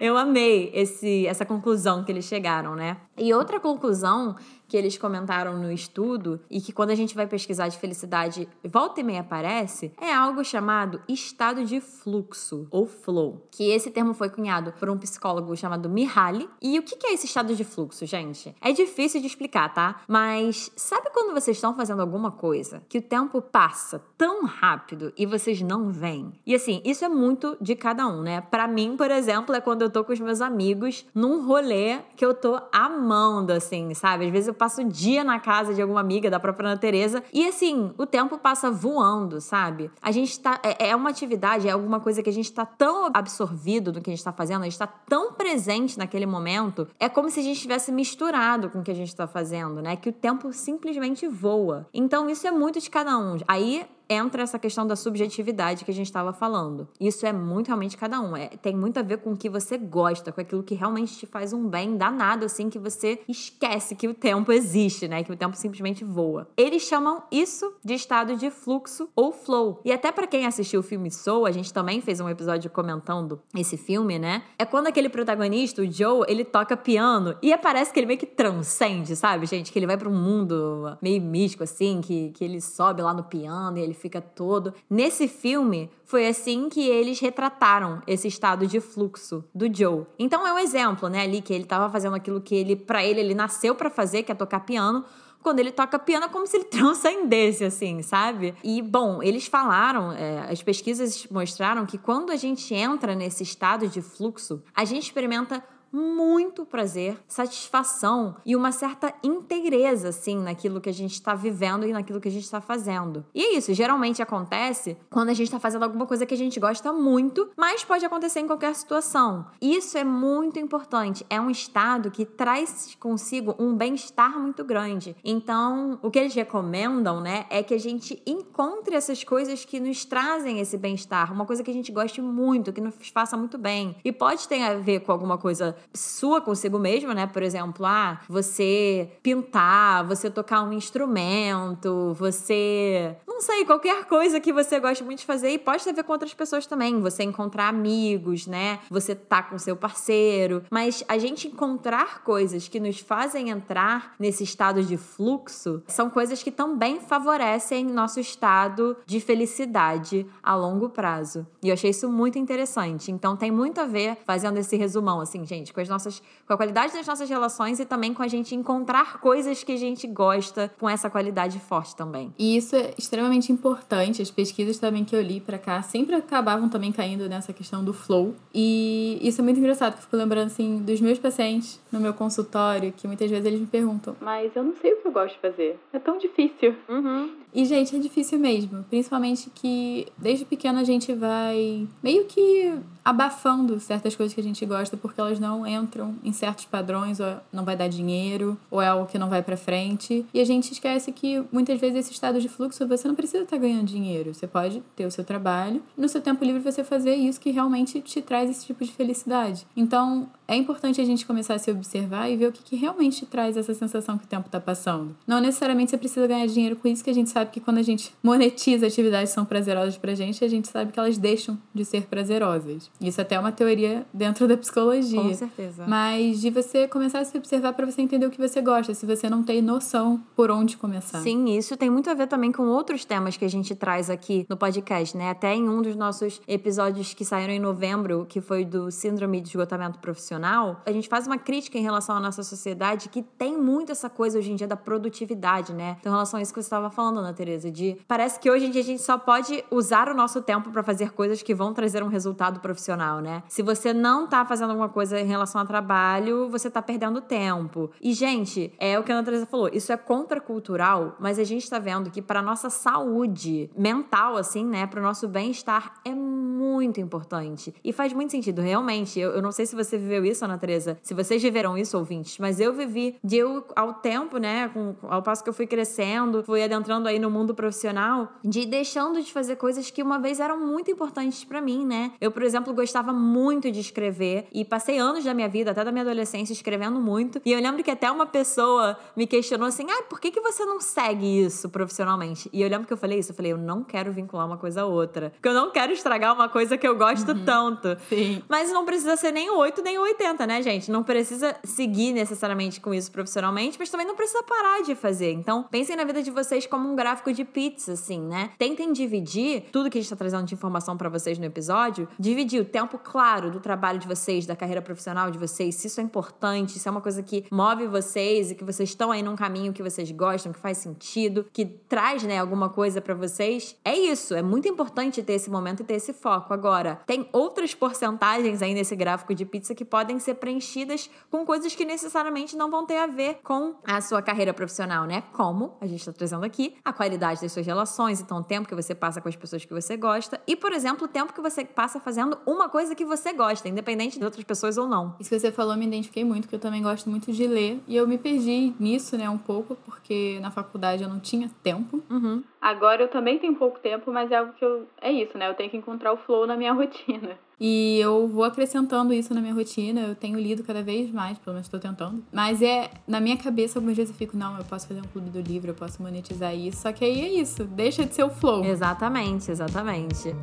Eu 0.00 0.16
amei 0.16 0.70
esse, 0.74 1.26
essa 1.26 1.44
conclusão 1.44 2.04
que 2.04 2.12
eles 2.12 2.24
chegaram, 2.24 2.74
né? 2.74 2.98
E 3.16 3.32
outra 3.32 3.58
conclusão 3.58 4.36
que 4.70 4.76
eles 4.76 4.96
comentaram 4.96 5.58
no 5.58 5.70
estudo 5.72 6.40
e 6.48 6.60
que 6.60 6.72
quando 6.72 6.90
a 6.90 6.94
gente 6.94 7.12
vai 7.12 7.26
pesquisar 7.26 7.66
de 7.66 7.76
felicidade, 7.76 8.48
volta 8.64 9.00
e 9.00 9.02
meia 9.02 9.20
aparece, 9.20 9.92
é 10.00 10.14
algo 10.14 10.44
chamado 10.44 11.02
estado 11.08 11.64
de 11.64 11.80
fluxo 11.80 12.68
ou 12.70 12.86
flow, 12.86 13.48
que 13.50 13.68
esse 13.68 13.90
termo 13.90 14.14
foi 14.14 14.30
cunhado 14.30 14.72
por 14.78 14.88
um 14.88 14.96
psicólogo 14.96 15.56
chamado 15.56 15.90
Mihaly. 15.90 16.48
E 16.62 16.78
o 16.78 16.84
que 16.84 17.04
é 17.04 17.12
esse 17.12 17.26
estado 17.26 17.56
de 17.56 17.64
fluxo, 17.64 18.06
gente? 18.06 18.54
É 18.60 18.70
difícil 18.70 19.20
de 19.20 19.26
explicar, 19.26 19.74
tá? 19.74 20.02
Mas 20.06 20.70
sabe 20.76 21.10
quando 21.12 21.34
vocês 21.34 21.56
estão 21.56 21.74
fazendo 21.74 22.00
alguma 22.00 22.30
coisa 22.30 22.80
que 22.88 22.98
o 22.98 23.02
tempo 23.02 23.42
passa 23.42 24.00
tão 24.16 24.44
rápido 24.44 25.12
e 25.16 25.26
vocês 25.26 25.60
não 25.60 25.90
veem? 25.90 26.32
E 26.46 26.54
assim, 26.54 26.80
isso 26.84 27.04
é 27.04 27.08
muito 27.08 27.56
de 27.60 27.74
cada 27.74 28.06
um, 28.06 28.22
né? 28.22 28.40
Para 28.40 28.68
mim, 28.68 28.96
por 28.96 29.10
exemplo, 29.10 29.52
é 29.52 29.60
quando 29.60 29.82
eu 29.82 29.90
tô 29.90 30.04
com 30.04 30.12
os 30.12 30.20
meus 30.20 30.40
amigos 30.40 31.04
num 31.12 31.44
rolê 31.44 31.98
que 32.14 32.24
eu 32.24 32.32
tô 32.32 32.60
amando, 32.72 33.52
assim, 33.52 33.92
sabe? 33.94 34.26
Às 34.26 34.30
vezes 34.30 34.46
eu 34.46 34.59
passo 34.60 34.82
o 34.82 34.84
dia 34.84 35.24
na 35.24 35.40
casa 35.40 35.72
de 35.72 35.80
alguma 35.80 36.00
amiga 36.00 36.28
da 36.28 36.38
própria 36.38 36.68
Ana 36.68 36.76
Teresa 36.76 37.24
e 37.32 37.48
assim, 37.48 37.92
o 37.96 38.04
tempo 38.04 38.36
passa 38.36 38.70
voando, 38.70 39.40
sabe? 39.40 39.90
A 40.02 40.12
gente 40.12 40.38
tá. 40.38 40.60
É, 40.62 40.90
é 40.90 40.96
uma 40.96 41.08
atividade, 41.08 41.66
é 41.66 41.70
alguma 41.70 41.98
coisa 41.98 42.22
que 42.22 42.28
a 42.28 42.32
gente 42.32 42.52
tá 42.52 42.66
tão 42.66 43.10
absorvido 43.14 43.90
do 43.90 44.02
que 44.02 44.10
a 44.10 44.12
gente 44.12 44.22
tá 44.22 44.32
fazendo, 44.32 44.60
a 44.60 44.64
gente 44.64 44.78
tá 44.78 44.86
tão 44.86 45.32
presente 45.32 45.98
naquele 45.98 46.26
momento, 46.26 46.86
é 46.98 47.08
como 47.08 47.30
se 47.30 47.40
a 47.40 47.42
gente 47.42 47.58
tivesse 47.58 47.90
misturado 47.90 48.68
com 48.68 48.80
o 48.80 48.82
que 48.82 48.90
a 48.90 48.94
gente 48.94 49.16
tá 49.16 49.26
fazendo, 49.26 49.80
né? 49.80 49.96
Que 49.96 50.10
o 50.10 50.12
tempo 50.12 50.52
simplesmente 50.52 51.26
voa. 51.26 51.88
Então, 51.94 52.28
isso 52.28 52.46
é 52.46 52.50
muito 52.50 52.78
de 52.80 52.90
cada 52.90 53.16
um. 53.16 53.38
Aí 53.48 53.86
entra 54.10 54.42
essa 54.42 54.58
questão 54.58 54.84
da 54.84 54.96
subjetividade 54.96 55.84
que 55.84 55.90
a 55.90 55.94
gente 55.94 56.06
estava 56.06 56.32
falando. 56.32 56.88
Isso 56.98 57.24
é 57.24 57.32
muito 57.32 57.68
realmente 57.68 57.96
cada 57.96 58.20
um. 58.20 58.36
É, 58.36 58.48
tem 58.48 58.74
muito 58.74 58.98
a 58.98 59.02
ver 59.02 59.18
com 59.18 59.32
o 59.32 59.36
que 59.36 59.48
você 59.48 59.78
gosta, 59.78 60.32
com 60.32 60.40
aquilo 60.40 60.64
que 60.64 60.74
realmente 60.74 61.16
te 61.16 61.26
faz 61.26 61.52
um 61.52 61.68
bem 61.68 61.96
danado, 61.96 62.44
assim, 62.44 62.68
que 62.68 62.78
você 62.78 63.20
esquece 63.28 63.94
que 63.94 64.08
o 64.08 64.14
tempo 64.14 64.50
existe, 64.50 65.06
né? 65.06 65.22
Que 65.22 65.32
o 65.32 65.36
tempo 65.36 65.56
simplesmente 65.56 66.04
voa. 66.04 66.48
Eles 66.56 66.82
chamam 66.82 67.22
isso 67.30 67.72
de 67.84 67.94
estado 67.94 68.34
de 68.36 68.50
fluxo 68.50 69.08
ou 69.14 69.32
flow. 69.32 69.80
E 69.84 69.92
até 69.92 70.10
para 70.10 70.26
quem 70.26 70.44
assistiu 70.44 70.80
o 70.80 70.82
filme 70.82 71.10
Soul, 71.10 71.46
a 71.46 71.52
gente 71.52 71.72
também 71.72 72.00
fez 72.00 72.18
um 72.20 72.28
episódio 72.28 72.68
comentando 72.70 73.40
esse 73.54 73.76
filme, 73.76 74.18
né? 74.18 74.42
É 74.58 74.64
quando 74.64 74.88
aquele 74.88 75.08
protagonista, 75.08 75.82
o 75.82 75.90
Joe, 75.90 76.24
ele 76.26 76.44
toca 76.44 76.76
piano 76.76 77.36
e 77.40 77.56
parece 77.58 77.92
que 77.92 78.00
ele 78.00 78.06
meio 78.06 78.18
que 78.18 78.26
transcende, 78.26 79.14
sabe, 79.14 79.46
gente? 79.46 79.70
Que 79.70 79.78
ele 79.78 79.86
vai 79.86 79.96
para 79.96 80.08
um 80.08 80.16
mundo 80.16 80.96
meio 81.00 81.20
místico, 81.20 81.62
assim, 81.62 82.00
que, 82.00 82.30
que 82.30 82.44
ele 82.44 82.60
sobe 82.60 83.02
lá 83.02 83.14
no 83.14 83.22
piano 83.24 83.78
e 83.78 83.82
ele 83.82 83.94
fica 84.00 84.20
todo. 84.20 84.74
Nesse 84.88 85.28
filme, 85.28 85.90
foi 86.04 86.26
assim 86.26 86.68
que 86.68 86.88
eles 86.88 87.20
retrataram 87.20 88.02
esse 88.06 88.26
estado 88.28 88.66
de 88.66 88.80
fluxo 88.80 89.44
do 89.54 89.72
Joe. 89.72 90.06
Então 90.18 90.46
é 90.46 90.52
um 90.52 90.58
exemplo, 90.58 91.08
né, 91.08 91.22
ali 91.22 91.40
que 91.40 91.52
ele 91.52 91.64
estava 91.64 91.90
fazendo 91.90 92.16
aquilo 92.16 92.40
que 92.40 92.54
ele, 92.54 92.76
para 92.76 93.04
ele, 93.04 93.20
ele 93.20 93.34
nasceu 93.34 93.74
para 93.74 93.90
fazer, 93.90 94.22
que 94.22 94.32
é 94.32 94.34
tocar 94.34 94.60
piano 94.60 95.04
quando 95.42 95.58
ele 95.58 95.72
toca 95.72 95.98
piano 95.98 96.26
é 96.26 96.28
como 96.28 96.46
se 96.46 96.56
ele 96.56 96.64
transcendesse, 96.70 97.64
assim, 97.64 98.02
sabe? 98.02 98.54
E, 98.62 98.82
bom, 98.82 99.22
eles 99.22 99.46
falaram, 99.46 100.12
é, 100.12 100.50
as 100.50 100.62
pesquisas 100.62 101.26
mostraram 101.30 101.86
que 101.86 101.98
quando 101.98 102.30
a 102.30 102.36
gente 102.36 102.74
entra 102.74 103.14
nesse 103.14 103.42
estado 103.42 103.88
de 103.88 104.02
fluxo, 104.02 104.62
a 104.74 104.84
gente 104.84 105.04
experimenta 105.04 105.62
muito 105.92 106.64
prazer, 106.64 107.18
satisfação 107.26 108.36
e 108.44 108.54
uma 108.54 108.72
certa 108.72 109.12
integreza, 109.22 110.08
assim, 110.08 110.36
naquilo 110.36 110.80
que 110.80 110.88
a 110.88 110.92
gente 110.92 111.12
está 111.12 111.34
vivendo 111.34 111.86
e 111.86 111.92
naquilo 111.92 112.20
que 112.20 112.28
a 112.28 112.30
gente 112.30 112.44
está 112.44 112.60
fazendo. 112.60 113.24
E 113.34 113.42
é 113.42 113.54
isso, 113.56 113.74
geralmente 113.74 114.22
acontece 114.22 114.96
quando 115.08 115.30
a 115.30 115.34
gente 115.34 115.46
está 115.46 115.58
fazendo 115.58 115.82
alguma 115.82 116.06
coisa 116.06 116.24
que 116.24 116.34
a 116.34 116.36
gente 116.36 116.60
gosta 116.60 116.92
muito, 116.92 117.50
mas 117.56 117.84
pode 117.84 118.04
acontecer 118.04 118.40
em 118.40 118.46
qualquer 118.46 118.74
situação. 118.74 119.46
Isso 119.60 119.98
é 119.98 120.04
muito 120.04 120.58
importante. 120.58 121.24
É 121.28 121.40
um 121.40 121.50
estado 121.50 122.10
que 122.10 122.24
traz 122.24 122.96
consigo 122.98 123.54
um 123.58 123.74
bem-estar 123.74 124.38
muito 124.38 124.64
grande. 124.64 125.16
Então, 125.24 125.98
o 126.02 126.10
que 126.10 126.18
eles 126.18 126.34
recomendam, 126.34 127.20
né, 127.20 127.46
é 127.50 127.62
que 127.62 127.74
a 127.74 127.78
gente 127.78 128.22
encontre 128.26 128.94
essas 128.94 129.24
coisas 129.24 129.64
que 129.64 129.80
nos 129.80 130.04
trazem 130.04 130.60
esse 130.60 130.76
bem-estar, 130.76 131.32
uma 131.32 131.46
coisa 131.46 131.62
que 131.62 131.70
a 131.70 131.74
gente 131.74 131.90
goste 131.90 132.20
muito, 132.20 132.72
que 132.72 132.80
nos 132.80 132.94
faça 133.12 133.36
muito 133.36 133.58
bem. 133.58 133.96
E 134.04 134.12
pode 134.12 134.46
ter 134.46 134.62
a 134.62 134.74
ver 134.74 135.00
com 135.00 135.12
alguma 135.12 135.38
coisa 135.38 135.76
sua 135.94 136.40
consigo 136.40 136.78
mesmo, 136.78 137.12
né? 137.12 137.26
Por 137.26 137.42
exemplo, 137.42 137.86
ah, 137.86 138.20
você 138.28 139.10
pintar, 139.22 140.04
você 140.06 140.30
tocar 140.30 140.62
um 140.62 140.72
instrumento, 140.72 142.14
você. 142.14 143.16
Não 143.26 143.40
sei, 143.40 143.64
qualquer 143.64 144.04
coisa 144.04 144.38
que 144.40 144.52
você 144.52 144.78
goste 144.78 145.02
muito 145.02 145.20
de 145.20 145.26
fazer 145.26 145.50
e 145.50 145.58
pode 145.58 145.82
ter 145.82 145.90
a 145.90 145.94
ver 145.94 146.04
com 146.04 146.12
outras 146.12 146.34
pessoas 146.34 146.66
também. 146.66 147.00
Você 147.00 147.22
encontrar 147.22 147.68
amigos, 147.68 148.46
né? 148.46 148.80
Você 148.90 149.14
tá 149.14 149.42
com 149.42 149.58
seu 149.58 149.76
parceiro. 149.76 150.62
Mas 150.70 151.02
a 151.08 151.16
gente 151.18 151.48
encontrar 151.48 152.22
coisas 152.22 152.68
que 152.68 152.78
nos 152.78 153.00
fazem 153.00 153.50
entrar 153.50 154.14
nesse 154.18 154.44
estado 154.44 154.82
de 154.82 154.96
fluxo 154.96 155.82
são 155.86 156.10
coisas 156.10 156.42
que 156.42 156.50
também 156.50 157.00
favorecem 157.00 157.84
nosso 157.84 158.20
estado 158.20 158.96
de 159.06 159.20
felicidade 159.20 160.26
a 160.42 160.54
longo 160.54 160.88
prazo. 160.88 161.46
E 161.62 161.68
eu 161.68 161.74
achei 161.74 161.90
isso 161.90 162.10
muito 162.10 162.38
interessante. 162.38 163.10
Então 163.10 163.36
tem 163.36 163.50
muito 163.50 163.80
a 163.80 163.86
ver, 163.86 164.18
fazendo 164.24 164.58
esse 164.58 164.76
resumão, 164.76 165.20
assim, 165.20 165.44
gente 165.44 165.69
com 165.72 165.80
as 165.80 165.88
nossas, 165.88 166.22
com 166.46 166.52
a 166.52 166.56
qualidade 166.56 166.92
das 166.92 167.06
nossas 167.06 167.28
relações 167.28 167.80
e 167.80 167.84
também 167.84 168.12
com 168.12 168.22
a 168.22 168.28
gente 168.28 168.54
encontrar 168.54 169.20
coisas 169.20 169.62
que 169.62 169.72
a 169.72 169.76
gente 169.76 170.06
gosta 170.06 170.72
com 170.78 170.88
essa 170.88 171.10
qualidade 171.10 171.58
forte 171.60 171.94
também. 171.96 172.32
E 172.38 172.56
isso 172.56 172.76
é 172.76 172.94
extremamente 172.98 173.52
importante. 173.52 174.22
As 174.22 174.30
pesquisas 174.30 174.78
também 174.78 175.04
que 175.04 175.14
eu 175.14 175.20
li 175.20 175.40
para 175.40 175.58
cá 175.58 175.82
sempre 175.82 176.14
acabavam 176.14 176.68
também 176.68 176.92
caindo 176.92 177.28
nessa 177.28 177.52
questão 177.52 177.84
do 177.84 177.92
flow. 177.92 178.34
E 178.54 179.18
isso 179.22 179.40
é 179.40 179.44
muito 179.44 179.58
engraçado, 179.58 179.92
que 179.94 179.98
eu 179.98 180.02
fico 180.02 180.16
lembrando 180.16 180.46
assim 180.46 180.78
dos 180.78 181.00
meus 181.00 181.18
pacientes 181.18 181.80
no 181.90 182.00
meu 182.00 182.14
consultório, 182.14 182.92
que 182.92 183.06
muitas 183.06 183.30
vezes 183.30 183.46
eles 183.46 183.60
me 183.60 183.66
perguntam: 183.66 184.16
"Mas 184.20 184.54
eu 184.54 184.62
não 184.62 184.74
sei 184.76 184.92
o 184.94 184.96
que 184.98 185.08
eu 185.08 185.12
gosto 185.12 185.34
de 185.34 185.40
fazer. 185.40 185.78
É 185.92 185.98
tão 185.98 186.18
difícil". 186.18 186.74
Uhum. 186.88 187.39
E, 187.54 187.64
gente, 187.64 187.94
é 187.94 187.98
difícil 187.98 188.38
mesmo. 188.38 188.84
Principalmente 188.84 189.50
que 189.50 190.06
desde 190.16 190.44
pequeno 190.44 190.78
a 190.78 190.84
gente 190.84 191.12
vai 191.12 191.86
meio 192.02 192.24
que 192.26 192.72
abafando 193.04 193.80
certas 193.80 194.14
coisas 194.14 194.34
que 194.34 194.40
a 194.40 194.44
gente 194.44 194.64
gosta 194.66 194.96
porque 194.96 195.20
elas 195.20 195.40
não 195.40 195.66
entram 195.66 196.14
em 196.22 196.32
certos 196.32 196.64
padrões, 196.66 197.18
ou 197.18 197.36
não 197.52 197.64
vai 197.64 197.76
dar 197.76 197.88
dinheiro, 197.88 198.58
ou 198.70 198.80
é 198.80 198.88
algo 198.88 199.06
que 199.06 199.18
não 199.18 199.28
vai 199.28 199.42
para 199.42 199.56
frente. 199.56 200.24
E 200.32 200.40
a 200.40 200.44
gente 200.44 200.72
esquece 200.72 201.10
que 201.12 201.42
muitas 201.50 201.80
vezes 201.80 201.96
esse 201.96 202.12
estado 202.12 202.40
de 202.40 202.48
fluxo 202.48 202.86
você 202.86 203.08
não 203.08 203.14
precisa 203.14 203.44
estar 203.44 203.56
tá 203.56 203.62
ganhando 203.62 203.84
dinheiro. 203.84 204.34
Você 204.34 204.46
pode 204.46 204.82
ter 204.94 205.06
o 205.06 205.10
seu 205.10 205.24
trabalho 205.24 205.82
e 205.96 206.00
no 206.00 206.08
seu 206.08 206.20
tempo 206.20 206.44
livre 206.44 206.60
você 206.60 206.84
fazer 206.84 207.14
isso 207.14 207.40
que 207.40 207.50
realmente 207.50 208.00
te 208.00 208.20
traz 208.20 208.50
esse 208.50 208.66
tipo 208.66 208.84
de 208.84 208.92
felicidade. 208.92 209.66
Então, 209.76 210.28
é 210.46 210.56
importante 210.56 211.00
a 211.00 211.04
gente 211.04 211.24
começar 211.24 211.54
a 211.54 211.58
se 211.58 211.70
observar 211.70 212.28
e 212.28 212.36
ver 212.36 212.46
o 212.46 212.52
que, 212.52 212.62
que 212.62 212.76
realmente 212.76 213.24
traz 213.24 213.56
essa 213.56 213.72
sensação 213.72 214.18
que 214.18 214.24
o 214.24 214.28
tempo 214.28 214.46
está 214.46 214.60
passando. 214.60 215.16
Não 215.26 215.40
necessariamente 215.40 215.90
você 215.90 215.98
precisa 215.98 216.26
ganhar 216.26 216.46
dinheiro 216.46 216.76
com 216.76 216.88
isso, 216.88 217.04
que 217.04 217.10
a 217.10 217.14
gente 217.14 217.30
sabe 217.30 217.39
que 217.46 217.60
quando 217.60 217.78
a 217.78 217.82
gente 217.82 218.14
monetiza 218.22 218.86
atividades 218.86 219.30
que 219.30 219.34
são 219.34 219.44
prazerosas 219.44 219.96
pra 219.96 220.14
gente, 220.14 220.44
a 220.44 220.48
gente 220.48 220.68
sabe 220.68 220.92
que 220.92 220.98
elas 220.98 221.16
deixam 221.16 221.58
de 221.74 221.84
ser 221.84 222.06
prazerosas. 222.06 222.90
Isso 223.00 223.20
até 223.20 223.36
é 223.36 223.40
uma 223.40 223.52
teoria 223.52 224.06
dentro 224.12 224.46
da 224.46 224.56
psicologia. 224.56 225.22
Com 225.22 225.34
certeza. 225.34 225.86
Mas 225.86 226.40
de 226.40 226.50
você 226.50 226.86
começar 226.86 227.20
a 227.20 227.24
se 227.24 227.36
observar 227.36 227.72
para 227.72 227.86
você 227.86 228.02
entender 228.02 228.26
o 228.26 228.30
que 228.30 228.38
você 228.38 228.60
gosta, 228.60 228.92
se 228.94 229.06
você 229.06 229.30
não 229.30 229.42
tem 229.42 229.62
noção 229.62 230.20
por 230.36 230.50
onde 230.50 230.76
começar. 230.76 231.20
Sim, 231.20 231.56
isso 231.56 231.76
tem 231.76 231.90
muito 231.90 232.10
a 232.10 232.14
ver 232.14 232.26
também 232.26 232.52
com 232.52 232.64
outros 232.64 233.04
temas 233.04 233.36
que 233.36 233.44
a 233.44 233.48
gente 233.48 233.74
traz 233.74 234.10
aqui 234.10 234.46
no 234.48 234.56
podcast, 234.56 235.16
né? 235.16 235.30
Até 235.30 235.54
em 235.54 235.68
um 235.68 235.80
dos 235.80 235.96
nossos 235.96 236.40
episódios 236.46 237.14
que 237.14 237.24
saíram 237.24 237.52
em 237.52 237.60
novembro, 237.60 238.26
que 238.28 238.40
foi 238.40 238.64
do 238.64 238.90
Síndrome 238.90 239.40
de 239.40 239.48
Esgotamento 239.48 239.98
Profissional 239.98 240.50
a 240.86 240.92
gente 240.92 241.08
faz 241.08 241.26
uma 241.26 241.38
crítica 241.38 241.78
em 241.78 241.82
relação 241.82 242.16
à 242.16 242.20
nossa 242.20 242.42
sociedade 242.42 243.08
que 243.08 243.22
tem 243.22 243.56
muito 243.56 243.92
essa 243.92 244.08
coisa 244.08 244.38
hoje 244.38 244.52
em 244.52 244.56
dia 244.56 244.66
da 244.66 244.76
produtividade, 244.76 245.72
né? 245.72 245.96
Então, 246.00 246.12
em 246.12 246.14
relação 246.14 246.38
a 246.38 246.42
isso 246.42 246.52
que 246.52 246.60
você 246.60 246.66
estava 246.66 246.90
falando, 246.90 247.20
Ana 247.30 247.32
Tereza, 247.32 247.70
de 247.70 247.96
parece 248.06 248.38
que 248.38 248.50
hoje 248.50 248.66
em 248.66 248.70
dia 248.70 248.80
a 248.80 248.84
gente 248.84 249.02
só 249.02 249.16
pode 249.16 249.64
usar 249.70 250.08
o 250.08 250.14
nosso 250.14 250.42
tempo 250.42 250.70
para 250.70 250.82
fazer 250.82 251.12
coisas 251.12 251.42
que 251.42 251.54
vão 251.54 251.72
trazer 251.72 252.02
um 252.02 252.08
resultado 252.08 252.60
profissional, 252.60 253.20
né? 253.20 253.42
Se 253.48 253.62
você 253.62 253.94
não 253.94 254.26
tá 254.26 254.44
fazendo 254.44 254.70
alguma 254.70 254.88
coisa 254.88 255.18
em 255.20 255.26
relação 255.26 255.60
ao 255.60 255.66
trabalho, 255.66 256.48
você 256.48 256.68
tá 256.68 256.82
perdendo 256.82 257.20
tempo. 257.20 257.90
E, 258.00 258.12
gente, 258.12 258.72
é 258.78 258.98
o 258.98 259.02
que 259.02 259.12
a 259.12 259.14
Ana 259.14 259.24
Tereza 259.24 259.46
falou, 259.46 259.70
isso 259.72 259.92
é 259.92 259.96
contracultural, 259.96 261.16
mas 261.18 261.38
a 261.38 261.44
gente 261.44 261.68
tá 261.70 261.78
vendo 261.78 262.10
que 262.10 262.20
para 262.20 262.42
nossa 262.42 262.68
saúde 262.68 263.70
mental, 263.76 264.36
assim, 264.36 264.64
né, 264.64 264.86
para 264.86 265.00
o 265.00 265.02
nosso 265.02 265.28
bem-estar, 265.28 266.00
é 266.04 266.14
muito 266.14 267.00
importante. 267.00 267.74
E 267.82 267.92
faz 267.92 268.12
muito 268.12 268.30
sentido, 268.30 268.60
realmente. 268.60 269.18
Eu, 269.18 269.32
eu 269.32 269.42
não 269.42 269.52
sei 269.52 269.66
se 269.66 269.76
você 269.76 269.96
viveu 269.96 270.24
isso, 270.24 270.44
Ana 270.44 270.58
Teresa, 270.58 270.98
se 271.02 271.14
vocês 271.14 271.42
viveram 271.42 271.78
isso, 271.78 271.96
ouvintes, 271.96 272.38
mas 272.38 272.58
eu 272.60 272.72
vivi 272.72 273.16
de 273.22 273.36
eu, 273.36 273.64
ao 273.76 273.94
tempo, 273.94 274.38
né, 274.38 274.68
com, 274.68 274.94
ao 275.02 275.22
passo 275.22 275.42
que 275.42 275.48
eu 275.48 275.54
fui 275.54 275.66
crescendo, 275.66 276.42
fui 276.42 276.62
adentrando 276.62 277.08
aí 277.08 277.18
no 277.20 277.30
mundo 277.30 277.54
profissional, 277.54 278.32
de 278.42 278.66
deixando 278.66 279.22
de 279.22 279.32
fazer 279.32 279.56
coisas 279.56 279.90
que 279.90 280.02
uma 280.02 280.18
vez 280.18 280.40
eram 280.40 280.58
muito 280.58 280.90
importantes 280.90 281.44
para 281.44 281.60
mim, 281.60 281.84
né? 281.86 282.12
Eu, 282.20 282.30
por 282.30 282.42
exemplo, 282.42 282.72
gostava 282.74 283.12
muito 283.12 283.70
de 283.70 283.80
escrever 283.80 284.46
e 284.52 284.64
passei 284.64 284.98
anos 284.98 285.24
da 285.24 285.34
minha 285.34 285.48
vida, 285.48 285.70
até 285.70 285.84
da 285.84 285.92
minha 285.92 286.02
adolescência, 286.02 286.52
escrevendo 286.52 287.00
muito. 287.00 287.40
E 287.44 287.52
eu 287.52 287.60
lembro 287.60 287.82
que 287.82 287.90
até 287.90 288.10
uma 288.10 288.26
pessoa 288.26 288.98
me 289.16 289.26
questionou 289.26 289.68
assim: 289.68 289.86
ah, 289.90 290.02
por 290.08 290.20
que, 290.20 290.30
que 290.30 290.40
você 290.40 290.64
não 290.64 290.80
segue 290.80 291.44
isso 291.44 291.68
profissionalmente? 291.68 292.48
E 292.52 292.62
eu 292.62 292.68
lembro 292.68 292.86
que 292.86 292.92
eu 292.92 292.96
falei 292.96 293.18
isso, 293.18 293.32
eu 293.32 293.36
falei, 293.36 293.52
eu 293.52 293.58
não 293.58 293.82
quero 293.82 294.12
vincular 294.12 294.46
uma 294.46 294.56
coisa 294.56 294.82
a 294.82 294.86
outra. 294.86 295.30
Porque 295.30 295.48
eu 295.48 295.54
não 295.54 295.70
quero 295.70 295.92
estragar 295.92 296.34
uma 296.34 296.48
coisa 296.48 296.76
que 296.76 296.86
eu 296.86 296.96
gosto 296.96 297.34
tanto. 297.44 297.96
Sim. 298.08 298.42
Mas 298.48 298.72
não 298.72 298.84
precisa 298.84 299.16
ser 299.16 299.32
nem 299.32 299.50
o 299.50 299.58
8 299.58 299.82
nem 299.82 299.98
o 299.98 300.02
80, 300.02 300.46
né, 300.46 300.62
gente? 300.62 300.90
Não 300.90 301.02
precisa 301.02 301.56
seguir 301.64 302.12
necessariamente 302.12 302.80
com 302.80 302.94
isso 302.94 303.10
profissionalmente, 303.10 303.78
mas 303.78 303.90
também 303.90 304.06
não 304.06 304.16
precisa 304.16 304.42
parar 304.42 304.82
de 304.82 304.94
fazer. 304.94 305.32
Então, 305.32 305.64
pensem 305.70 305.96
na 305.96 306.04
vida 306.04 306.22
de 306.22 306.30
vocês 306.30 306.66
como 306.66 306.88
um 306.88 306.96
gráfico 306.96 307.09
de 307.34 307.44
pizza, 307.44 307.92
assim, 307.92 308.20
né? 308.20 308.50
Tentem 308.58 308.92
dividir 308.92 309.64
tudo 309.72 309.90
que 309.90 309.98
a 309.98 310.00
gente 310.00 310.10
tá 310.10 310.16
trazendo 310.16 310.44
de 310.44 310.54
informação 310.54 310.96
para 310.96 311.08
vocês 311.08 311.38
no 311.38 311.44
episódio, 311.44 312.08
dividir 312.18 312.60
o 312.60 312.64
tempo 312.64 312.98
claro 312.98 313.50
do 313.50 313.60
trabalho 313.60 313.98
de 313.98 314.06
vocês, 314.06 314.46
da 314.46 314.56
carreira 314.56 314.80
profissional 314.80 315.30
de 315.30 315.38
vocês, 315.38 315.74
se 315.74 315.86
isso 315.86 316.00
é 316.00 316.04
importante, 316.04 316.78
se 316.78 316.88
é 316.88 316.90
uma 316.90 317.00
coisa 317.00 317.22
que 317.22 317.44
move 317.50 317.86
vocês 317.86 318.50
e 318.50 318.54
que 318.54 318.64
vocês 318.64 318.88
estão 318.88 319.10
aí 319.10 319.22
num 319.22 319.36
caminho 319.36 319.72
que 319.72 319.82
vocês 319.82 320.10
gostam, 320.10 320.52
que 320.52 320.58
faz 320.58 320.78
sentido, 320.78 321.46
que 321.52 321.66
traz, 321.66 322.22
né, 322.22 322.38
alguma 322.38 322.68
coisa 322.68 323.00
para 323.00 323.14
vocês. 323.14 323.76
É 323.84 323.94
isso, 323.96 324.34
é 324.34 324.42
muito 324.42 324.68
importante 324.68 325.22
ter 325.22 325.34
esse 325.34 325.50
momento 325.50 325.82
e 325.82 325.84
ter 325.84 325.94
esse 325.94 326.12
foco. 326.12 326.54
Agora, 326.54 327.00
tem 327.06 327.28
outras 327.32 327.74
porcentagens 327.74 328.62
aí 328.62 328.74
nesse 328.74 328.96
gráfico 328.96 329.34
de 329.34 329.44
pizza 329.44 329.74
que 329.74 329.84
podem 329.84 330.18
ser 330.18 330.34
preenchidas 330.34 331.10
com 331.30 331.44
coisas 331.44 331.74
que 331.74 331.84
necessariamente 331.84 332.56
não 332.56 332.70
vão 332.70 332.86
ter 332.86 332.98
a 332.98 333.06
ver 333.06 333.40
com 333.42 333.74
a 333.84 334.00
sua 334.00 334.22
carreira 334.22 334.54
profissional, 334.54 335.04
né? 335.04 335.22
Como 335.32 335.76
a 335.80 335.86
gente 335.86 336.04
tá 336.04 336.12
trazendo 336.12 336.44
aqui, 336.44 336.76
a 336.84 336.92
qualidade 337.00 337.40
das 337.40 337.50
suas 337.50 337.64
relações, 337.64 338.20
então 338.20 338.40
o 338.40 338.42
tempo 338.42 338.68
que 338.68 338.74
você 338.74 338.94
passa 338.94 339.22
com 339.22 339.28
as 339.30 339.34
pessoas 339.34 339.64
que 339.64 339.72
você 339.72 339.96
gosta 339.96 340.38
e, 340.46 340.54
por 340.54 340.70
exemplo, 340.70 341.06
o 341.06 341.08
tempo 341.08 341.32
que 341.32 341.40
você 341.40 341.64
passa 341.64 341.98
fazendo 341.98 342.36
uma 342.44 342.68
coisa 342.68 342.94
que 342.94 343.06
você 343.06 343.32
gosta, 343.32 343.70
independente 343.70 344.18
de 344.18 344.24
outras 344.26 344.44
pessoas 344.44 344.76
ou 344.76 344.86
não. 344.86 345.16
Isso 345.18 345.30
que 345.30 345.38
você 345.38 345.50
falou 345.50 345.74
me 345.78 345.86
identifiquei 345.86 346.24
muito, 346.24 346.42
porque 346.42 346.56
eu 346.56 346.60
também 346.60 346.82
gosto 346.82 347.08
muito 347.08 347.32
de 347.32 347.46
ler. 347.46 347.80
E 347.88 347.96
eu 347.96 348.06
me 348.06 348.18
perdi 348.18 348.74
nisso, 348.78 349.16
né, 349.16 349.30
um 349.30 349.38
pouco, 349.38 349.76
porque 349.76 350.38
na 350.42 350.50
faculdade 350.50 351.02
eu 351.02 351.08
não 351.08 351.18
tinha 351.18 351.50
tempo. 351.62 352.02
Uhum. 352.10 352.44
Agora 352.60 353.00
eu 353.00 353.08
também 353.08 353.38
tenho 353.38 353.54
pouco 353.54 353.78
tempo, 353.78 354.12
mas 354.12 354.30
é 354.30 354.36
algo 354.36 354.52
que 354.52 354.62
eu. 354.62 354.86
É 355.00 355.10
isso, 355.10 355.38
né? 355.38 355.48
Eu 355.48 355.54
tenho 355.54 355.70
que 355.70 355.78
encontrar 355.78 356.12
o 356.12 356.18
flow 356.18 356.46
na 356.46 356.54
minha 356.54 356.74
rotina. 356.74 357.38
E 357.60 357.98
eu 358.00 358.26
vou 358.26 358.42
acrescentando 358.42 359.12
isso 359.12 359.34
na 359.34 359.40
minha 359.40 359.52
rotina. 359.52 360.00
Eu 360.00 360.14
tenho 360.14 360.38
lido 360.38 360.64
cada 360.64 360.82
vez 360.82 361.12
mais, 361.12 361.36
pelo 361.38 361.54
menos 361.54 361.66
estou 361.66 361.78
tentando. 361.78 362.24
Mas 362.32 362.62
é, 362.62 362.90
na 363.06 363.20
minha 363.20 363.36
cabeça, 363.36 363.78
algumas 363.78 363.96
vezes 363.96 364.10
eu 364.10 364.16
fico, 364.16 364.36
não, 364.36 364.56
eu 364.56 364.64
posso 364.64 364.88
fazer 364.88 365.00
um 365.00 365.08
clube 365.12 365.28
do 365.28 365.40
livro, 365.40 365.70
eu 365.70 365.74
posso 365.74 366.02
monetizar 366.02 366.54
isso. 366.54 366.82
Só 366.82 366.92
que 366.92 367.04
aí 367.04 367.20
é 367.20 367.28
isso, 367.40 367.64
deixa 367.64 368.06
de 368.06 368.14
ser 368.14 368.24
o 368.24 368.30
flow. 368.30 368.64
Exatamente, 368.64 369.50
exatamente. 369.50 370.34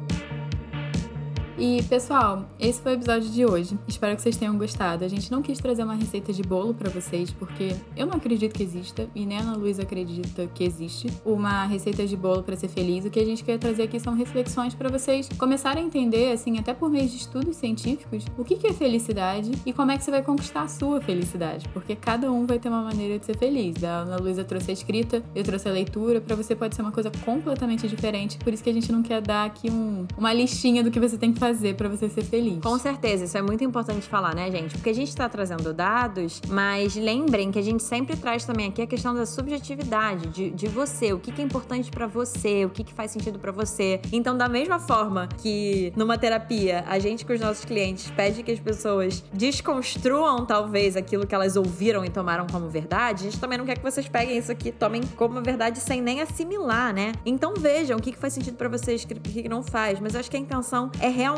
E, 1.60 1.82
pessoal, 1.89 2.45
esse 2.60 2.80
foi 2.80 2.91
o 2.91 2.95
episódio 2.97 3.32
de 3.32 3.43
hoje. 3.43 3.76
Espero 3.88 4.16
que 4.16 4.22
vocês 4.22 4.38
tenham 4.38 4.55
gostado. 4.60 5.03
A 5.03 5.08
gente 5.08 5.32
não 5.32 5.41
quis 5.41 5.58
trazer 5.58 5.84
uma 5.84 5.95
receita 5.95 6.32
de 6.32 6.43
bolo 6.43 6.72
para 6.72 6.88
vocês, 6.88 7.32
porque 7.32 7.76
eu 7.95 8.05
não 8.05 8.14
acredito 8.14 8.53
que 8.53 8.62
exista, 8.62 9.10
e 9.16 9.26
nem 9.26 9.39
a 9.39 9.41
Ana 9.41 9.58
Luísa 9.58 9.82
acredita 9.82 10.45
que 10.53 10.64
existe 10.64 11.12
uma 11.26 11.66
receita 11.66 12.05
de 12.05 12.16
bolo 12.16 12.43
para 12.43 12.55
ser 12.55 12.68
feliz. 12.68 13.05
O 13.05 13.10
que 13.10 13.20
a 13.20 13.26
gente 13.26 13.43
quer 13.43 13.58
trazer 13.58 13.84
aqui 13.84 13.99
são 13.99 14.14
reflexões 14.14 14.76
para 14.76 14.88
vocês 14.88 15.28
começarem 15.36 15.84
a 15.84 15.88
entender, 15.88 16.32
assim, 16.32 16.60
até 16.60 16.76
por 16.76 16.91
meio 16.91 17.10
de 17.10 17.18
estudos 17.18 17.55
científicos, 17.55 18.24
o 18.38 18.43
que 18.43 18.68
é 18.68 18.72
felicidade 18.72 19.51
e 19.66 19.74
como 19.74 19.89
é 19.89 19.97
que 19.97 20.03
você 20.03 20.12
vai 20.12 20.22
conquistar 20.22 20.62
a 20.62 20.68
sua 20.68 21.01
felicidade, 21.01 21.68
porque 21.70 21.95
cada 21.95 22.32
um 22.32 22.45
vai 22.45 22.60
ter 22.60 22.70
uma 22.70 22.84
maneira 22.84 23.18
de 23.18 23.26
ser 23.26 23.36
feliz. 23.36 23.84
A 23.84 24.01
Ana 24.01 24.18
Luísa 24.18 24.43
trouxe 24.43 24.70
a 24.70 24.74
escrita, 24.76 25.24
eu 25.34 25.43
trouxe 25.43 25.68
a 25.68 25.72
leitura, 25.72 26.22
para 26.22 26.36
você 26.36 26.55
pode 26.55 26.76
ser 26.76 26.84
uma 26.84 26.91
coisa 26.91 27.10
completamente 27.26 27.88
diferente, 27.88 28.38
por 28.38 28.53
isso 28.53 28.64
que 28.64 28.70
a 28.70 28.74
gente 28.74 28.91
não 28.91 29.01
quer 29.01 29.22
dar 29.22 29.45
aqui 29.45 29.72
um, 29.72 30.05
uma 30.16 30.32
listinha 30.32 30.84
do 30.84 30.91
que 30.91 30.99
você 30.99 31.18
tem 31.18 31.34
que 31.34 31.39
fazer 31.39 31.47
para 31.76 31.89
você 31.89 32.10
ser 32.10 32.24
feliz. 32.24 32.60
Com 32.62 32.78
certeza, 32.78 33.26
isso 33.26 33.38
é 33.38 33.41
muito 33.41 33.64
importante 33.64 34.08
falar, 34.08 34.36
né, 34.36 34.50
gente? 34.52 34.76
Porque 34.76 34.89
a 34.89 34.93
gente 34.93 35.16
tá 35.16 35.28
trazendo 35.30 35.74
dados, 35.74 36.41
mas 36.48 36.95
lembrem 36.95 37.52
que 37.52 37.60
a 37.60 37.62
gente 37.62 37.84
sempre 37.84 38.16
traz 38.16 38.45
também 38.45 38.68
aqui 38.68 38.82
a 38.82 38.88
questão 38.88 39.14
da 39.14 39.26
subjetividade, 39.26 40.28
de, 40.28 40.50
de 40.50 40.68
você, 40.68 41.14
o 41.14 41.20
que, 41.20 41.32
que 41.32 41.41
é 41.41 41.45
importante 41.45 41.89
para 41.91 42.08
você, 42.08 42.66
o 42.66 42.70
que, 42.70 42.84
que 42.84 42.93
faz 42.93 43.12
sentido 43.12 43.39
para 43.39 43.52
você. 43.52 44.02
Então, 44.12 44.38
da 44.38 44.50
mesma 44.50 44.80
forma 44.80 45.28
que 45.38 45.93
numa 45.95 46.18
terapia, 46.18 46.84
a 46.88 47.00
gente 47.00 47.26
com 47.26 47.34
os 47.34 47.39
nossos 47.39 47.66
clientes 47.66 48.12
pede 48.12 48.43
que 48.43 48.52
as 48.52 48.60
pessoas 48.60 49.24
desconstruam 49.34 50.45
talvez 50.45 50.95
aquilo 50.95 51.26
que 51.26 51.34
elas 51.34 51.56
ouviram 51.56 52.04
e 52.04 52.10
tomaram 52.10 52.48
como 52.52 52.70
verdade, 52.70 53.22
a 53.22 53.32
gente 53.32 53.39
também 53.39 53.58
não 53.58 53.66
quer 53.66 53.78
que 53.78 53.84
vocês 53.84 54.08
peguem 54.08 54.38
isso 54.38 54.52
aqui, 54.52 54.72
tomem 54.72 55.02
como 55.16 55.41
verdade 55.41 55.80
sem 55.80 56.02
nem 56.02 56.22
assimilar, 56.22 56.93
né? 56.93 57.14
Então 57.26 57.54
vejam 57.58 57.98
o 57.98 58.02
que, 58.02 58.12
que 58.12 58.18
faz 58.18 58.34
sentido 58.34 58.56
para 58.58 58.70
vocês, 58.70 59.04
o 59.04 59.08
que, 59.08 59.43
que 59.43 59.50
não 59.50 59.64
faz. 59.64 60.00
Mas 60.00 60.14
eu 60.14 60.20
acho 60.20 60.30
que 60.30 60.38
a 60.38 60.39
intenção 60.39 60.91
é 61.00 61.08
realmente 61.08 61.37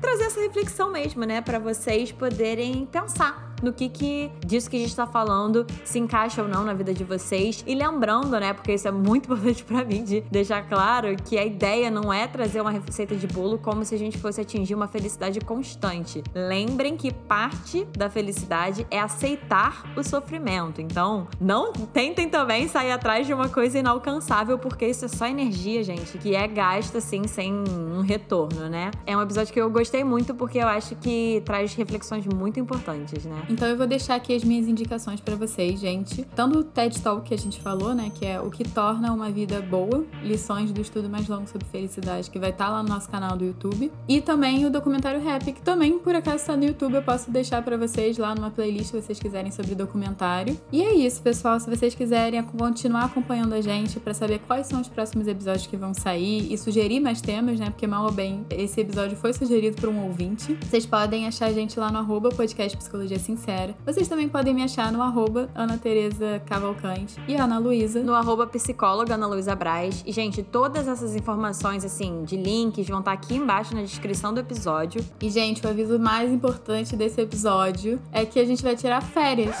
trazer 0.00 0.24
essa 0.24 0.40
reflexão 0.40 0.90
mesmo, 0.90 1.24
né? 1.24 1.40
Para 1.40 1.58
vocês 1.58 2.12
poderem 2.12 2.86
pensar 2.86 3.55
no 3.62 3.72
que 3.72 3.88
que 3.88 4.30
disso 4.44 4.68
que 4.70 4.76
a 4.76 4.80
gente 4.80 4.94
tá 4.94 5.06
falando 5.06 5.66
se 5.84 5.98
encaixa 5.98 6.42
ou 6.42 6.48
não 6.48 6.64
na 6.64 6.74
vida 6.74 6.92
de 6.92 7.04
vocês. 7.04 7.64
E 7.66 7.74
lembrando, 7.74 8.38
né, 8.38 8.52
porque 8.52 8.72
isso 8.72 8.88
é 8.88 8.90
muito 8.90 9.26
importante 9.32 9.64
para 9.64 9.84
mim 9.84 10.04
de 10.04 10.20
deixar 10.30 10.62
claro 10.68 11.14
que 11.24 11.38
a 11.38 11.44
ideia 11.44 11.90
não 11.90 12.12
é 12.12 12.26
trazer 12.26 12.60
uma 12.60 12.70
receita 12.70 13.14
de 13.14 13.26
bolo 13.26 13.58
como 13.58 13.84
se 13.84 13.94
a 13.94 13.98
gente 13.98 14.18
fosse 14.18 14.40
atingir 14.40 14.74
uma 14.74 14.88
felicidade 14.88 15.40
constante. 15.40 16.22
Lembrem 16.34 16.96
que 16.96 17.12
parte 17.12 17.84
da 17.96 18.08
felicidade 18.10 18.86
é 18.90 19.00
aceitar 19.00 19.84
o 19.96 20.02
sofrimento. 20.02 20.80
Então, 20.80 21.28
não 21.40 21.72
tentem 21.72 22.28
também 22.28 22.68
sair 22.68 22.92
atrás 22.92 23.26
de 23.26 23.32
uma 23.32 23.48
coisa 23.48 23.78
inalcançável, 23.78 24.58
porque 24.58 24.86
isso 24.86 25.04
é 25.04 25.08
só 25.08 25.26
energia, 25.26 25.82
gente, 25.82 26.18
que 26.18 26.34
é 26.34 26.46
gasta 26.46 26.98
assim 26.98 27.26
sem 27.26 27.52
um 27.52 28.00
retorno, 28.00 28.68
né? 28.68 28.90
É 29.06 29.16
um 29.16 29.22
episódio 29.22 29.52
que 29.52 29.60
eu 29.60 29.70
gostei 29.70 30.04
muito 30.04 30.34
porque 30.34 30.58
eu 30.58 30.68
acho 30.68 30.94
que 30.96 31.42
traz 31.44 31.74
reflexões 31.74 32.26
muito 32.26 32.58
importantes, 32.60 33.24
né? 33.24 33.45
Então 33.48 33.68
eu 33.68 33.76
vou 33.76 33.86
deixar 33.86 34.16
aqui 34.16 34.34
as 34.34 34.42
minhas 34.42 34.66
indicações 34.66 35.20
para 35.20 35.36
vocês, 35.36 35.78
gente. 35.80 36.24
Tanto 36.34 36.58
o 36.58 36.64
TED 36.64 37.00
Talk 37.00 37.26
que 37.26 37.34
a 37.34 37.38
gente 37.38 37.60
falou, 37.60 37.94
né, 37.94 38.10
que 38.14 38.26
é 38.26 38.40
o 38.40 38.50
que 38.50 38.64
torna 38.64 39.12
uma 39.12 39.30
vida 39.30 39.60
boa, 39.60 40.04
lições 40.22 40.72
do 40.72 40.80
estudo 40.80 41.08
mais 41.08 41.28
longo 41.28 41.46
sobre 41.48 41.66
felicidade, 41.66 42.30
que 42.30 42.38
vai 42.38 42.50
estar 42.50 42.68
lá 42.68 42.82
no 42.82 42.88
nosso 42.88 43.08
canal 43.08 43.36
do 43.36 43.44
YouTube, 43.44 43.92
e 44.08 44.20
também 44.20 44.64
o 44.66 44.70
documentário 44.70 45.20
Rap, 45.22 45.52
que 45.52 45.62
também 45.62 45.98
por 45.98 46.14
acaso 46.14 46.36
está 46.36 46.56
no 46.56 46.64
YouTube, 46.64 46.94
eu 46.94 47.02
posso 47.02 47.30
deixar 47.30 47.62
para 47.62 47.76
vocês 47.76 48.18
lá 48.18 48.34
numa 48.34 48.50
playlist 48.50 48.90
se 48.90 49.00
vocês 49.00 49.18
quiserem 49.18 49.50
sobre 49.50 49.74
documentário. 49.74 50.58
E 50.72 50.82
é 50.82 50.94
isso, 50.94 51.22
pessoal, 51.22 51.58
se 51.60 51.68
vocês 51.68 51.94
quiserem 51.94 52.42
continuar 52.42 53.04
acompanhando 53.04 53.52
a 53.54 53.60
gente 53.60 54.00
para 54.00 54.14
saber 54.14 54.40
quais 54.40 54.66
são 54.66 54.80
os 54.80 54.88
próximos 54.88 55.26
episódios 55.26 55.66
que 55.66 55.76
vão 55.76 55.94
sair 55.94 56.52
e 56.52 56.58
sugerir 56.58 57.00
mais 57.00 57.20
temas, 57.20 57.58
né, 57.58 57.70
porque 57.70 57.86
mal 57.86 58.04
ou 58.04 58.12
bem 58.12 58.44
esse 58.50 58.80
episódio 58.80 59.16
foi 59.16 59.32
sugerido 59.32 59.76
por 59.80 59.88
um 59.88 60.04
ouvinte. 60.04 60.56
Vocês 60.62 60.86
podem 60.86 61.26
achar 61.26 61.46
a 61.46 61.52
gente 61.52 61.78
lá 61.78 61.90
no 61.90 61.98
arroba 61.98 62.30
podcast 62.30 62.76
Psicologia 62.76 63.18
Sincera. 63.36 63.76
Vocês 63.84 64.08
também 64.08 64.28
podem 64.28 64.54
me 64.54 64.62
achar 64.62 64.90
no 64.90 65.02
arroba 65.02 65.50
Ana 65.54 65.76
Tereza 65.76 66.42
Cavalcante 66.46 67.20
e 67.28 67.36
Ana 67.36 67.58
Luísa. 67.58 68.02
No 68.02 68.14
arroba 68.14 68.46
psicóloga 68.46 69.14
Ana 69.14 69.26
Luísa 69.26 69.54
Braz. 69.54 70.02
E, 70.06 70.12
gente, 70.12 70.42
todas 70.42 70.88
essas 70.88 71.14
informações, 71.14 71.84
assim, 71.84 72.24
de 72.24 72.36
links 72.36 72.88
vão 72.88 73.00
estar 73.00 73.12
aqui 73.12 73.36
embaixo 73.36 73.74
na 73.74 73.82
descrição 73.82 74.32
do 74.32 74.40
episódio. 74.40 75.04
E, 75.20 75.30
gente, 75.30 75.64
o 75.64 75.68
aviso 75.68 75.98
mais 75.98 76.32
importante 76.32 76.96
desse 76.96 77.20
episódio 77.20 78.00
é 78.10 78.24
que 78.24 78.40
a 78.40 78.44
gente 78.44 78.62
vai 78.62 78.74
tirar 78.74 79.02
férias. 79.02 79.56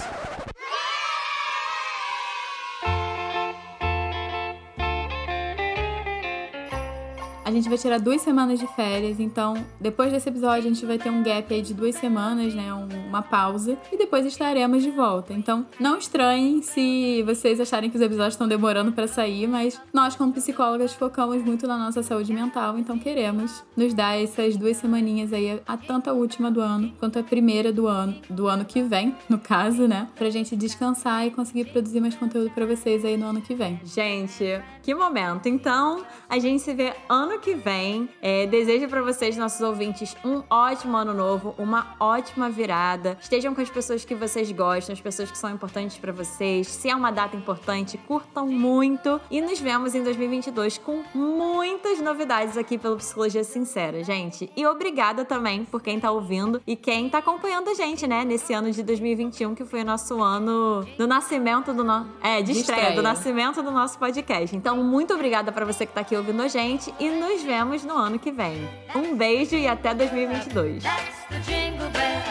Gente 7.56 7.68
vai 7.68 7.78
tirar 7.78 7.98
duas 7.98 8.20
semanas 8.20 8.58
de 8.58 8.66
férias, 8.68 9.18
então 9.20 9.54
depois 9.80 10.12
desse 10.12 10.28
episódio 10.28 10.70
a 10.70 10.74
gente 10.74 10.84
vai 10.86 10.98
ter 10.98 11.10
um 11.10 11.22
gap 11.22 11.52
aí 11.52 11.62
de 11.62 11.74
duas 11.74 11.94
semanas, 11.96 12.54
né? 12.54 12.72
Um- 12.72 13.06
uma 13.08 13.22
pausa, 13.22 13.78
e 13.92 13.96
depois 13.96 14.26
estaremos 14.26 14.82
de 14.82 14.90
volta. 14.90 15.32
Então 15.32 15.66
não 15.80 15.96
estranhem 15.96 16.60
se 16.62 17.22
vocês 17.24 17.60
acharem 17.60 17.88
que 17.90 17.96
os 17.96 18.02
episódios 18.02 18.34
estão 18.34 18.46
demorando 18.48 18.92
pra 18.92 19.06
sair, 19.08 19.46
mas 19.46 19.80
nós, 19.92 20.16
como 20.16 20.32
psicólogas, 20.32 20.92
focamos 20.92 21.42
muito 21.42 21.66
na 21.66 21.76
nossa 21.78 22.02
saúde 22.02 22.32
mental, 22.32 22.78
então 22.78 22.98
queremos 22.98 23.64
nos 23.76 23.94
dar 23.94 24.20
essas 24.20 24.56
duas 24.56 24.76
semaninhas 24.76 25.32
aí, 25.32 25.60
a 25.66 25.76
tanto 25.76 26.10
a 26.10 26.12
última 26.12 26.50
do 26.50 26.60
ano 26.60 26.92
quanto 26.98 27.18
a 27.18 27.22
primeira 27.22 27.72
do 27.72 27.86
ano, 27.86 28.14
do 28.28 28.46
ano 28.48 28.64
que 28.64 28.82
vem, 28.82 29.14
no 29.28 29.38
caso, 29.38 29.86
né? 29.88 30.08
Pra 30.16 30.28
gente 30.30 30.54
descansar 30.56 31.26
e 31.26 31.30
conseguir 31.30 31.66
produzir 31.66 32.00
mais 32.00 32.14
conteúdo 32.14 32.50
pra 32.50 32.66
vocês 32.66 33.04
aí 33.04 33.16
no 33.16 33.26
ano 33.26 33.40
que 33.40 33.54
vem. 33.54 33.80
Gente, 33.84 34.44
que 34.82 34.94
momento. 34.94 35.46
Então, 35.48 36.02
a 36.28 36.38
gente 36.38 36.60
se 36.62 36.74
vê 36.74 36.92
ano 37.08 37.38
que 37.38 37.45
vem. 37.54 38.08
É, 38.20 38.46
desejo 38.46 38.88
pra 38.88 39.02
vocês, 39.02 39.36
nossos 39.36 39.60
ouvintes, 39.60 40.16
um 40.24 40.42
ótimo 40.50 40.96
ano 40.96 41.14
novo, 41.14 41.54
uma 41.58 41.94
ótima 42.00 42.48
virada. 42.50 43.16
Estejam 43.20 43.54
com 43.54 43.60
as 43.60 43.70
pessoas 43.70 44.04
que 44.04 44.14
vocês 44.14 44.50
gostam, 44.52 44.92
as 44.92 45.00
pessoas 45.00 45.30
que 45.30 45.38
são 45.38 45.50
importantes 45.50 45.98
pra 45.98 46.12
vocês. 46.12 46.66
Se 46.68 46.88
é 46.88 46.94
uma 46.96 47.10
data 47.10 47.36
importante, 47.36 47.98
curtam 47.98 48.46
muito. 48.46 49.20
E 49.30 49.40
nos 49.40 49.60
vemos 49.60 49.94
em 49.94 50.02
2022 50.02 50.78
com 50.78 51.02
muitas 51.14 52.00
novidades 52.00 52.56
aqui 52.56 52.78
pelo 52.78 52.96
Psicologia 52.96 53.44
Sincera, 53.44 54.02
gente. 54.02 54.50
E 54.56 54.66
obrigada 54.66 55.24
também 55.24 55.64
por 55.64 55.82
quem 55.82 55.98
tá 56.00 56.10
ouvindo 56.10 56.60
e 56.66 56.76
quem 56.76 57.08
tá 57.08 57.18
acompanhando 57.18 57.68
a 57.70 57.74
gente, 57.74 58.06
né, 58.06 58.24
nesse 58.24 58.52
ano 58.52 58.70
de 58.70 58.82
2021, 58.82 59.54
que 59.54 59.64
foi 59.64 59.82
o 59.82 59.84
nosso 59.84 60.22
ano 60.22 60.86
do 60.98 61.06
nascimento 61.06 61.72
do 61.72 61.84
nosso. 61.84 62.08
É, 62.22 62.40
de, 62.42 62.52
De 62.52 62.60
estreia, 62.60 62.82
do 62.82 62.86
estreia. 62.88 63.02
nascimento 63.02 63.62
do 63.62 63.70
nosso 63.70 63.98
podcast. 63.98 64.54
Então, 64.56 64.82
muito 64.82 65.14
obrigada 65.14 65.52
pra 65.52 65.64
você 65.64 65.86
que 65.86 65.92
tá 65.92 66.00
aqui 66.00 66.16
ouvindo 66.16 66.42
a 66.42 66.48
gente 66.48 66.92
e 66.98 67.08
nos 67.10 67.35
vemos 67.42 67.84
no 67.84 67.96
ano 67.96 68.18
que 68.18 68.30
vem. 68.30 68.68
Um 68.94 69.16
beijo 69.16 69.56
e 69.56 69.66
até 69.66 69.94
2022. 69.94 70.82
That's 70.82 71.24
the 71.28 71.38
jingle 71.40 71.90
bell. 71.90 72.22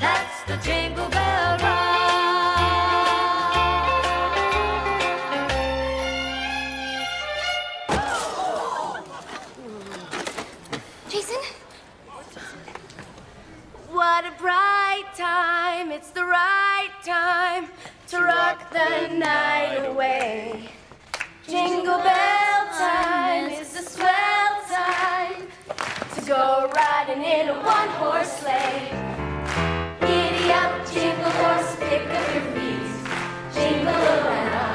That's 0.00 0.44
the 0.46 0.56
jingle 0.58 1.08
bell 1.08 1.58
ride. 1.58 1.90
Jason, 11.08 11.40
bright 14.40 15.04
time, 15.16 15.92
it's 15.92 16.10
the 16.10 16.24
right 16.24 16.90
time 17.04 17.68
to 18.08 18.18
rock 18.18 18.72
the 18.72 19.08
night 19.14 19.84
away. 19.86 20.79
Jingle 21.50 21.98
bell 21.98 22.66
time 22.78 23.50
is 23.50 23.70
the 23.72 23.82
swell 23.82 24.54
time 24.68 25.48
to 26.14 26.20
go 26.24 26.70
riding 26.72 27.24
in 27.24 27.48
a 27.48 27.54
one 27.54 27.88
horse 27.98 28.38
sleigh. 28.38 28.92
Giddy 30.00 30.52
up, 30.52 30.86
jingle 30.92 31.30
horse, 31.42 31.74
pick 31.80 32.08
up 32.08 32.34
your 32.34 32.44
feet, 32.54 33.52
jingle 33.52 33.92
around. 33.92 34.69